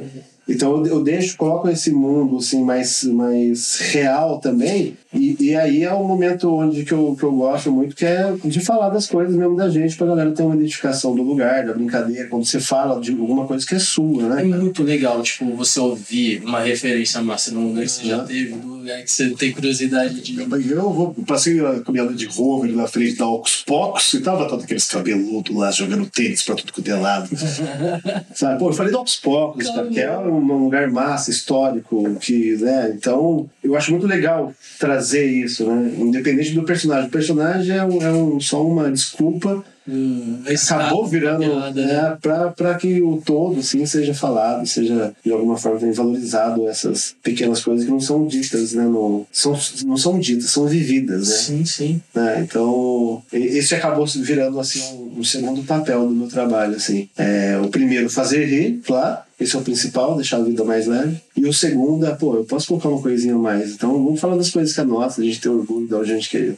Então 0.48 0.86
eu, 0.86 1.02
deixo, 1.02 1.38
coloco 1.38 1.70
esse 1.70 1.92
mundo 1.92 2.38
assim, 2.38 2.64
mais, 2.64 3.04
mais 3.04 3.78
real 3.78 4.40
também. 4.40 4.98
E, 5.14 5.36
e 5.40 5.56
aí 5.56 5.84
é 5.84 5.94
o 5.94 6.04
momento 6.04 6.54
onde 6.54 6.84
que 6.84 6.92
eu, 6.92 7.16
que 7.18 7.24
eu 7.24 7.32
gosto 7.32 7.72
muito, 7.72 7.96
que 7.96 8.06
é 8.06 8.34
de 8.44 8.60
falar 8.60 8.90
das 8.90 9.08
coisas 9.08 9.36
mesmo 9.36 9.56
da 9.56 9.70
gente, 9.70 9.96
pra 9.96 10.08
galera 10.08 10.32
ter 10.32 10.44
uma 10.44 10.56
identificação 10.56 11.16
do 11.16 11.22
lugar, 11.22 11.66
da 11.66 11.74
brincadeira, 11.74 12.28
quando 12.28 12.46
você 12.46 12.60
fala 12.60 13.00
de 13.00 13.12
alguma 13.12 13.46
coisa 13.46 13.66
que 13.66 13.76
é 13.76 13.80
sua, 13.80 14.24
É 14.24 14.44
né? 14.44 14.44
muito 14.44 14.82
legal, 14.84 15.22
tipo, 15.22 15.46
você 15.56 15.80
ouvir 15.80 16.42
uma 16.44 16.62
referência 16.62 17.22
massa 17.22 17.52
num 17.52 17.70
lugar 17.70 17.84
que 17.84 17.92
você 17.92 18.06
já 18.08 18.24
teve, 18.24 18.56
num 18.56 18.78
lugar 18.80 19.02
que 19.04 19.12
você 19.12 19.30
tem 19.32 19.52
curiosidade 19.52 20.22
de. 20.22 20.40
Eu 20.72 20.92
vou, 20.92 21.14
eu 21.18 21.24
passei 21.26 21.60
com 21.60 21.84
a 21.90 21.92
minha 21.92 22.04
Land 22.04 22.26
Rover 22.28 22.72
na 22.76 22.88
frente 22.88 23.16
da 23.18 23.28
Ocus 23.28 23.64
Pocos 23.66 24.14
e 24.14 24.22
tava 24.22 24.48
todo 24.48 24.64
aqueles 24.64 24.88
cabeludos 24.88 25.56
lá 25.56 25.72
jogando 25.72 26.10
tênis 26.10 26.42
pra 26.44 26.56
tudo 26.56 26.74
quanto 26.74 26.90
é 26.90 26.96
lado. 26.96 27.30
Sabe? 28.34 28.60
Pô, 28.60 28.70
eu 28.70 28.74
falei 28.74 28.92
do 28.92 29.00
Ocus 29.00 29.16
Pocos, 29.18 29.68
cara, 29.68 29.88
que 29.88 30.00
é 30.00 30.18
um 30.18 30.64
lugar 30.64 30.90
massa, 30.90 31.30
histórico, 31.30 32.04
que, 32.20 32.58
né? 32.58 32.94
Então, 32.96 33.50
eu 33.64 33.76
acho 33.76 33.92
muito 33.92 34.08
legal 34.08 34.52
trazer 34.80 35.03
isso, 35.12 35.66
né? 35.68 35.92
Independente 36.00 36.54
do 36.54 36.64
personagem. 36.64 37.08
O 37.08 37.12
personagem 37.12 37.76
é, 37.78 37.84
um, 37.86 38.02
é 38.02 38.12
um- 38.12 38.40
só 38.40 38.66
uma 38.66 38.90
desculpa 38.92 39.64
Hum, 39.88 40.42
acabou 40.48 41.06
virando 41.06 41.40
piada, 41.44 41.86
né? 41.86 41.94
né, 41.94 42.18
para 42.56 42.76
que 42.76 43.02
o 43.02 43.22
todo 43.24 43.60
assim, 43.60 43.86
seja 43.86 44.14
falado, 44.14 44.66
seja 44.66 45.14
de 45.24 45.32
alguma 45.32 45.58
forma 45.58 45.92
valorizado 45.92 46.68
essas 46.68 47.16
pequenas 47.22 47.62
coisas 47.64 47.86
que 47.86 47.92
não 47.92 48.00
são 48.00 48.26
ditas, 48.26 48.74
né? 48.74 48.84
No, 48.84 49.26
são, 49.32 49.58
não 49.86 49.98
são 49.98 50.20
ditas, 50.20 50.52
são 50.52 50.66
vividas, 50.68 51.28
né? 51.28 51.36
Sim, 51.36 51.66
sim. 51.66 52.02
né? 52.16 52.46
Então, 52.48 53.22
esse 53.32 53.76
acabou 53.76 54.06
virando 54.06 54.60
assim 54.60 54.82
um, 54.94 55.20
um 55.20 55.24
segundo 55.24 55.64
papel 55.64 56.08
do 56.08 56.16
meu 56.16 56.28
trabalho, 56.28 56.76
assim. 56.76 57.10
É, 57.18 57.60
o 57.64 57.68
primeiro, 57.68 58.10
fazer 58.10 58.46
rir, 58.46 58.82
claro. 58.86 59.18
Esse 59.40 59.56
é 59.56 59.60
o 59.60 59.64
principal, 59.64 60.16
deixar 60.16 60.38
a 60.38 60.44
vida 60.44 60.64
mais 60.64 60.86
leve. 60.86 61.18
E 61.36 61.44
o 61.46 61.52
segundo 61.52 62.06
é, 62.06 62.12
pô, 62.12 62.36
eu 62.36 62.46
posso 62.46 62.68
colocar 62.68 62.88
uma 62.88 63.02
coisinha 63.02 63.34
a 63.36 63.38
mais. 63.38 63.72
Então, 63.74 63.92
vamos 63.92 64.22
falar 64.22 64.38
das 64.38 64.52
coisas 64.52 64.74
que 64.74 64.80
é 64.80 64.86
nossa, 64.86 65.20
a 65.22 65.24
gente 65.24 65.42
ter 65.42 65.50
orgulho 65.50 65.88
de 65.88 65.94
onde 65.96 66.12
a 66.12 66.16
gente, 66.16 66.30
que- 66.30 66.54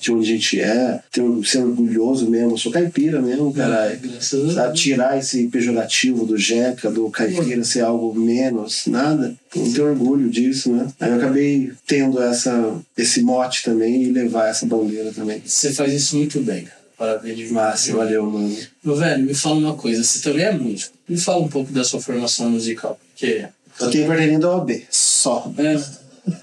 de 0.00 0.10
onde 0.10 0.24
a 0.32 0.34
gente 0.34 0.60
é, 0.60 1.00
ter, 1.12 1.22
ser 1.44 1.58
orgulhoso 1.58 2.28
mesmo. 2.28 2.56
Eu 2.64 2.72
sou 2.72 2.72
caipira 2.72 3.20
mesmo, 3.20 3.52
caralho. 3.52 3.98
Graças 4.00 4.50
a 4.50 4.54
Sabe, 4.54 4.66
Deus. 4.68 4.80
tirar 4.80 5.18
esse 5.18 5.46
pejorativo 5.48 6.24
do 6.24 6.38
jeca, 6.38 6.90
do 6.90 7.10
caipira 7.10 7.62
ser 7.62 7.82
algo 7.82 8.14
menos, 8.18 8.86
nada. 8.86 9.34
Não 9.54 9.72
ter 9.72 9.82
orgulho 9.82 10.30
disso, 10.30 10.72
né? 10.72 10.86
Aí 10.98 11.10
eu 11.10 11.16
acabei 11.16 11.72
tendo 11.86 12.22
essa, 12.22 12.80
esse 12.96 13.20
mote 13.22 13.62
também 13.64 14.02
e 14.04 14.10
levar 14.10 14.48
essa 14.48 14.64
bandeira 14.64 15.12
também. 15.12 15.42
Você 15.44 15.74
faz 15.74 15.92
isso 15.92 16.16
muito 16.16 16.40
bem, 16.40 16.64
cara. 16.64 16.84
Parabéns 16.96 17.36
demais. 17.36 17.52
Massa, 17.52 17.92
valeu, 17.92 18.24
mano. 18.24 18.56
Meu 18.82 18.96
velho, 18.96 19.24
me 19.24 19.34
fala 19.34 19.56
uma 19.56 19.74
coisa. 19.74 20.02
Você 20.02 20.20
também 20.20 20.44
é 20.44 20.52
músico. 20.52 20.96
Me 21.06 21.18
fala 21.18 21.44
um 21.44 21.48
pouco 21.48 21.70
da 21.72 21.84
sua 21.84 22.00
formação 22.00 22.50
musical. 22.50 22.98
Porque. 23.10 23.46
Eu 23.80 23.90
tenho 23.90 24.06
carteirinha 24.06 24.38
da 24.38 24.56
OAB, 24.56 24.70
só. 24.88 25.52
É. 25.58 25.76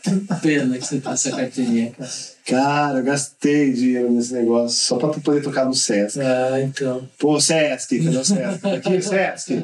Que 0.03 0.41
pena 0.41 0.77
que 0.77 0.85
você 0.85 0.99
tá 0.99 1.13
essa 1.13 1.31
carteirinha, 1.31 1.91
cara. 1.97 2.11
Cara, 2.45 2.99
eu 2.99 3.03
gastei 3.03 3.71
dinheiro 3.71 4.11
nesse 4.11 4.33
negócio 4.33 4.77
só 4.77 4.97
pra 4.97 5.09
poder 5.09 5.41
tocar 5.41 5.65
no 5.65 5.73
Sesc. 5.73 6.19
Ah, 6.19 6.59
então. 6.61 7.07
Pô, 7.19 7.39
Sesc, 7.39 8.03
cadê 8.03 8.17
o 8.17 8.25
Sesc? 8.25 8.67
Aqui, 8.67 9.01
Sesc. 9.01 9.63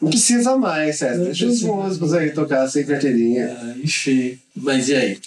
Não 0.00 0.10
precisa 0.10 0.56
mais, 0.56 0.96
Sesc. 0.98 1.24
Deixa 1.24 1.46
os 1.46 1.62
músicos 1.62 2.12
aí 2.12 2.30
tocar 2.30 2.68
sem 2.68 2.84
carteirinha. 2.84 3.56
Ah, 3.60 3.74
enfim. 3.82 4.38
Mas 4.54 4.88
e 4.88 4.94
aí? 4.94 5.18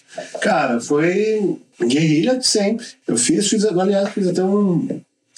Cara, 0.41 0.79
foi 0.79 1.57
guerrilha 1.79 2.37
de 2.37 2.45
sempre. 2.47 2.85
Eu 3.07 3.17
fiz, 3.17 3.47
fiz, 3.47 3.65
aliás, 3.65 4.09
fiz 4.09 4.27
até 4.27 4.43
um, 4.43 4.87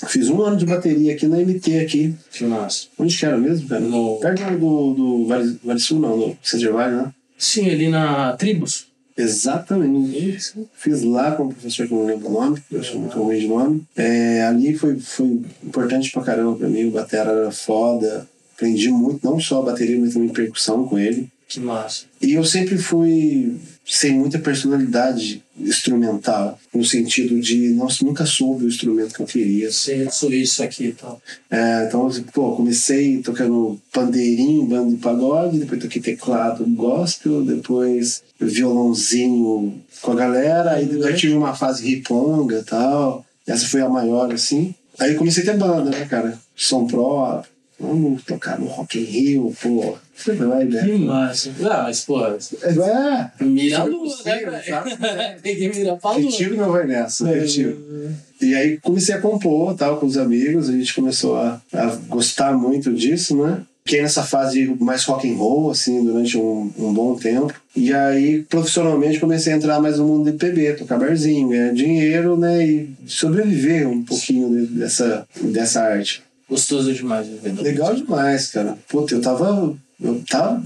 Fiz 0.08 0.28
um 0.28 0.42
ano 0.42 0.58
de 0.58 0.66
bateria 0.66 1.14
aqui 1.14 1.28
na 1.28 1.38
MT 1.38 1.80
aqui. 1.80 2.14
Que 2.32 2.44
massa. 2.44 2.88
Onde 3.00 3.18
que 3.18 3.26
era 3.26 3.38
mesmo, 3.38 3.70
cara? 3.70 3.80
No- 3.80 4.18
Perto 4.20 4.44
do, 4.58 4.94
do 4.94 5.28
Vale, 5.28 5.58
vale 5.64 5.80
Sul, 5.80 6.00
não, 6.00 6.18
do 6.18 6.38
Cedar 6.44 6.74
Valley, 6.74 6.96
né? 6.98 7.14
Sim, 7.38 7.70
ali 7.70 7.88
na 7.90 8.34
Tribus. 8.34 8.88
Exatamente. 9.18 10.42
Fiz 10.76 11.04
lá 11.04 11.32
com 11.32 11.44
um 11.44 11.50
professor 11.50 11.88
que 11.88 11.94
eu 11.94 12.00
não 12.00 12.06
lembro 12.06 12.28
o 12.30 12.32
nome, 12.32 12.62
eu 12.72 12.84
sou 12.84 13.00
muito 13.00 13.18
ruim 13.18 13.40
de 13.40 13.48
nome. 13.48 13.84
É, 13.96 14.44
ali 14.44 14.76
foi, 14.76 15.00
foi 15.00 15.42
importante 15.64 16.12
pra 16.12 16.24
caramba 16.24 16.58
pra 16.58 16.68
mim, 16.68 16.86
o 16.86 16.92
batera 16.92 17.32
era 17.32 17.52
foda. 17.52 18.28
Aprendi 18.56 18.90
muito, 18.90 19.26
não 19.26 19.40
só 19.40 19.62
a 19.62 19.66
bateria, 19.66 20.00
mas 20.00 20.14
também 20.14 20.30
percussão 20.30 20.88
com 20.88 20.98
ele. 20.98 21.28
Que 21.48 21.60
massa. 21.60 22.06
E 22.22 22.34
eu 22.34 22.44
sempre 22.44 22.78
fui 22.78 23.58
sem 23.86 24.14
muita 24.14 24.40
personalidade 24.40 25.44
instrumental, 25.58 26.58
no 26.74 26.84
sentido 26.84 27.40
de, 27.40 27.70
nossa, 27.70 28.04
nunca 28.04 28.26
soube 28.26 28.66
o 28.66 28.68
instrumento 28.68 29.14
que 29.14 29.22
eu 29.22 29.26
queria. 29.26 29.72
Você 29.72 30.10
sou 30.10 30.32
isso 30.32 30.64
aqui 30.64 30.86
e 30.86 30.94
tal. 30.94 31.22
É, 31.52 31.86
então, 31.88 32.08
assim, 32.08 32.24
pô, 32.24 32.56
comecei 32.56 33.22
tocando 33.22 33.80
pandeirinho, 33.92 34.66
banda 34.66 34.90
de 34.90 34.98
pagode, 34.98 35.60
depois 35.60 35.82
toquei 35.82 36.02
teclado 36.02 36.66
gospel, 36.66 37.44
depois 37.44 38.24
violãozinho 38.40 39.82
com 40.02 40.12
a 40.12 40.16
galera, 40.16 40.72
aí 40.72 40.90
eu 40.92 41.16
tive 41.16 41.34
uma 41.34 41.56
fase 41.56 41.86
riponga 41.88 42.60
e 42.60 42.64
tal. 42.64 43.26
Essa 43.46 43.68
foi 43.68 43.82
a 43.82 43.90
maior, 43.90 44.34
assim. 44.34 44.74
Aí 45.00 45.16
comecei 45.16 45.44
a 45.44 45.46
ter 45.46 45.58
banda, 45.58 45.90
né, 45.90 46.06
cara? 46.06 46.40
Som 46.56 46.88
próprio. 46.88 47.52
Vamos 47.80 48.24
tocar 48.24 48.60
no 48.60 48.68
Rock 48.68 49.00
in 49.00 49.04
Rio, 49.04 49.56
pô. 49.62 49.98
Você 50.16 50.34
vai, 50.36 50.68
Que 50.68 50.74
né? 50.76 50.98
massa. 51.00 51.50
Ah, 51.64 51.84
mas, 51.84 52.02
pô, 52.02 52.24
É, 52.24 53.32
mira 53.44 53.80
a 53.80 53.84
lua, 53.84 54.16
né, 54.26 54.62
sabe? 54.68 54.92
Tem 55.42 55.56
que 55.56 55.70
mirar 55.70 55.98
pra 55.98 56.12
lua. 56.12 56.22
retiro 56.22 56.56
não 56.56 56.72
vai 56.72 56.86
nessa, 56.86 57.28
retiro. 57.28 58.12
E 58.42 58.54
aí 58.56 58.78
comecei 58.80 59.16
a 59.16 59.22
compor 59.22 59.76
tal 59.76 59.98
com 59.98 60.06
os 60.06 60.18
amigos, 60.18 60.70
a 60.70 60.74
gente 60.74 60.94
começou 60.94 61.36
a, 61.38 61.62
a 61.74 61.86
gostar 62.08 62.54
muito 62.58 62.94
disso, 62.94 63.36
né? 63.36 63.62
Fiquei 63.86 64.02
nessa 64.02 64.24
fase 64.24 64.66
mais 64.80 65.04
rock 65.04 65.30
and 65.30 65.36
roll, 65.36 65.70
assim, 65.70 66.06
durante 66.06 66.38
um, 66.38 66.72
um 66.80 66.94
bom 66.94 67.16
tempo. 67.16 67.54
E 67.76 67.94
aí, 67.94 68.44
profissionalmente, 68.44 69.20
comecei 69.20 69.52
a 69.52 69.58
entrar 69.58 69.82
mais 69.82 69.98
no 69.98 70.08
mundo 70.08 70.32
de 70.32 70.38
PB, 70.38 70.74
tocar 70.76 70.98
barzinho, 70.98 71.50
ganhar 71.50 71.74
dinheiro, 71.74 72.38
né? 72.38 72.66
E 72.66 72.90
sobreviver 73.06 73.86
um 73.90 74.02
pouquinho 74.04 74.50
de- 74.50 74.68
dessa, 74.76 75.28
dessa 75.42 75.82
arte. 75.82 76.24
Gostoso 76.50 76.94
demais 76.94 77.28
viver 77.28 77.62
Legal 77.62 77.94
demais, 77.96 78.48
cara. 78.52 78.78
Puta, 78.88 79.16
eu 79.16 79.22
tava... 79.22 79.76
Eu 80.04 80.22
tava... 80.30 80.62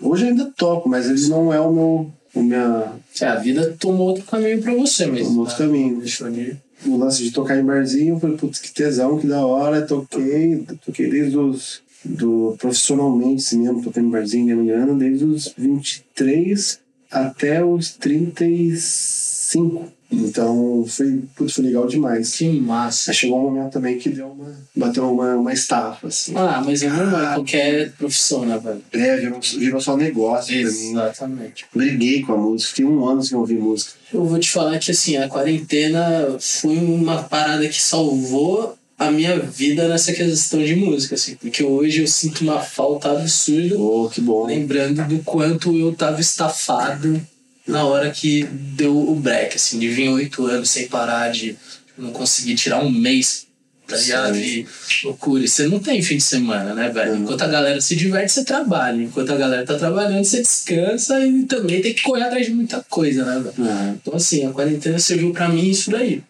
Hoje 0.00 0.26
ainda 0.26 0.52
toco, 0.56 0.88
mas 0.88 1.08
ele 1.08 1.28
não 1.28 1.52
é 1.52 1.60
o 1.60 1.72
meu... 1.72 2.10
O 2.34 2.42
minha, 2.42 2.92
É, 3.20 3.26
a 3.26 3.36
vida 3.36 3.76
tomou 3.78 4.08
outro 4.08 4.24
caminho 4.24 4.62
pra 4.62 4.74
você 4.74 5.06
mesmo. 5.06 5.28
Tomou 5.28 5.40
outro 5.40 5.56
caminho. 5.56 5.98
Deixou 5.98 6.30
de... 6.30 6.56
o 6.86 6.96
lance 6.96 7.22
de 7.22 7.32
tocar 7.32 7.58
em 7.58 7.64
barzinho, 7.64 8.14
eu 8.14 8.20
falei, 8.20 8.36
putz, 8.36 8.58
que 8.58 8.72
tesão, 8.72 9.18
que 9.18 9.26
da 9.26 9.44
hora, 9.44 9.82
toquei, 9.82 10.64
toquei 10.84 11.10
desde 11.10 11.36
os, 11.36 11.82
do, 12.04 12.56
profissionalmente, 12.58 13.42
assim 13.42 13.58
mesmo, 13.58 13.82
tocando 13.82 14.06
em 14.06 14.10
barzinho, 14.10 14.46
ganhando 14.46 14.66
grana, 14.66 14.94
desde 14.94 15.24
os 15.24 15.52
23 15.56 16.78
até 17.10 17.64
os 17.64 17.90
35. 17.94 19.92
Então, 20.12 20.84
foi, 20.88 21.22
putz, 21.36 21.52
foi 21.54 21.64
legal 21.64 21.86
demais. 21.86 22.34
Que 22.34 22.48
massa. 22.48 23.10
Aí 23.10 23.16
chegou 23.16 23.38
um 23.38 23.50
momento 23.50 23.72
também 23.72 23.98
que 23.98 24.08
deu 24.08 24.26
uma, 24.28 24.52
bateu 24.74 25.10
uma, 25.10 25.36
uma 25.36 25.52
estafa, 25.52 26.08
assim. 26.08 26.32
Ah, 26.36 26.62
mas 26.64 26.82
é 26.82 26.88
normal, 26.88 27.34
qualquer 27.34 27.92
profissão, 27.92 28.44
né, 28.44 28.58
velho? 28.58 28.82
É, 28.92 29.16
virou, 29.18 29.40
virou 29.40 29.80
só 29.80 29.96
negócio 29.96 30.52
pra 30.52 30.70
mim. 30.70 30.90
Exatamente. 30.90 31.66
Briguei 31.74 32.22
com 32.22 32.32
a 32.32 32.36
música, 32.36 32.70
fiquei 32.70 32.84
um 32.84 33.06
ano 33.06 33.22
sem 33.22 33.38
ouvir 33.38 33.58
música. 33.58 33.92
Eu 34.12 34.24
vou 34.24 34.38
te 34.38 34.50
falar 34.50 34.78
que, 34.78 34.90
assim, 34.90 35.16
a 35.16 35.28
quarentena 35.28 36.36
foi 36.40 36.76
uma 36.76 37.22
parada 37.22 37.68
que 37.68 37.80
salvou 37.80 38.76
a 38.98 39.10
minha 39.10 39.38
vida 39.38 39.88
nessa 39.88 40.12
questão 40.12 40.62
de 40.62 40.74
música, 40.74 41.14
assim. 41.14 41.34
Porque 41.36 41.62
hoje 41.62 42.02
eu 42.02 42.06
sinto 42.06 42.42
uma 42.42 42.60
falta 42.60 43.12
absurda, 43.12 43.78
Oh, 43.78 44.10
que 44.12 44.20
bom. 44.20 44.44
lembrando 44.46 45.06
do 45.08 45.20
quanto 45.20 45.74
eu 45.76 45.94
tava 45.94 46.20
estafado 46.20 47.20
na 47.66 47.84
hora 47.84 48.10
que 48.10 48.44
deu 48.44 48.96
o 48.96 49.14
break, 49.14 49.56
assim, 49.56 49.78
de 49.78 49.88
vir 49.88 50.08
oito 50.08 50.46
anos 50.46 50.70
sem 50.70 50.88
parar, 50.88 51.30
de 51.30 51.56
não 51.96 52.12
conseguir 52.12 52.54
tirar 52.54 52.82
um 52.82 52.90
mês, 52.90 53.46
tá 53.86 53.96
ligado? 53.96 54.36
E 54.36 54.66
loucura. 55.04 55.46
Você 55.46 55.66
não 55.66 55.78
tem 55.78 56.02
fim 56.02 56.16
de 56.16 56.22
semana, 56.22 56.74
né, 56.74 56.88
velho? 56.88 57.12
Uhum. 57.12 57.22
Enquanto 57.22 57.42
a 57.42 57.48
galera 57.48 57.80
se 57.80 57.94
diverte, 57.96 58.32
você 58.32 58.44
trabalha. 58.44 59.02
Enquanto 59.02 59.32
a 59.32 59.36
galera 59.36 59.64
tá 59.64 59.76
trabalhando, 59.76 60.24
você 60.24 60.38
descansa 60.38 61.24
e 61.24 61.44
também 61.44 61.82
tem 61.82 61.94
que 61.94 62.02
correr 62.02 62.24
atrás 62.24 62.46
de 62.46 62.52
muita 62.52 62.84
coisa, 62.88 63.24
né, 63.24 63.40
velho? 63.40 63.68
É. 63.68 63.90
Então, 63.90 64.14
assim, 64.14 64.46
a 64.46 64.50
quarentena 64.50 64.98
serviu 64.98 65.32
pra 65.32 65.48
mim 65.48 65.68
isso 65.68 65.90
daí. 65.90 66.22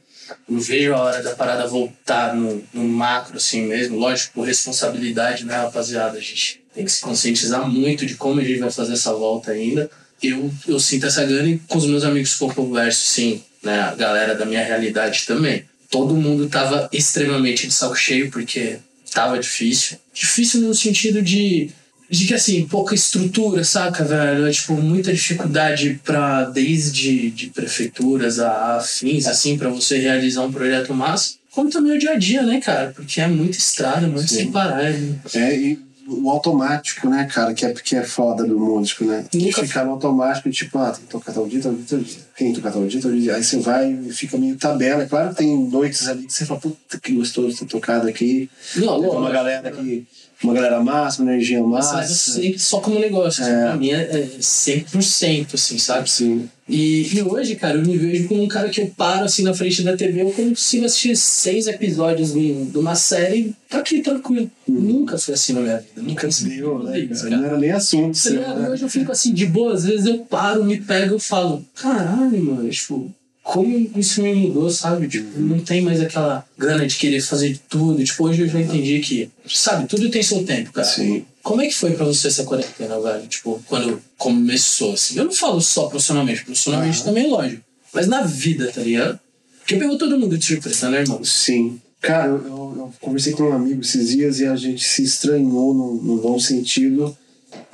Não 0.49 0.61
vejo 0.61 0.95
a 0.95 1.01
hora 1.01 1.23
da 1.23 1.35
parada 1.35 1.67
voltar 1.67 2.35
no, 2.35 2.63
no 2.73 2.85
macro, 2.85 3.37
assim 3.37 3.67
mesmo. 3.67 3.99
Lógico, 3.99 4.35
por 4.35 4.47
responsabilidade, 4.47 5.45
né, 5.45 5.55
rapaziada? 5.55 6.19
A 6.19 6.21
gente 6.21 6.61
tem 6.75 6.85
que 6.85 6.93
se 6.93 7.01
conscientizar 7.01 7.69
muito 7.69 8.07
de 8.07 8.15
como 8.15 8.41
a 8.41 8.45
gente 8.45 8.61
vai 8.61 8.71
fazer 8.71 8.93
essa 8.93 9.13
volta 9.13 9.51
ainda. 9.53 9.91
Eu, 10.23 10.53
eu 10.69 10.79
sinto 10.79 11.07
essa 11.07 11.25
gana 11.25 11.49
e 11.49 11.59
com 11.59 11.79
os 11.79 11.87
meus 11.87 12.05
amigos 12.05 12.35
que 12.35 12.45
eu 12.45 12.49
converso, 12.49 13.07
sim, 13.07 13.43
né, 13.63 13.81
a 13.81 13.95
galera 13.95 14.35
da 14.35 14.45
minha 14.45 14.65
realidade 14.65 15.25
também. 15.27 15.65
Todo 15.91 16.15
mundo 16.15 16.49
tava 16.49 16.89
extremamente 16.93 17.67
de 17.67 17.73
saco 17.75 17.97
cheio 17.97 18.31
porque 18.31 18.79
tava 19.13 19.39
difícil. 19.39 19.99
Difícil 20.15 20.61
no 20.61 20.75
sentido 20.75 21.21
de 21.23 21.71
de 22.11 22.27
que 22.27 22.35
assim, 22.35 22.67
pouca 22.67 22.93
estrutura, 22.93 23.63
saca, 23.63 24.05
velho? 24.05 24.47
É, 24.47 24.51
tipo, 24.51 24.75
muita 24.75 25.13
dificuldade 25.13 26.01
para 26.05 26.45
desde 26.47 27.31
de 27.31 27.47
prefeituras 27.47 28.41
a 28.41 28.79
afins, 28.79 29.27
assim, 29.27 29.57
para 29.57 29.69
você 29.69 29.97
realizar 29.97 30.43
um 30.43 30.51
projeto 30.51 30.93
massa. 30.93 31.35
Como 31.53 31.71
também 31.71 31.97
o 31.97 31.99
dia 31.99 32.13
a 32.13 32.17
dia, 32.17 32.43
né, 32.43 32.61
cara? 32.61 32.93
Porque 32.95 33.21
é 33.21 33.29
muita 33.29 33.59
estrada, 33.59 34.09
muito 34.09 34.29
sem 34.29 34.51
parar. 34.51 34.83
né? 34.83 35.21
É, 35.35 35.57
e 35.57 35.79
o 36.11 36.29
automático, 36.31 37.09
né, 37.09 37.29
cara, 37.33 37.55
que 37.55 37.65
é, 37.65 37.73
que 37.73 37.97
é 37.97 38.03
foda 38.03 38.45
do 38.45 38.59
músico, 38.59 39.05
né? 39.05 39.25
Nunca- 39.35 39.63
Ficar 39.67 39.85
no 39.85 39.93
automático, 39.93 40.51
tipo, 40.51 40.77
ah, 40.79 40.91
tem 40.91 41.05
que 41.05 41.11
tocar 41.11 41.33
tal 41.33 41.47
dia, 41.47 41.61
tal 41.63 41.73
dia, 41.73 41.85
tal 41.89 41.99
dia. 42.01 42.17
Tem 42.37 42.49
que 42.53 42.55
tocar 42.61 42.73
tal 42.73 42.87
dia, 42.87 43.01
tal 43.01 43.13
dia. 43.13 43.37
Aí 43.37 43.45
você 43.45 43.59
vai 43.59 43.93
e 43.93 44.13
fica 44.13 44.37
meio 44.37 44.57
tabela. 44.57 45.03
É 45.03 45.07
Claro 45.07 45.31
que 45.31 45.37
tem 45.37 45.57
noites 45.69 46.09
ali 46.09 46.25
que 46.27 46.33
você 46.33 46.45
fala, 46.45 46.61
puta, 46.61 46.99
que 47.01 47.13
gostoso 47.13 47.59
ter 47.59 47.67
tocado 47.67 48.09
aqui. 48.09 48.51
Não, 48.77 49.01
Tem 49.01 49.11
uma 49.11 49.31
galera 49.31 49.71
que. 49.71 50.07
Uma 50.43 50.55
galera 50.55 50.81
massa, 50.83 51.23
uma 51.23 51.31
energia 51.33 51.63
Mas 51.63 51.93
massa. 51.93 52.01
eu 52.39 52.43
sempre 52.43 52.59
só 52.59 52.81
como 52.81 52.99
negócio. 52.99 53.43
Assim, 53.43 53.53
É. 53.53 53.63
Pra 53.67 53.77
mim 53.77 53.91
é, 53.91 54.01
é 54.01 54.29
100%, 54.41 55.55
assim, 55.55 55.79
sabe? 55.79 56.11
Sim. 56.11 56.49
E, 56.69 57.17
e 57.17 57.23
hoje, 57.23 57.57
cara, 57.57 57.77
eu 57.77 57.83
me 57.83 57.97
vejo 57.97 58.29
como 58.29 58.45
um 58.45 58.49
cara 58.49 58.69
que 58.69 58.81
eu 58.81 58.87
paro 58.97 59.25
assim 59.25 59.43
na 59.43 59.53
frente 59.53 59.83
da 59.83 59.97
TV, 59.97 60.23
eu 60.23 60.31
consigo 60.31 60.87
assistir 60.87 61.17
seis 61.17 61.67
episódios 61.67 62.33
de, 62.33 62.67
de 62.67 62.79
uma 62.79 62.95
série, 62.95 63.55
tá 63.69 63.79
aqui 63.79 64.01
tranquilo. 64.01 64.49
Nunca 64.69 65.19
foi 65.19 65.35
assim 65.35 65.53
na 65.53 65.61
minha 65.61 65.79
vida. 65.79 66.01
Nunca 66.01 66.29
Deu, 66.29 66.79
né, 66.85 67.07
cara? 67.09 67.37
Não 67.37 67.45
era 67.45 67.59
nem 67.59 67.73
assunto. 67.73 68.17
Seu, 68.17 68.35
né? 68.41 68.69
Hoje 68.71 68.85
eu 68.85 68.89
fico 68.89 69.11
assim, 69.11 69.35
de 69.35 69.47
boa, 69.47 69.75
às 69.75 69.85
vezes 69.85 70.07
eu 70.07 70.19
paro, 70.19 70.65
me 70.65 70.81
pego 70.81 71.17
e 71.17 71.21
falo, 71.21 71.65
caralho, 71.75 72.43
mano, 72.45 72.71
tipo, 72.71 73.13
como 73.43 73.91
isso 73.97 74.23
me 74.23 74.35
mudou, 74.35 74.71
sabe? 74.71 75.09
Tipo, 75.09 75.39
não 75.41 75.59
tem 75.61 75.81
mais 75.83 76.01
aquela 76.01 76.45
gana 76.59 76.87
de 76.87 76.97
querer 76.97 77.21
fazer 77.21 77.59
tudo. 77.69 78.03
Tipo, 78.05 78.25
hoje 78.25 78.43
eu 78.43 78.49
já 78.49 78.61
entendi 78.61 79.01
que, 79.01 79.31
sabe, 79.49 79.87
tudo 79.89 80.11
tem 80.11 80.23
seu 80.23 80.45
tempo, 80.45 80.73
cara. 80.73 80.87
Sim. 80.87 81.25
Como 81.43 81.63
é 81.63 81.67
que 81.67 81.75
foi 81.75 81.93
pra 81.93 82.05
você 82.05 82.29
essa 82.29 82.45
quarentena, 82.45 83.01
velho? 83.01 83.27
Tipo, 83.27 83.61
quando 83.67 84.01
começou, 84.19 84.93
assim. 84.93 85.17
Eu 85.19 85.25
não 85.25 85.33
falo 85.33 85.61
só 85.61 85.87
profissionalmente, 85.89 86.45
profissionalmente 86.45 87.03
também, 87.03 87.29
lógico. 87.31 87.63
Mas 87.93 88.07
na 88.07 88.23
vida, 88.23 88.71
tá 88.73 88.83
ligado? 88.83 89.19
Porque 89.59 89.77
pegou 89.77 89.97
todo 89.99 90.19
mundo 90.19 90.37
de 90.37 90.45
surpresa, 90.45 90.91
né, 90.91 91.01
irmão? 91.01 91.25
Sim. 91.25 91.81
Cara, 92.01 92.29
eu, 92.29 92.39
eu- 92.47 92.93
conversei 93.01 93.33
com 93.33 93.45
um 93.45 93.53
amigo 93.53 93.81
esses 93.81 94.11
dias 94.11 94.39
e 94.41 94.47
a 94.47 94.55
gente 94.57 94.83
se 94.85 95.03
estranhou 95.03 95.75
num, 95.75 95.95
num 95.95 96.17
bom 96.19 96.39
sentido. 96.39 97.17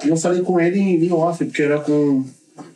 E 0.05 0.09
eu 0.09 0.17
falei 0.17 0.43
com 0.43 0.59
ele 0.61 0.79
em, 0.79 1.05
em 1.05 1.13
off, 1.13 1.45
porque 1.45 1.63
era 1.63 1.81
com, 1.81 2.25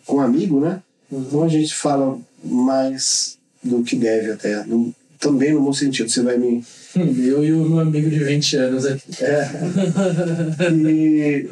com 0.04 0.16
um 0.16 0.20
amigo, 0.20 0.60
né? 0.60 0.82
Então 1.10 1.42
a 1.42 1.48
gente 1.48 1.74
fala 1.74 2.18
mais 2.44 3.38
do 3.62 3.82
que 3.82 3.96
deve 3.96 4.32
até. 4.32 4.64
No- 4.64 4.94
também 5.18 5.52
no 5.52 5.60
bom 5.62 5.72
sentido. 5.72 6.08
Você 6.08 6.22
vai 6.22 6.38
me. 6.38 6.64
Eu 6.96 7.44
e 7.44 7.52
o 7.52 7.68
meu 7.68 7.80
amigo 7.80 8.08
de 8.08 8.18
20 8.24 8.56
anos 8.56 8.86
aqui. 8.86 9.02
É. 9.22 9.50
E, 10.72 11.48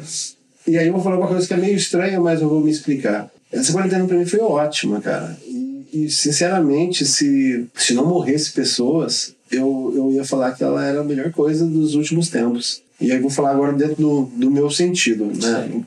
e 0.67 0.77
aí 0.77 0.87
eu 0.87 0.93
vou 0.93 1.01
falar 1.03 1.17
uma 1.17 1.27
coisa 1.27 1.47
que 1.47 1.53
é 1.53 1.57
meio 1.57 1.75
estranha, 1.75 2.19
mas 2.19 2.41
eu 2.41 2.49
vou 2.49 2.61
me 2.61 2.71
explicar. 2.71 3.29
Essa 3.51 3.71
quarentena 3.71 4.05
pra 4.05 4.17
mim 4.17 4.25
foi 4.25 4.39
ótima, 4.39 4.99
cara. 5.01 5.37
E, 5.47 5.85
e, 5.93 6.09
sinceramente, 6.09 7.05
se, 7.05 7.67
se 7.75 7.93
não 7.93 8.05
morresse 8.05 8.51
pessoas, 8.51 9.33
eu, 9.51 9.93
eu 9.95 10.11
ia 10.13 10.23
falar 10.23 10.51
que 10.51 10.63
ela 10.63 10.85
era 10.85 11.01
a 11.01 11.03
melhor 11.03 11.31
coisa 11.31 11.65
dos 11.65 11.95
últimos 11.95 12.29
tempos. 12.29 12.81
E 13.01 13.11
aí 13.11 13.19
vou 13.19 13.29
falar 13.29 13.51
agora 13.51 13.71
dentro 13.73 13.95
do, 13.95 14.21
do 14.35 14.51
meu 14.51 14.69
sentido, 14.69 15.25
né? 15.25 15.83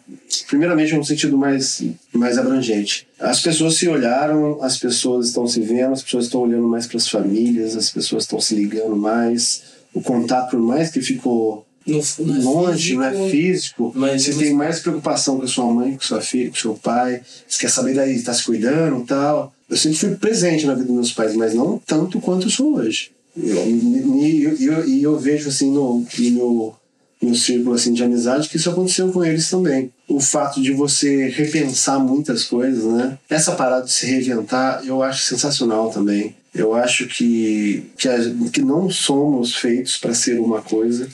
Primeiramente, 0.46 0.94
um 0.94 1.04
sentido 1.04 1.37
mais, 1.37 1.83
mais 2.13 2.38
abrangente. 2.38 3.06
As 3.21 3.40
pessoas 3.40 3.75
se 3.77 3.87
olharam, 3.88 4.63
as 4.63 4.79
pessoas 4.79 5.29
estão 5.29 5.46
se 5.46 5.60
vendo, 5.60 5.92
as 5.92 6.02
pessoas 6.02 6.25
estão 6.25 6.40
olhando 6.42 6.67
mais 6.67 6.87
para 6.87 6.96
as 6.96 7.08
famílias, 7.08 7.77
as 7.77 7.90
pessoas 7.90 8.25
estão 8.25 8.40
se 8.40 8.54
ligando 8.54 8.96
mais. 8.96 9.63
O 9.92 10.00
contato, 10.00 10.52
por 10.52 10.60
mais 10.60 10.90
que 10.90 11.02
ficou 11.02 11.67
No, 11.87 12.00
no 12.21 12.42
longe, 12.42 12.94
não 12.94 13.04
é 13.04 13.31
físico, 13.31 13.92
mas- 13.94 14.23
você 14.25 14.33
tem 14.35 14.54
mais 14.54 14.81
preocupação 14.81 15.37
com 15.37 15.42
a 15.44 15.48
sua 15.48 15.67
mãe, 15.67 15.94
com 15.96 16.00
sua 16.02 16.21
filha, 16.23 16.48
com 16.48 16.56
seu 16.56 16.75
pai, 16.75 17.21
você 17.46 17.60
quer 17.60 17.71
saber 17.71 17.92
daí, 17.94 18.23
tá 18.23 18.33
se 18.33 18.44
cuidando 18.44 19.02
e 19.02 19.06
tal. 19.06 19.52
Eu 19.69 19.77
sempre 19.77 19.98
fui 19.98 20.15
presente 20.15 20.65
na 20.65 20.73
vida 20.75 20.87
dos 20.87 20.94
meus 20.94 21.13
pais, 21.13 21.35
mas 21.35 21.52
não 21.54 21.79
tanto 21.85 22.21
quanto 22.21 22.46
eu 22.46 22.50
sou 22.50 22.77
hoje. 22.77 23.10
E 23.37 23.48
eu, 24.44 24.56
eu, 24.58 24.79
eu, 24.85 25.00
eu 25.02 25.19
vejo 25.19 25.48
assim 25.48 25.71
no, 25.73 25.98
no 26.19 26.31
meu, 26.31 26.75
meu 27.23 27.35
círculo 27.35 27.75
assim, 27.75 27.92
de 27.92 28.02
amizade 28.02 28.48
que 28.48 28.56
isso 28.56 28.68
aconteceu 28.68 29.12
com 29.12 29.25
eles 29.25 29.48
também. 29.48 29.90
O 30.08 30.20
fato 30.20 30.60
de 30.60 30.73
você 30.73 31.29
repensar 31.29 31.98
muitas 32.00 32.44
coisas, 32.44 32.85
né? 32.85 33.18
Essa 33.31 33.52
parada 33.52 33.85
de 33.85 33.92
se 33.92 34.06
reinventar 34.06 34.83
eu 34.85 35.02
acho 35.02 35.23
sensacional 35.23 35.90
também. 35.90 36.35
Eu 36.54 36.75
acho 36.75 37.06
que, 37.06 37.90
que, 37.96 38.08
a, 38.08 38.18
que 38.52 38.60
não 38.60 38.90
somos 38.90 39.54
feitos 39.54 39.96
para 39.96 40.12
ser 40.12 40.38
uma 40.38 40.60
coisa, 40.60 41.08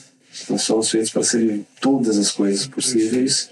nós 0.49 0.63
somos 0.63 0.89
feitos 0.89 1.11
para 1.11 1.23
ser 1.23 1.61
todas 1.79 2.17
as 2.17 2.31
coisas 2.31 2.67
possíveis. 2.67 3.49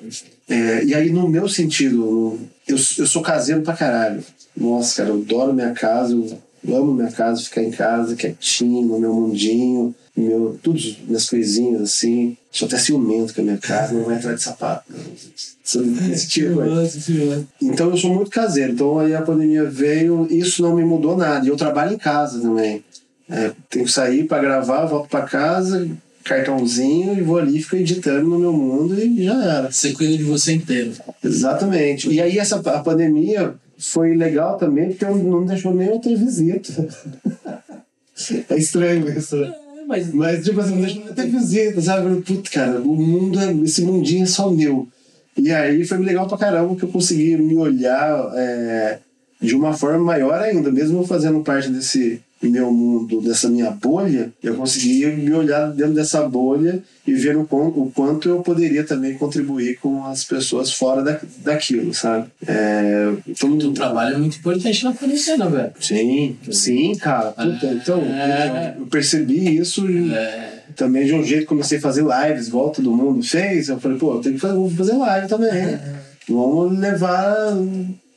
É, 0.50 0.84
e 0.84 0.94
aí, 0.94 1.10
no 1.12 1.28
meu 1.28 1.48
sentido, 1.48 2.40
eu, 2.68 2.76
eu 2.98 3.08
sou 3.08 3.22
caseiro 3.22 3.62
pra 3.62 3.74
caralho. 3.74 4.24
Nossa, 4.56 4.98
cara, 4.98 5.10
eu 5.10 5.22
adoro 5.22 5.54
minha 5.54 5.72
casa, 5.72 6.14
eu 6.14 6.76
amo 6.76 6.94
minha 6.94 7.12
casa, 7.12 7.44
ficar 7.44 7.64
em 7.64 7.72
casa, 7.72 8.16
quietinho, 8.16 8.88
no 8.88 9.00
meu 9.00 9.14
mundinho, 9.14 9.94
meu, 10.16 10.58
tudo, 10.62 10.80
minhas 11.06 11.30
coisinhas 11.30 11.82
assim. 11.82 12.36
Sou 12.58 12.68
até 12.68 12.80
ciumento 12.80 13.36
com 13.36 13.42
a 13.42 13.44
minha 13.44 13.58
casa, 13.60 13.94
não 13.94 14.04
vai 14.04 14.16
entrar 14.16 14.34
de 14.34 14.42
sapato. 14.42 14.92
Sou 15.64 15.84
desse 15.84 16.28
tipo. 16.28 16.60
Então 17.62 17.92
eu 17.92 17.98
sou 17.98 18.12
muito 18.12 18.32
caseiro. 18.32 18.74
Então 18.74 18.98
aí 18.98 19.14
a 19.14 19.22
pandemia 19.22 19.64
veio, 19.64 20.28
isso 20.32 20.64
não 20.64 20.76
me 20.76 20.84
mudou 20.84 21.16
nada. 21.16 21.46
E 21.46 21.50
eu 21.50 21.56
trabalho 21.56 21.94
em 21.94 22.00
casa 22.00 22.42
também. 22.42 22.84
É, 23.30 23.52
tenho 23.70 23.86
que 23.86 23.92
sair 23.92 24.24
para 24.24 24.42
gravar, 24.42 24.88
volto 24.88 25.08
para 25.08 25.28
casa, 25.28 25.88
cartãozinho 26.24 27.16
e 27.16 27.22
vou 27.22 27.38
ali, 27.38 27.62
fico 27.62 27.76
editando 27.76 28.28
no 28.28 28.40
meu 28.40 28.54
mundo 28.54 29.00
e 29.00 29.24
já 29.24 29.44
era. 29.44 29.72
Você 29.72 29.94
cuida 29.94 30.18
de 30.18 30.24
você 30.24 30.54
inteiro. 30.54 30.94
Exatamente. 31.24 32.10
E 32.10 32.20
aí 32.20 32.40
essa, 32.40 32.56
a 32.56 32.80
pandemia 32.80 33.54
foi 33.78 34.16
legal 34.16 34.58
também 34.58 34.90
porque 34.90 35.06
não 35.06 35.46
deixou 35.46 35.76
nem 35.76 35.90
eu 35.90 36.00
ter 36.00 36.18
visita. 36.18 36.88
é 38.50 38.58
estranho 38.58 39.08
isso, 39.16 39.36
né? 39.36 39.54
Mas, 39.88 40.14
Mas, 40.14 40.44
tipo 40.44 40.60
assim, 40.60 40.76
nem 40.76 41.08
eu 41.08 41.16
ter 41.16 41.28
visita, 41.28 41.82
sabe? 41.82 42.22
Puta, 42.22 42.50
cara, 42.50 42.82
o 42.82 42.96
mundo, 42.96 43.40
é, 43.40 43.54
esse 43.64 43.82
mundinho 43.82 44.24
é 44.24 44.28
só 44.28 44.50
meu. 44.52 44.88
E 45.38 45.52
aí 45.52 45.86
foi 45.86 45.98
legal 46.00 46.28
pra 46.28 46.38
caramba 46.38 46.76
que 46.76 46.84
eu 46.84 46.90
consegui 46.90 47.38
me 47.38 47.56
olhar 47.56 48.32
é, 48.36 49.00
de 49.42 49.56
uma 49.56 49.74
forma 49.74 50.00
maior 50.00 50.42
ainda, 50.42 50.72
mesmo 50.72 51.06
fazendo 51.08 51.40
parte 51.42 51.70
desse 51.70 52.22
meu 52.44 52.72
mundo, 52.72 53.22
dessa 53.22 53.50
minha 53.50 53.72
bolha, 53.72 54.32
eu 54.44 54.56
conseguia 54.56 55.10
me 55.16 55.32
olhar 55.34 55.72
dentro 55.72 55.94
dessa 55.94 56.28
bolha 56.28 56.84
e 57.06 57.14
ver 57.14 57.36
o, 57.38 57.46
quão, 57.46 57.68
o 57.70 57.92
quanto 57.94 58.30
eu 58.30 58.42
poderia 58.42 58.84
também 58.84 59.16
contribuir 59.18 59.80
com 59.80 60.06
as 60.06 60.24
pessoas 60.24 60.72
fora 60.74 61.02
da, 61.02 61.20
daquilo, 61.40 61.94
sabe? 61.94 62.28
É, 62.46 63.12
o 63.44 63.72
trabalho 63.72 64.16
é 64.16 64.18
muito 64.20 64.38
importante 64.38 64.84
na 64.84 64.94
quarentena, 64.94 65.50
velho. 65.50 65.72
Sim, 65.80 66.36
sim, 66.52 66.96
cara. 66.96 67.32
Puta, 67.32 67.68
então, 67.68 68.02
É. 68.02 68.74
eu, 68.78 68.82
eu 68.82 68.88
percebi 68.88 69.58
isso 69.58 69.88
É, 69.88 70.60
também 70.76 71.06
de 71.06 71.14
um 71.14 71.24
jeito, 71.24 71.46
comecei 71.48 71.78
a 71.80 71.82
fazer 71.82 72.04
lives, 72.04 72.48
igual 72.50 72.70
todo 72.70 72.92
mundo 72.92 73.24
fez. 73.24 73.70
Eu 73.70 73.80
falei, 73.80 73.98
pô, 73.98 74.14
eu 74.16 74.22
tenho 74.22 74.36
que 74.36 74.42
fazer, 74.42 74.54
vou 74.56 74.70
fazer 74.70 74.94
live 74.94 75.28
também. 75.28 75.80
Vamos 76.30 76.78
levar, 76.78 77.48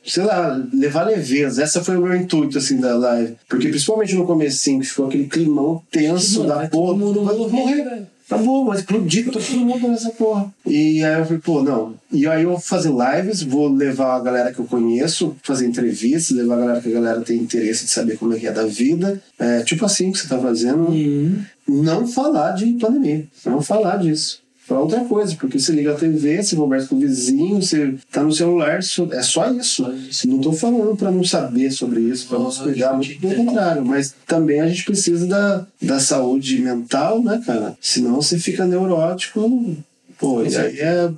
sei 0.05 0.23
lá, 0.23 0.61
levar 0.73 1.03
leveza. 1.03 1.63
Essa 1.63 1.83
foi 1.83 1.97
o 1.97 2.01
meu 2.01 2.15
intuito, 2.15 2.57
assim, 2.57 2.79
da 2.79 2.95
live. 2.95 3.35
Porque 3.47 3.69
principalmente 3.69 4.15
no 4.15 4.25
comecinho, 4.25 4.81
que 4.81 4.87
ficou 4.87 5.07
aquele 5.07 5.25
climão 5.25 5.81
tenso 5.91 6.43
da 6.43 6.67
porra. 6.67 6.69
todo 6.69 6.97
mundo 6.97 7.23
Vai 7.23 7.35
morrer, 7.35 7.83
velho. 7.83 8.07
Tá 8.31 8.37
bom, 8.37 8.63
mas 8.63 8.79
explodir 8.79 9.29
todo 9.29 9.43
mundo 9.57 9.89
nessa 9.89 10.09
porra. 10.11 10.49
E 10.65 11.03
aí 11.03 11.19
eu 11.19 11.25
falei, 11.25 11.41
pô, 11.43 11.61
não. 11.61 11.95
E 12.09 12.25
aí 12.25 12.43
eu 12.43 12.51
vou 12.51 12.59
fazer 12.59 12.89
lives, 12.89 13.43
vou 13.43 13.67
levar 13.67 14.15
a 14.15 14.21
galera 14.21 14.53
que 14.53 14.59
eu 14.59 14.63
conheço, 14.63 15.35
fazer 15.43 15.67
entrevistas, 15.67 16.37
levar 16.37 16.55
a 16.55 16.59
galera 16.59 16.81
que 16.81 16.87
a 16.87 16.93
galera 16.93 17.19
tem 17.19 17.37
interesse 17.37 17.83
de 17.83 17.91
saber 17.91 18.17
como 18.17 18.33
é 18.33 18.39
que 18.39 18.47
é 18.47 18.51
da 18.53 18.65
vida. 18.65 19.21
É, 19.37 19.63
tipo 19.63 19.83
assim 19.83 20.13
que 20.13 20.17
você 20.17 20.29
tá 20.29 20.39
fazendo. 20.39 20.91
Uhum. 20.91 21.43
Não 21.67 22.07
falar 22.07 22.51
de 22.51 22.71
pandemia. 22.79 23.25
Não 23.45 23.61
falar 23.61 23.97
disso. 23.97 24.40
Falar 24.71 24.83
outra 24.83 25.03
coisa, 25.03 25.35
porque 25.35 25.59
você 25.59 25.73
liga 25.73 25.91
a 25.91 25.97
TV, 25.97 26.41
você 26.41 26.55
conversa 26.55 26.87
com 26.87 26.95
o 26.95 26.99
vizinho, 26.99 27.61
você 27.61 27.93
tá 28.09 28.23
no 28.23 28.31
celular, 28.31 28.79
é 28.79 29.21
só 29.21 29.51
isso. 29.51 29.85
Não 30.25 30.39
tô 30.39 30.53
falando 30.53 30.95
para 30.95 31.11
não 31.11 31.25
saber 31.25 31.71
sobre 31.71 31.99
isso, 31.99 32.29
para 32.29 32.39
não 32.39 32.49
se 32.49 32.61
cuidar, 32.61 32.93
muito 32.93 33.19
pelo 33.19 33.45
contrário. 33.45 33.85
Mas 33.85 34.15
também 34.25 34.61
a 34.61 34.67
gente 34.69 34.85
precisa 34.85 35.27
da, 35.27 35.67
da 35.81 35.99
saúde 35.99 36.61
mental, 36.61 37.21
né, 37.21 37.43
cara? 37.45 37.77
Senão 37.81 38.21
você 38.21 38.39
fica 38.39 38.65
neurótico, 38.65 39.75
pô, 40.17 40.41
e 40.41 40.55
aí 40.55 40.79
é, 40.79 41.11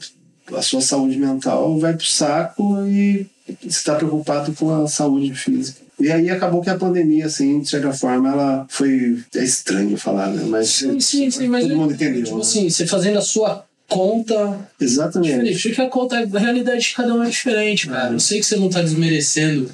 a 0.52 0.62
sua 0.64 0.82
saúde 0.82 1.20
mental 1.20 1.78
vai 1.78 1.94
pro 1.94 2.08
saco 2.08 2.84
e 2.88 3.28
você 3.62 3.68
está 3.68 3.94
preocupado 3.94 4.52
com 4.54 4.84
a 4.84 4.88
saúde 4.88 5.32
física. 5.36 5.83
E 6.04 6.12
aí 6.12 6.30
acabou 6.30 6.62
que 6.62 6.70
a 6.70 6.78
pandemia, 6.78 7.28
assim, 7.28 7.62
de 7.62 7.70
certa 7.70 7.94
forma, 7.94 8.30
ela 8.30 8.66
foi. 8.70 9.24
É 9.34 9.44
estranho 9.44 9.96
falar, 9.96 10.30
né? 10.30 10.44
Mas 10.46 10.68
Sim, 10.68 11.00
sim, 11.00 11.32
sim, 11.32 11.48
mas 11.48 11.64
todo 11.64 11.78
mundo 11.78 11.94
entendeu. 11.94 12.24
Tipo 12.24 12.36
né? 12.36 12.42
assim, 12.42 12.70
você 12.70 12.86
fazendo 12.86 13.20
a 13.20 13.22
sua 13.22 13.66
conta 13.88 14.60
Exatamente. 14.82 15.32
diferente. 15.32 15.70
Porque 15.70 15.82
a 15.82 15.90
conta, 15.90 16.18
a 16.18 16.40
realidade 16.40 16.82
de 16.82 16.94
cada 16.94 17.14
um 17.14 17.24
é 17.24 17.30
diferente, 17.30 17.88
cara. 17.88 18.14
Eu 18.14 18.20
sei 18.20 18.40
que 18.40 18.46
você 18.46 18.58
não 18.58 18.70
tá 18.70 18.82
desmerecendo 18.82 19.72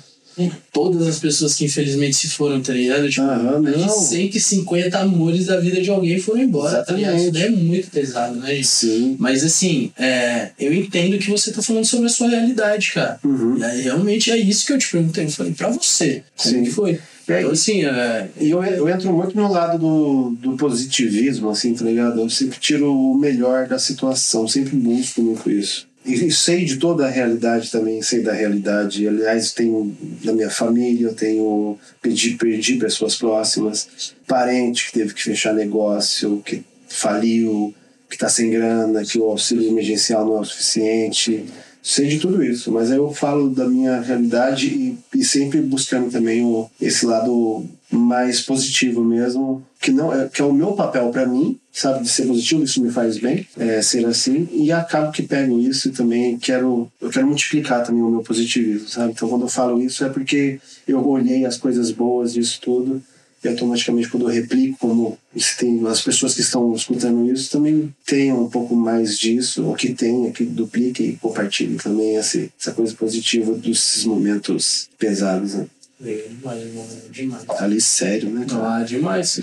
todas 0.71 1.07
as 1.07 1.19
pessoas 1.19 1.55
que 1.55 1.65
infelizmente 1.65 2.15
se 2.15 2.29
foram, 2.29 2.61
tá 2.61 2.73
ligado? 2.73 3.09
Tipo, 3.09 3.27
de 3.61 3.77
não. 3.77 3.89
150 3.89 4.97
amores 4.97 5.47
da 5.47 5.59
vida 5.59 5.81
de 5.81 5.89
alguém 5.89 6.19
foram 6.19 6.41
embora, 6.41 6.83
tá 6.83 6.93
ligado? 6.93 7.15
Isso 7.15 7.29
Exatamente. 7.29 7.51
daí 7.51 7.61
é 7.61 7.63
muito 7.63 7.91
pesado, 7.91 8.35
né, 8.35 8.55
gente? 8.55 8.67
Sim. 8.67 9.15
Mas 9.19 9.43
assim, 9.43 9.91
é, 9.97 10.51
eu 10.59 10.73
entendo 10.73 11.17
que 11.17 11.29
você 11.29 11.51
tá 11.51 11.61
falando 11.61 11.85
sobre 11.85 12.07
a 12.07 12.09
sua 12.09 12.29
realidade, 12.29 12.91
cara. 12.91 13.19
Uhum. 13.23 13.57
E 13.57 13.63
aí 13.63 13.81
realmente 13.81 14.31
é 14.31 14.37
isso 14.37 14.65
que 14.65 14.73
eu 14.73 14.77
te 14.77 14.89
perguntei. 14.89 15.25
Eu 15.25 15.29
falei, 15.29 15.53
pra 15.53 15.69
você, 15.69 16.23
como 16.37 16.55
Sim. 16.55 16.63
que 16.63 16.71
foi? 16.71 16.99
Então, 17.37 17.51
assim, 17.51 17.85
é, 17.85 18.27
eu, 18.39 18.63
eu 18.63 18.89
entro 18.89 19.13
muito 19.13 19.35
no 19.35 19.51
lado 19.51 19.77
do, 19.77 20.31
do 20.39 20.57
positivismo, 20.57 21.49
assim, 21.49 21.75
tá 21.75 21.85
ligado? 21.85 22.19
Eu 22.19 22.29
sempre 22.29 22.59
tiro 22.59 22.91
o 22.91 23.17
melhor 23.17 23.67
da 23.67 23.77
situação, 23.77 24.47
sempre 24.47 24.75
busco 24.75 25.21
muito 25.21 25.49
isso. 25.51 25.87
E, 26.05 26.31
sei 26.31 26.63
de 26.65 26.77
toda 26.77 27.05
a 27.05 27.09
realidade 27.09 27.69
também, 27.71 28.01
sei 28.01 28.21
da 28.21 28.31
realidade. 28.31 29.07
Aliás, 29.07 29.51
tenho 29.51 29.95
da 30.23 30.33
minha 30.33 30.49
família, 30.49 31.07
eu 31.07 31.13
tenho 31.13 31.77
perdi, 32.01 32.35
perdi 32.35 32.75
pessoas 32.75 33.15
próximas, 33.15 34.13
parente 34.25 34.87
que 34.87 34.93
teve 34.93 35.13
que 35.13 35.21
fechar 35.21 35.53
negócio, 35.53 36.41
que 36.45 36.63
faliu, 36.87 37.73
que 38.09 38.17
tá 38.17 38.29
sem 38.29 38.49
grana, 38.49 39.03
que 39.03 39.19
o 39.19 39.25
auxílio 39.25 39.67
emergencial 39.67 40.25
não 40.25 40.37
é 40.37 40.39
o 40.39 40.45
suficiente. 40.45 41.45
Sei 41.81 42.07
de 42.07 42.19
tudo 42.19 42.43
isso, 42.43 42.71
mas 42.71 42.91
aí 42.91 42.97
eu 42.97 43.11
falo 43.13 43.49
da 43.49 43.67
minha 43.67 44.01
realidade 44.01 44.67
e, 44.67 44.97
e 45.15 45.23
sempre 45.23 45.61
buscando 45.61 46.11
também 46.11 46.43
o, 46.43 46.69
esse 46.79 47.05
lado 47.05 47.65
mais 47.89 48.41
positivo 48.41 49.03
mesmo, 49.03 49.65
que 49.81 49.91
não 49.91 50.13
é, 50.13 50.27
que 50.27 50.41
é 50.41 50.45
o 50.45 50.53
meu 50.53 50.73
papel 50.73 51.09
para 51.09 51.25
mim, 51.25 51.57
sabe, 51.71 52.03
de 52.03 52.09
ser 52.09 52.27
positivo, 52.27 52.63
isso 52.63 52.83
me 52.83 52.91
faz 52.91 53.17
bem, 53.17 53.47
é, 53.57 53.81
ser 53.81 54.05
assim, 54.05 54.47
e 54.51 54.71
acabo 54.71 55.11
que 55.11 55.23
pego 55.23 55.59
isso 55.59 55.87
e 55.87 55.91
também 55.91 56.37
quero, 56.37 56.91
eu 57.01 57.09
quero 57.09 57.25
multiplicar 57.25 57.83
também 57.83 58.03
o 58.03 58.09
meu 58.09 58.21
positivismo, 58.21 58.87
sabe? 58.87 59.11
Então 59.11 59.29
quando 59.29 59.43
eu 59.43 59.49
falo 59.49 59.81
isso 59.81 60.03
é 60.03 60.09
porque 60.09 60.59
eu 60.87 61.05
olhei 61.07 61.45
as 61.45 61.57
coisas 61.57 61.91
boas 61.91 62.33
disso 62.33 62.59
tudo 62.61 63.01
e 63.43 63.47
automaticamente 63.47 64.09
quando 64.09 64.23
eu 64.23 64.33
replico, 64.33 64.77
como 64.79 65.17
se 65.35 65.57
tem 65.57 65.85
as 65.87 66.01
pessoas 66.01 66.33
que 66.33 66.41
estão 66.41 66.73
escutando 66.73 67.31
isso 67.31 67.51
também 67.51 67.93
tenham 68.05 68.43
um 68.43 68.49
pouco 68.49 68.75
mais 68.75 69.17
disso, 69.17 69.65
ou 69.65 69.75
que 69.75 69.93
tenha, 69.93 70.31
que 70.31 70.43
duplique 70.43 71.03
e 71.03 71.15
compartilhe 71.15 71.77
também 71.77 72.17
essa, 72.17 72.39
essa 72.59 72.71
coisa 72.71 72.93
positiva 72.95 73.53
desses 73.53 74.03
momentos 74.03 74.89
pesados, 74.97 75.53
né? 75.53 75.67
demais, 76.01 76.73
mano, 76.73 76.87
demais. 77.11 77.43
Ali 77.49 77.81
sério, 77.81 78.29
né, 78.29 78.45
cara? 78.49 78.77
Ah, 78.77 78.83
demais. 78.83 79.39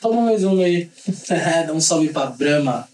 Toma 0.00 0.22
mais 0.22 0.44
um 0.44 0.60
aí. 0.60 0.90
Dá 1.66 1.72
um 1.72 1.80
salve 1.80 2.10
pra 2.10 2.26
Brahma. 2.26 2.86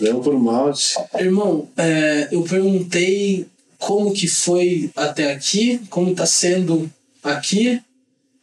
Deu 0.00 0.20
por 0.20 0.38
malte. 0.40 0.94
Irmão, 1.18 1.68
é, 1.76 2.28
eu 2.32 2.42
perguntei 2.42 3.46
como 3.78 4.12
que 4.12 4.26
foi 4.26 4.90
até 4.96 5.32
aqui, 5.32 5.80
como 5.90 6.14
tá 6.14 6.26
sendo 6.26 6.90
aqui 7.22 7.80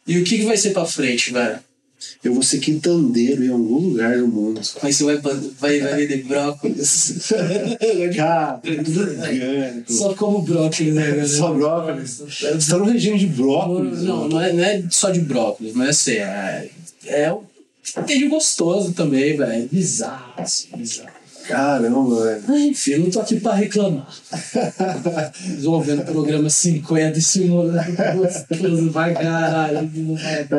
e 0.06 0.18
o 0.18 0.24
que, 0.24 0.38
que 0.38 0.44
vai 0.44 0.56
ser 0.56 0.70
pra 0.70 0.84
frente, 0.84 1.32
velho. 1.32 1.58
Eu 2.22 2.34
vou 2.34 2.42
ser 2.42 2.58
quintandeiro 2.58 3.44
em 3.44 3.48
algum 3.48 3.76
lugar 3.76 4.18
do 4.18 4.26
mundo. 4.26 4.60
Mas 4.82 4.96
você 4.96 5.04
vai, 5.04 5.16
vai, 5.18 5.80
vai 5.80 6.06
vender 6.06 6.24
brócolis. 6.24 7.32
Cara, 8.16 8.60
orgânico. 8.64 9.92
Só 9.92 10.14
como 10.14 10.42
brócolis, 10.42 10.94
né, 10.94 11.06
galera? 11.06 11.28
Só 11.28 11.52
brócolis. 11.52 12.18
Você 12.18 12.70
tá 12.70 12.78
no 12.78 12.84
regime 12.84 13.18
de 13.18 13.26
brócolis. 13.26 14.02
Não, 14.02 14.28
não 14.28 14.40
é, 14.40 14.52
não 14.52 14.64
é 14.64 14.82
só 14.90 15.10
de 15.10 15.20
brócolis, 15.20 15.74
mas 15.74 15.90
assim, 15.90 16.12
é, 16.12 16.70
é 17.06 17.32
um 17.32 18.02
queijo 18.06 18.28
gostoso 18.28 18.92
também, 18.92 19.36
velho. 19.36 19.68
Bizarro, 19.70 20.34
assim, 20.36 20.68
bizarro. 20.76 21.21
Caramba, 21.48 22.24
velho. 22.24 22.56
Enfim, 22.68 22.90
eu 22.92 23.00
não 23.00 23.10
tô 23.10 23.20
aqui 23.20 23.40
pra 23.40 23.54
reclamar. 23.54 24.06
Desenvolvendo 25.44 26.00
o 26.02 26.04
programa 26.04 26.48
50 26.48 27.18
esse 27.18 27.40
moleque 27.44 27.92
gostoso 28.16 28.90
pra 28.92 29.12
caralho. 29.12 29.90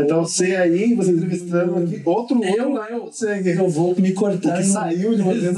Então 0.03 0.21
você 0.25 0.55
aí, 0.55 0.93
você 0.93 1.11
entrevistando 1.11 1.77
aqui, 1.77 2.01
outro 2.05 2.43
Eu, 2.43 2.71
outro 2.71 2.93
eu, 2.93 3.05
você 3.05 3.41
eu 3.57 3.69
vou 3.69 3.95
me 3.99 4.11
cortar. 4.13 4.61
que 4.61 4.67
no- 4.67 4.73
saiu 4.73 5.15
de 5.15 5.21
uma 5.21 5.33
vez. 5.35 5.55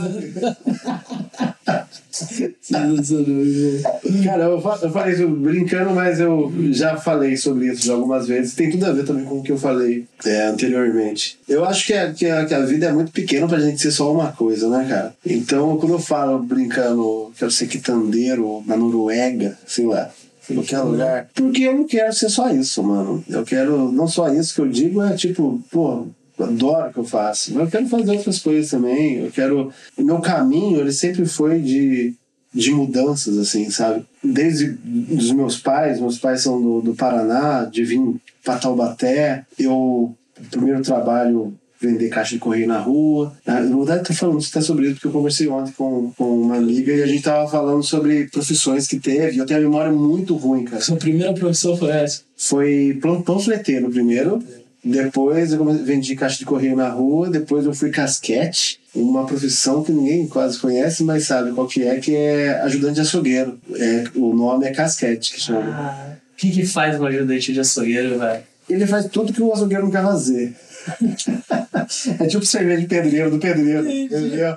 Cara, 4.23 4.43
eu, 4.43 4.51
eu 4.51 4.91
falei 4.91 5.13
isso 5.13 5.27
brincando, 5.27 5.91
mas 5.91 6.19
eu 6.19 6.51
já 6.71 6.95
falei 6.97 7.35
sobre 7.37 7.71
isso 7.71 7.91
algumas 7.91 8.27
vezes. 8.27 8.53
Tem 8.53 8.69
tudo 8.69 8.85
a 8.85 8.91
ver 8.91 9.05
também 9.05 9.25
com 9.25 9.39
o 9.39 9.43
que 9.43 9.51
eu 9.51 9.57
falei 9.57 10.05
é, 10.25 10.47
anteriormente. 10.47 11.37
Eu 11.47 11.65
acho 11.65 11.85
que 11.85 11.93
a, 11.93 12.13
que, 12.13 12.25
a, 12.25 12.45
que 12.45 12.53
a 12.53 12.65
vida 12.65 12.87
é 12.87 12.93
muito 12.93 13.11
pequena 13.11 13.47
pra 13.47 13.59
gente 13.59 13.81
ser 13.81 13.91
só 13.91 14.11
uma 14.11 14.31
coisa, 14.31 14.69
né, 14.69 14.85
cara? 14.87 15.13
Então, 15.25 15.77
quando 15.77 15.93
eu 15.93 15.99
falo 15.99 16.39
brincando, 16.39 17.31
quero 17.37 17.51
ser 17.51 17.67
quitandeiro 17.67 18.63
na 18.65 18.77
Noruega, 18.77 19.57
sei 19.65 19.85
lá. 19.85 20.11
Em 20.49 20.55
qualquer 20.55 20.79
lugar. 20.79 21.29
Porque 21.33 21.63
eu 21.63 21.73
não 21.73 21.87
quero 21.87 22.13
ser 22.13 22.29
só 22.29 22.49
isso, 22.51 22.83
mano. 22.83 23.23
Eu 23.27 23.43
quero. 23.43 23.91
Não 23.91 24.07
só 24.07 24.31
isso 24.31 24.53
que 24.53 24.61
eu 24.61 24.67
digo, 24.67 25.01
é 25.01 25.15
tipo, 25.15 25.61
pô, 25.71 26.07
adoro 26.43 26.89
o 26.89 26.93
que 26.93 26.99
eu 26.99 27.03
faço. 27.05 27.53
Mas 27.53 27.63
eu 27.65 27.71
quero 27.71 27.88
fazer 27.88 28.11
outras 28.11 28.39
coisas 28.39 28.69
também. 28.69 29.17
Eu 29.23 29.31
quero. 29.31 29.71
O 29.97 30.03
meu 30.03 30.19
caminho, 30.19 30.79
ele 30.79 30.91
sempre 30.91 31.25
foi 31.25 31.59
de, 31.59 32.13
de 32.53 32.71
mudanças, 32.71 33.38
assim, 33.38 33.69
sabe? 33.69 34.03
Desde 34.23 34.77
os 35.11 35.31
meus 35.31 35.57
pais, 35.57 35.99
meus 35.99 36.17
pais 36.17 36.41
são 36.41 36.61
do, 36.61 36.81
do 36.81 36.95
Paraná, 36.95 37.65
de 37.65 37.83
vir 37.83 38.01
pra 38.43 38.57
Taubaté. 38.57 39.45
Eu, 39.57 39.71
o 39.73 40.15
primeiro 40.51 40.81
trabalho, 40.81 41.53
vender 41.79 42.09
caixa 42.09 42.33
de 42.36 42.39
correio 42.39 42.67
na 42.67 42.79
rua. 42.79 43.33
Na 43.45 43.59
verdade, 43.61 44.05
tô 44.07 44.13
falando 44.13 44.43
até 44.43 44.59
sobre 44.61 44.86
isso 44.86 44.95
porque 44.95 45.07
eu 45.07 45.11
conversei 45.11 45.47
ontem 45.47 45.71
com, 45.77 46.11
com 46.17 46.41
uma 46.41 46.55
amiga 46.57 46.91
e 46.91 47.03
a 47.03 47.07
gente 47.07 47.21
tava 47.21 47.47
falando 47.49 47.83
sobre 47.83 48.25
profissões 48.29 48.88
que 48.88 48.99
teve. 48.99 49.38
Eu 49.38 49.45
tenho 49.45 49.59
a 49.59 49.63
memória 49.63 49.91
muito 49.91 50.36
ruim, 50.36 50.63
cara. 50.63 50.81
Sua 50.81 50.97
primeira 50.97 51.33
profissão 51.33 51.77
foi 51.77 51.89
essa? 51.91 52.21
Foi 52.36 52.97
pan- 53.01 53.21
panfleteiro 53.21 53.89
primeiro. 53.89 54.41
Depois 54.86 55.51
eu 55.51 55.65
vendi 55.83 56.15
caixa 56.15 56.38
de 56.38 56.45
correio 56.45 56.75
na 56.75 56.89
rua. 56.89 57.27
Depois 57.27 57.65
eu 57.65 57.73
fui 57.73 57.89
casquete. 57.89 58.79
Uma 58.93 59.25
profissão 59.25 59.83
que 59.83 59.91
ninguém 59.91 60.27
quase 60.27 60.59
conhece, 60.59 61.03
mas 61.03 61.25
sabe 61.25 61.51
qual 61.51 61.67
que 61.67 61.83
é, 61.83 61.99
que 61.99 62.15
é 62.15 62.61
ajudante 62.61 62.93
de 62.93 63.01
açougueiro. 63.01 63.59
É, 63.73 64.03
o 64.13 64.33
nome 64.33 64.67
é 64.67 64.71
casquete 64.71 65.33
que 65.33 65.41
chama. 65.41 65.75
Ah, 65.75 66.15
o 66.33 66.38
que 66.38 66.51
que 66.51 66.65
faz 66.67 66.99
um 66.99 67.05
ajudante 67.05 67.51
de 67.51 67.59
açougueiro, 67.59 68.19
velho? 68.19 68.43
Ele 68.69 68.86
faz 68.86 69.07
tudo 69.07 69.33
que 69.33 69.41
o 69.41 69.51
açougueiro 69.51 69.86
não 69.86 69.91
quer 69.91 70.03
fazer. 70.03 70.55
é 72.19 72.27
tipo 72.27 72.45
cerveja 72.45 72.81
de 72.81 72.88
pedreiro, 72.88 73.31
do 73.31 73.39
pedreiro. 73.39 73.89
Entendeu? 73.89 74.55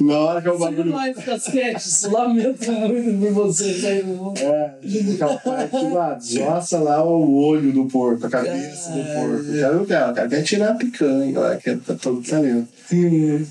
Na 0.00 0.18
hora 0.18 0.40
que 0.40 0.48
é 0.48 0.52
o 0.52 0.58
bagulho. 0.58 0.92
mais 0.92 1.16
casquetes, 1.16 2.02
lamento 2.04 2.72
muito 2.72 3.20
por 3.20 3.32
você, 3.32 3.74
Caio. 3.74 4.32
É, 4.38 5.16
capaz 5.18 5.70
que 5.70 5.84
lá, 5.90 6.14
desossa 6.14 6.78
lá 6.78 7.04
o 7.04 7.34
olho 7.34 7.72
do 7.72 7.86
porco, 7.86 8.26
a 8.26 8.30
cabeça 8.30 8.90
do 8.90 9.04
porco. 9.04 9.50
O 9.50 9.60
cara 9.60 9.74
não 9.74 9.84
quer, 9.84 10.08
o 10.08 10.14
cara 10.14 10.28
quer 10.28 10.42
tirar 10.42 10.70
a 10.70 10.74
picanha 10.74 11.38
lá, 11.38 11.56
que 11.56 11.76
tá 11.76 11.94
todo 11.94 12.22
talento. 12.22 12.68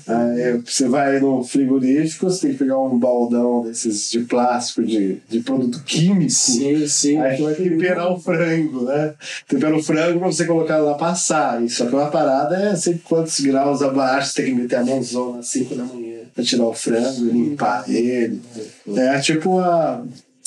Aí 0.06 0.60
você 0.64 0.88
vai 0.88 1.20
no 1.20 1.42
frigorífico, 1.42 2.28
você 2.28 2.48
tem 2.48 2.52
que 2.52 2.58
pegar 2.58 2.78
um 2.78 2.98
baldão 2.98 3.62
desses 3.62 4.10
de 4.10 4.20
plástico, 4.20 4.84
de, 4.84 5.18
de 5.28 5.40
produto 5.40 5.82
químico. 5.84 6.30
Sim, 6.30 6.86
sim. 6.86 7.18
Aí 7.18 7.36
você 7.36 7.42
vai 7.42 7.54
temperar 7.54 8.12
o 8.12 8.20
frango, 8.20 8.84
né? 8.84 9.14
Tempera 9.48 9.76
o 9.76 9.82
frango 9.82 10.18
pra 10.18 10.28
você 10.28 10.44
colocar 10.44 10.78
lá 10.78 10.94
passar. 10.94 11.60
Só 11.68 11.86
que 11.86 11.94
uma 11.94 12.10
parada 12.10 12.56
é 12.56 12.76
sei 12.76 13.00
quantos 13.02 13.38
graus 13.40 13.82
abaixo, 13.82 14.32
você 14.32 14.42
tem 14.42 14.54
que 14.54 14.60
meter 14.60 14.76
a 14.76 14.84
mãozona 14.84 15.38
às 15.38 15.48
5 15.48 15.74
da 15.74 15.84
manhã 15.84 16.09
pra 16.34 16.44
tirar 16.44 16.64
o 16.64 16.74
frango, 16.74 17.24
limpar 17.24 17.84
ele. 17.88 18.40
É 18.96 19.18
tipo 19.20 19.58
a. 19.58 20.02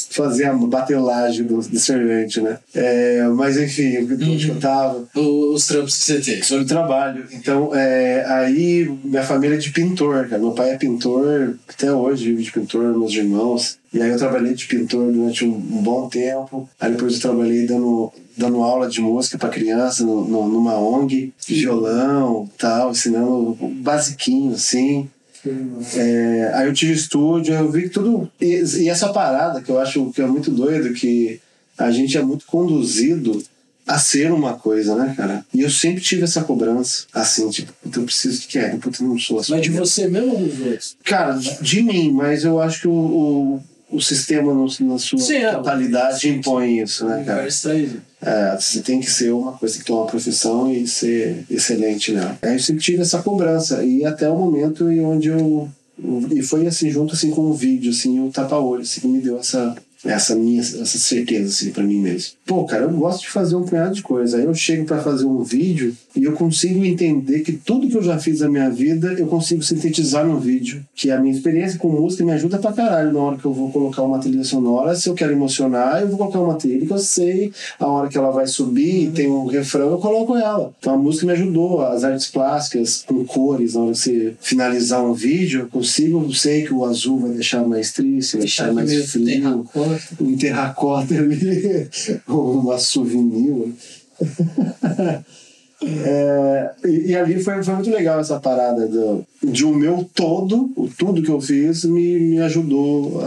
Fazer 0.10 0.46
a 0.46 0.54
batelagem 0.54 1.44
do, 1.44 1.58
do 1.58 1.80
servente, 1.80 2.40
né? 2.40 2.60
É, 2.76 3.28
mas 3.30 3.58
enfim, 3.58 3.98
o 3.98 4.08
que 4.16 4.38
que 4.38 4.48
eu 4.50 4.60
tava? 4.60 5.08
O- 5.16 5.54
Os 5.56 5.66
trampos 5.66 5.98
que 5.98 6.04
você 6.06 6.20
teve. 6.20 6.44
sobre 6.44 6.66
trabalho. 6.66 7.26
Então, 7.32 7.74
é, 7.74 8.24
aí 8.28 8.88
minha 9.04 9.24
família 9.24 9.56
é 9.56 9.58
de 9.58 9.72
pintor, 9.72 10.28
cara. 10.28 10.40
Meu 10.40 10.52
pai 10.52 10.72
é 10.72 10.78
pintor, 10.78 11.56
até 11.68 11.92
hoje 11.92 12.26
vive 12.26 12.44
de 12.44 12.52
pintor, 12.52 12.96
meus 12.96 13.12
irmãos. 13.14 13.80
E 13.92 14.00
aí 14.04 14.12
eu 14.12 14.18
trabalhei 14.18 14.54
de 14.54 14.68
pintor 14.68 15.12
durante 15.12 15.46
um, 15.46 15.56
um 15.56 15.82
bom 15.82 16.08
tempo. 16.08 16.70
Aí 16.80 16.92
depois 16.92 17.16
eu 17.16 17.22
trabalhei 17.22 17.66
dando, 17.66 18.12
dando 18.38 18.62
aula 18.62 18.88
de 18.88 19.02
música 19.02 19.40
para 19.40 19.50
criança 19.50 20.04
no, 20.04 20.28
no- 20.28 20.48
numa 20.48 20.78
ONG, 20.78 21.34
violão 21.48 22.48
tal, 22.60 22.92
ensinando 22.92 23.58
o 23.60 23.74
basiquinho, 23.82 24.54
assim. 24.54 25.10
É, 25.96 26.52
aí 26.54 26.68
eu 26.68 26.74
tive 26.74 26.94
estúdio, 26.94 27.54
eu 27.54 27.72
vi 27.72 27.84
que 27.84 27.90
tudo. 27.90 28.30
E, 28.40 28.64
e 28.84 28.90
essa 28.90 29.12
parada 29.12 29.62
que 29.62 29.70
eu 29.70 29.80
acho 29.80 30.12
que 30.12 30.22
é 30.22 30.26
muito 30.26 30.52
doido, 30.52 30.94
que 30.94 31.40
a 31.78 31.92
gente 31.92 32.18
é 32.18 32.22
muito 32.22 32.46
conduzido 32.46 33.44
a 33.86 34.00
ser 34.00 34.32
uma 34.32 34.54
coisa, 34.54 34.96
né, 34.96 35.14
cara? 35.16 35.46
E 35.54 35.62
eu 35.62 35.70
sempre 35.70 36.02
tive 36.02 36.24
essa 36.24 36.44
cobrança, 36.44 37.06
assim, 37.14 37.50
tipo, 37.50 37.74
eu 37.94 38.04
preciso 38.04 38.42
de 38.42 38.48
quero, 38.48 38.78
puta, 38.78 39.04
eu 39.04 39.08
não 39.08 39.20
sou 39.20 39.40
assim. 39.40 39.52
Mas 39.52 39.62
de 39.62 39.70
você 39.72 40.08
mesmo 40.08 40.34
ou 40.34 40.40
dos 40.40 40.60
outros? 40.62 40.98
Cara, 41.04 41.34
de 41.34 41.62
de 41.62 41.82
mim, 41.82 42.12
mas 42.12 42.46
eu 42.46 42.62
acho 42.62 42.82
que 42.82 42.88
o, 42.88 42.92
o, 42.92 43.64
o 43.94 44.02
sistema 44.02 44.54
no, 44.54 44.66
na 44.82 44.98
sua 44.98 45.20
Sim, 45.20 45.38
é. 45.38 45.52
totalidade 45.52 46.28
impõe 46.28 46.82
isso, 46.82 47.06
né, 47.06 47.24
cara? 47.24 47.48
Traído. 47.62 48.02
É, 48.22 48.58
você 48.60 48.82
tem 48.82 49.00
que 49.00 49.10
ser 49.10 49.32
uma 49.32 49.54
coisa, 49.54 49.78
que 49.78 49.86
ter 49.86 49.92
uma 49.92 50.06
profissão 50.06 50.72
e 50.72 50.88
ser 50.88 51.46
excelente 51.50 52.12
nela. 52.12 52.38
Aí 52.42 52.54
eu 52.54 52.60
sempre 52.60 52.82
tive 52.82 53.02
essa 53.02 53.22
cobrança, 53.22 53.84
e 53.84 54.06
até 54.06 54.30
o 54.30 54.38
momento 54.38 54.90
em 54.90 55.02
onde 55.06 55.30
eu. 55.30 55.70
E 56.32 56.42
foi 56.42 56.66
assim, 56.66 56.90
junto 56.90 57.14
assim 57.14 57.30
com 57.30 57.42
o 57.42 57.54
vídeo, 57.54 57.92
assim, 57.92 58.20
o 58.20 58.32
tapa-olho, 58.32 58.82
assim, 58.82 59.02
que 59.02 59.08
me 59.08 59.22
deu 59.22 59.38
essa, 59.40 59.76
essa 60.06 60.36
minha 60.36 60.62
essa 60.62 60.86
certeza, 60.86 61.48
assim, 61.48 61.72
pra 61.72 61.84
mim 61.84 62.00
mesmo. 62.00 62.34
Pô, 62.46 62.66
cara, 62.66 62.84
eu 62.84 62.92
gosto 62.92 63.22
de 63.22 63.30
fazer 63.30 63.56
um 63.56 63.64
punhado 63.64 63.96
de 63.96 64.02
coisa. 64.02 64.38
Aí 64.38 64.46
eu 64.46 64.54
chego 64.54 64.86
pra 64.86 65.02
fazer 65.02 65.26
um 65.26 65.44
vídeo 65.44 65.96
e 66.16 66.24
eu 66.24 66.34
consigo 66.34 66.84
entender 66.84 67.40
que 67.40 67.54
tudo 67.54 67.88
que 67.88 67.96
eu 67.96 68.04
já 68.04 68.20
fiz 68.20 68.42
na 68.42 68.50
minha 68.50 68.70
vida 68.70 69.14
eu 69.14 69.28
consigo 69.28 69.62
sintetizar 69.64 70.26
no 70.26 70.40
vídeo. 70.40 70.84
Que 70.96 71.12
a 71.12 71.20
minha 71.20 71.34
experiência 71.34 71.80
com 71.80 71.90
música 71.90 72.24
me 72.24 72.32
ajuda 72.32 72.58
pra 72.58 72.74
caralho 72.74 73.14
na 73.14 73.20
hora 73.20 73.38
que 73.38 73.46
eu 73.46 73.54
vou 73.54 73.72
colocar 73.72 74.02
uma 74.04 74.20
trilha 74.20 74.44
sonora. 74.44 74.96
Se 74.96 75.10
eu 75.10 75.14
quero 75.14 75.32
emocionar, 75.32 76.02
eu 76.02 76.08
vou 76.08 76.18
colocar 76.18 76.40
uma 76.40 76.56
trilha 76.56 76.86
que 76.86 76.94
eu 76.94 77.00
sei 77.00 77.52
a 77.80 77.88
hora 77.88 78.10
que 78.10 78.18
ela 78.18 78.32
vai 78.32 78.48
subir 78.48 79.12
tem 79.14 79.30
um 79.30 79.46
refrão, 79.46 79.92
eu 79.92 79.98
coloco 79.98 80.36
ela. 80.36 80.74
Então 80.80 80.94
a 80.94 80.98
música 80.98 81.26
me 81.26 81.34
ajudou, 81.34 81.82
as 81.82 82.04
artes 82.04 82.28
plásticas 82.28 83.04
com 83.08 83.24
cores, 83.26 83.74
na 83.74 83.82
hora 83.82 83.92
que 83.92 83.98
você 83.98 84.34
finalizar 84.40 85.04
um 85.04 85.14
vídeo, 85.14 85.62
eu 85.62 85.68
consigo, 85.68 86.24
eu 86.24 86.34
sei 86.34 86.64
que 86.64 86.74
o 86.74 86.86
azul 86.86 87.20
vai 87.20 87.32
deixar 87.32 87.66
mais 87.66 87.92
triste, 87.92 88.34
vai 88.34 88.42
deixar 88.42 88.74
mais 88.74 89.12
frio 89.12 89.66
um 90.20 90.38
terracota 90.38 91.16
ali, 91.16 91.90
uma 92.28 92.78
souvenir. 92.78 93.74
É, 95.86 96.72
e, 96.86 97.12
e 97.12 97.16
ali 97.16 97.44
foi, 97.44 97.62
foi 97.62 97.74
muito 97.74 97.90
legal 97.90 98.18
essa 98.18 98.40
parada 98.40 98.88
do, 98.88 99.26
de 99.44 99.66
o 99.66 99.76
meu 99.76 100.10
todo, 100.16 100.72
o 100.78 100.88
tudo 100.88 101.22
que 101.22 101.30
eu 101.30 101.42
fiz 101.42 101.84
me, 101.84 102.18
me 102.20 102.40
ajudou 102.40 103.22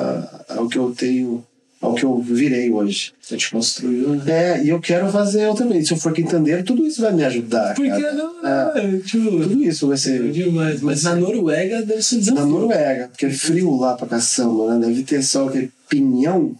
ao 0.48 0.66
que 0.66 0.78
eu 0.78 0.90
tenho, 0.92 1.44
ao 1.80 1.94
que 1.94 2.04
eu 2.04 2.18
virei 2.18 2.70
hoje. 2.70 3.12
Você 3.20 3.36
te 3.36 3.50
construiu, 3.50 4.10
né? 4.10 4.24
É, 4.28 4.64
e 4.64 4.68
eu 4.68 4.80
quero 4.80 5.10
fazer 5.10 5.42
eu 5.42 5.54
também. 5.54 5.84
Se 5.84 5.92
eu 5.92 5.96
for 5.96 6.12
quintandeiro, 6.12 6.62
tudo 6.64 6.86
isso 6.86 7.00
vai 7.02 7.12
me 7.12 7.24
ajudar. 7.24 7.74
Por 7.74 7.84
que 7.84 7.90
cara. 7.90 8.12
não? 8.12 8.46
É, 8.46 8.82
né? 8.86 9.00
Tipo, 9.04 9.30
tudo 9.30 9.62
isso 9.62 9.88
vai 9.88 9.96
ser 9.96 10.30
demais. 10.30 10.80
Mas 10.80 11.02
na 11.02 11.14
Noruega 11.16 11.82
deve 11.82 12.02
ser 12.02 12.18
desafio. 12.18 12.40
na 12.40 12.46
Noruega, 12.46 13.08
porque 13.08 13.26
é 13.26 13.30
frio 13.30 13.76
lá 13.76 13.94
pra 13.94 14.06
caçamba, 14.06 14.74
né? 14.74 14.86
Deve 14.86 15.02
ter 15.02 15.22
só 15.22 15.48
aquele 15.48 15.70
pinhão. 15.88 16.54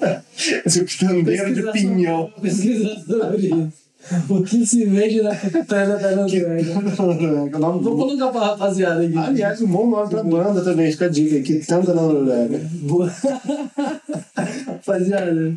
Esse 0.64 0.84
quitandeiro 0.84 1.54
de 1.54 1.72
pinhão. 1.72 2.32
Pesquisa 2.40 3.02
sobre 3.04 3.46
isso. 3.46 3.81
O 4.28 4.42
que 4.42 4.66
se 4.66 4.84
vende 4.84 5.22
na 5.22 5.34
terra 5.34 5.96
da 5.96 6.16
Noruega. 6.16 6.74
Noruega. 6.98 7.56
O 7.56 7.60
nome 7.60 7.84
Vou 7.84 7.96
colocar 7.96 8.28
pra 8.28 8.46
rapaziada 8.46 9.04
aqui. 9.04 9.16
Aliás, 9.16 9.62
um 9.62 9.68
bom 9.68 9.88
nome 9.88 10.10
pra 10.10 10.22
banda 10.22 10.62
também, 10.62 10.90
fica 10.90 11.06
a 11.06 11.08
dica 11.08 11.38
aqui, 11.38 11.60
Tanga 11.60 11.94
na 11.94 12.02
Noruega. 12.02 12.60
Boa. 12.80 13.12
Rapaziada. 14.66 15.56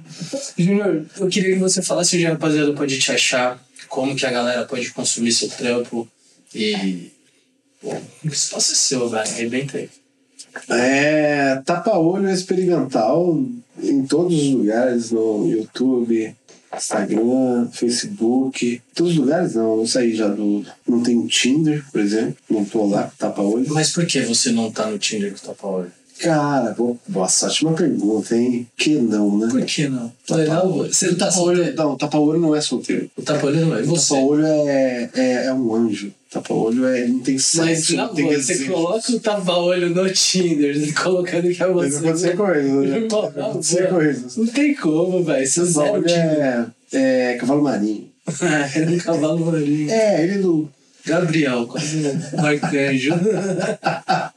Júnior, 0.57 1.05
eu 1.19 1.27
queria 1.27 1.53
que 1.53 1.59
você 1.59 1.81
falasse 1.81 2.15
onde 2.15 2.27
a 2.27 2.31
rapaziada 2.31 2.73
pode 2.73 2.99
te 2.99 3.11
achar, 3.11 3.59
como 3.89 4.15
que 4.15 4.25
a 4.25 4.31
galera 4.31 4.65
pode 4.65 4.91
consumir 4.91 5.31
seu 5.31 5.49
trampo 5.49 6.07
e. 6.53 7.11
Bom, 7.81 8.01
o 8.23 8.27
espaço 8.27 8.73
é 8.73 8.75
seu, 8.75 9.09
velho. 9.09 9.23
Arrebenta 9.23 9.77
aí. 9.77 9.89
É, 10.69 11.61
tapa-olho 11.65 12.29
experimental 12.29 13.37
em 13.81 14.05
todos 14.05 14.33
os 14.33 14.49
lugares, 14.51 15.11
no 15.11 15.47
YouTube, 15.49 16.33
Instagram, 16.77 17.67
Facebook. 17.71 18.81
Todos 18.93 19.13
os 19.13 19.17
lugares 19.17 19.55
não, 19.55 19.79
eu 19.79 19.87
saí 19.87 20.15
já 20.15 20.27
do. 20.27 20.65
Não 20.87 21.01
tem 21.01 21.25
Tinder, 21.27 21.83
por 21.91 22.01
exemplo, 22.01 22.35
não 22.49 22.65
tô 22.65 22.85
lá 22.85 23.03
com 23.03 23.17
tapa-olho. 23.17 23.65
Mas 23.69 23.91
por 23.91 24.05
que 24.05 24.21
você 24.21 24.51
não 24.51 24.71
tá 24.71 24.89
no 24.89 24.97
Tinder 24.97 25.33
com 25.33 25.47
Tapa-Olho? 25.47 25.91
Cara, 26.19 26.73
pô, 26.73 26.95
nossa, 27.09 27.47
ótima 27.47 27.73
pergunta, 27.73 28.35
hein? 28.35 28.65
Que 28.77 28.95
não, 28.95 29.37
né? 29.37 29.47
Por 29.49 29.61
que 29.65 29.87
não? 29.89 30.11
Legal, 30.31 30.71
você 30.71 31.13
tá 31.13 31.27
Tapa-olho, 31.27 31.57
solteiro. 31.57 31.77
não, 31.77 31.97
tapa-olho 31.97 32.39
não 32.39 32.55
é 32.55 32.61
solteiro. 32.61 33.09
O 33.17 33.21
Tapa-Olho 33.21 33.65
não 33.65 33.75
é. 33.77 33.81
Você? 33.83 34.13
Tapa-olho 34.13 34.45
é, 34.45 35.09
é, 35.13 35.45
é 35.47 35.53
um 35.53 35.75
anjo. 35.75 36.11
Tapa-olho 36.31 36.85
é, 36.85 37.07
não 37.07 37.19
tem 37.19 37.35
Mas 37.35 37.43
sexo, 37.45 37.95
na 37.95 38.07
não 38.07 38.15
tem 38.15 38.25
boa, 38.25 38.41
você 38.41 38.65
coloca 38.65 39.11
o 39.11 39.19
tapa-olho 39.19 39.89
no 39.89 40.09
Tinder, 40.11 40.93
colocando 41.01 41.53
que 41.53 41.63
é 41.63 41.67
Mas 41.67 41.93
você. 41.93 41.95
não 41.95 42.01
pode 42.03 42.19
ser 42.19 42.35
coisa, 42.37 42.61
né? 42.81 42.99
Não 42.99 43.01
na 43.01 43.07
pode 43.07 43.65
ser 43.65 43.87
boa. 43.87 43.93
coisas. 43.95 44.37
Não 44.37 44.47
tem 44.47 44.75
como, 44.75 45.23
velho. 45.23 45.47
Você 45.47 45.65
Tinder. 45.65 46.67
é, 46.93 47.31
é 47.33 47.37
cavalo 47.37 47.61
marinho. 47.61 48.09
É 48.75 48.89
um 48.89 48.97
cavalo 48.97 49.45
marinho. 49.51 49.89
É, 49.91 50.23
ele 50.23 50.37
não. 50.39 50.69
Gabriel, 51.05 51.67
quase 51.67 51.99
um 52.33 52.45
arcanjo. 52.45 53.13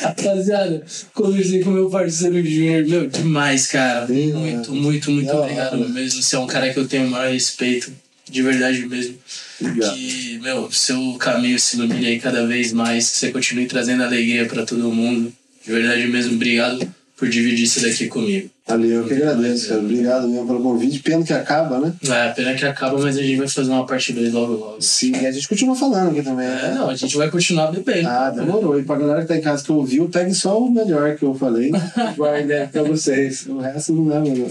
Rapaziada, 0.00 0.84
conversei 1.12 1.62
com 1.62 1.70
meu 1.70 1.90
parceiro 1.90 2.42
Júnior. 2.44 2.86
Meu, 2.86 3.06
demais, 3.06 3.66
cara. 3.66 4.06
Sim, 4.06 4.32
muito, 4.32 4.70
mano. 4.70 4.82
muito, 4.82 5.10
muito 5.10 5.26
Da 5.26 5.40
obrigado 5.40 5.80
hora. 5.80 5.88
mesmo. 5.88 6.22
Você 6.22 6.34
é 6.34 6.38
um 6.38 6.46
cara 6.46 6.72
que 6.72 6.78
eu 6.78 6.88
tenho 6.88 7.06
o 7.06 7.10
maior 7.10 7.30
respeito. 7.32 7.92
De 8.28 8.42
verdade 8.42 8.84
mesmo. 8.86 9.16
Obrigado. 9.60 9.94
Que, 9.94 10.38
meu, 10.42 10.72
seu 10.72 11.14
caminho 11.14 11.58
se 11.60 11.76
ilumine 11.76 12.06
aí 12.06 12.18
cada 12.20 12.46
vez 12.46 12.72
mais. 12.72 13.10
Que 13.10 13.16
você 13.18 13.30
continue 13.30 13.66
trazendo 13.66 14.02
alegria 14.02 14.46
pra 14.46 14.64
todo 14.64 14.90
mundo. 14.90 15.32
De 15.64 15.72
verdade 15.72 16.06
mesmo, 16.06 16.34
obrigado 16.34 16.94
por 17.16 17.28
dividir 17.28 17.64
isso 17.64 17.80
daqui 17.80 18.08
comigo. 18.08 18.50
Ali, 18.68 18.90
eu 18.90 19.06
que 19.06 19.14
agradeço, 19.14 19.68
cara. 19.68 19.80
Obrigado 19.80 20.28
mesmo 20.28 20.44
pelo 20.46 20.60
convite. 20.60 20.98
Pena 20.98 21.22
que 21.24 21.32
acaba, 21.32 21.78
né? 21.78 21.92
É, 22.04 22.28
pena 22.32 22.52
que 22.54 22.64
acaba, 22.64 22.98
mas 22.98 23.16
a 23.16 23.22
gente 23.22 23.36
vai 23.36 23.46
fazer 23.46 23.70
uma 23.70 23.86
parte 23.86 24.12
2 24.12 24.32
logo 24.32 24.52
logo. 24.54 24.76
Sim, 24.82 25.12
e 25.22 25.24
a 25.26 25.30
gente 25.30 25.48
continua 25.48 25.76
falando 25.76 26.10
aqui 26.10 26.20
também, 26.22 26.46
É, 26.46 26.50
né? 26.50 26.74
não, 26.76 26.90
a 26.90 26.96
gente 26.96 27.16
vai 27.16 27.30
continuar 27.30 27.70
bebendo. 27.70 28.08
Ah, 28.08 28.28
demorou. 28.30 28.78
E 28.78 28.82
pra 28.82 28.96
galera 28.96 29.22
que 29.22 29.28
tá 29.28 29.36
em 29.36 29.40
casa 29.40 29.62
que 29.64 29.70
ouviu, 29.70 30.08
pegue 30.08 30.34
só 30.34 30.60
o 30.60 30.68
melhor 30.68 31.16
que 31.16 31.22
eu 31.22 31.32
falei. 31.32 31.70
Guardei 32.18 32.66
pra 32.66 32.82
vocês. 32.82 33.46
O 33.46 33.58
resto 33.58 33.92
não 33.92 34.14
é 34.16 34.20
melhor. 34.20 34.50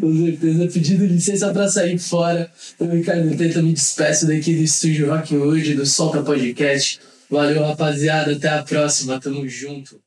Com 0.00 0.16
certeza, 0.24 0.68
pedindo 0.72 1.04
licença 1.04 1.52
pra 1.52 1.68
sair 1.68 1.98
fora. 1.98 2.50
Eu, 2.80 2.88
Ricardo 2.90 3.36
Tenta, 3.36 3.60
me 3.62 3.74
despeço 3.74 4.26
daqui 4.26 4.54
do 4.54 4.62
Estúdio 4.62 5.10
Rock 5.10 5.36
hoje, 5.36 5.74
do 5.74 5.84
Solta 5.84 6.22
Podcast. 6.22 6.98
Valeu, 7.30 7.62
rapaziada. 7.62 8.32
Até 8.32 8.48
a 8.48 8.62
próxima. 8.62 9.20
Tamo 9.20 9.46
junto. 9.46 10.00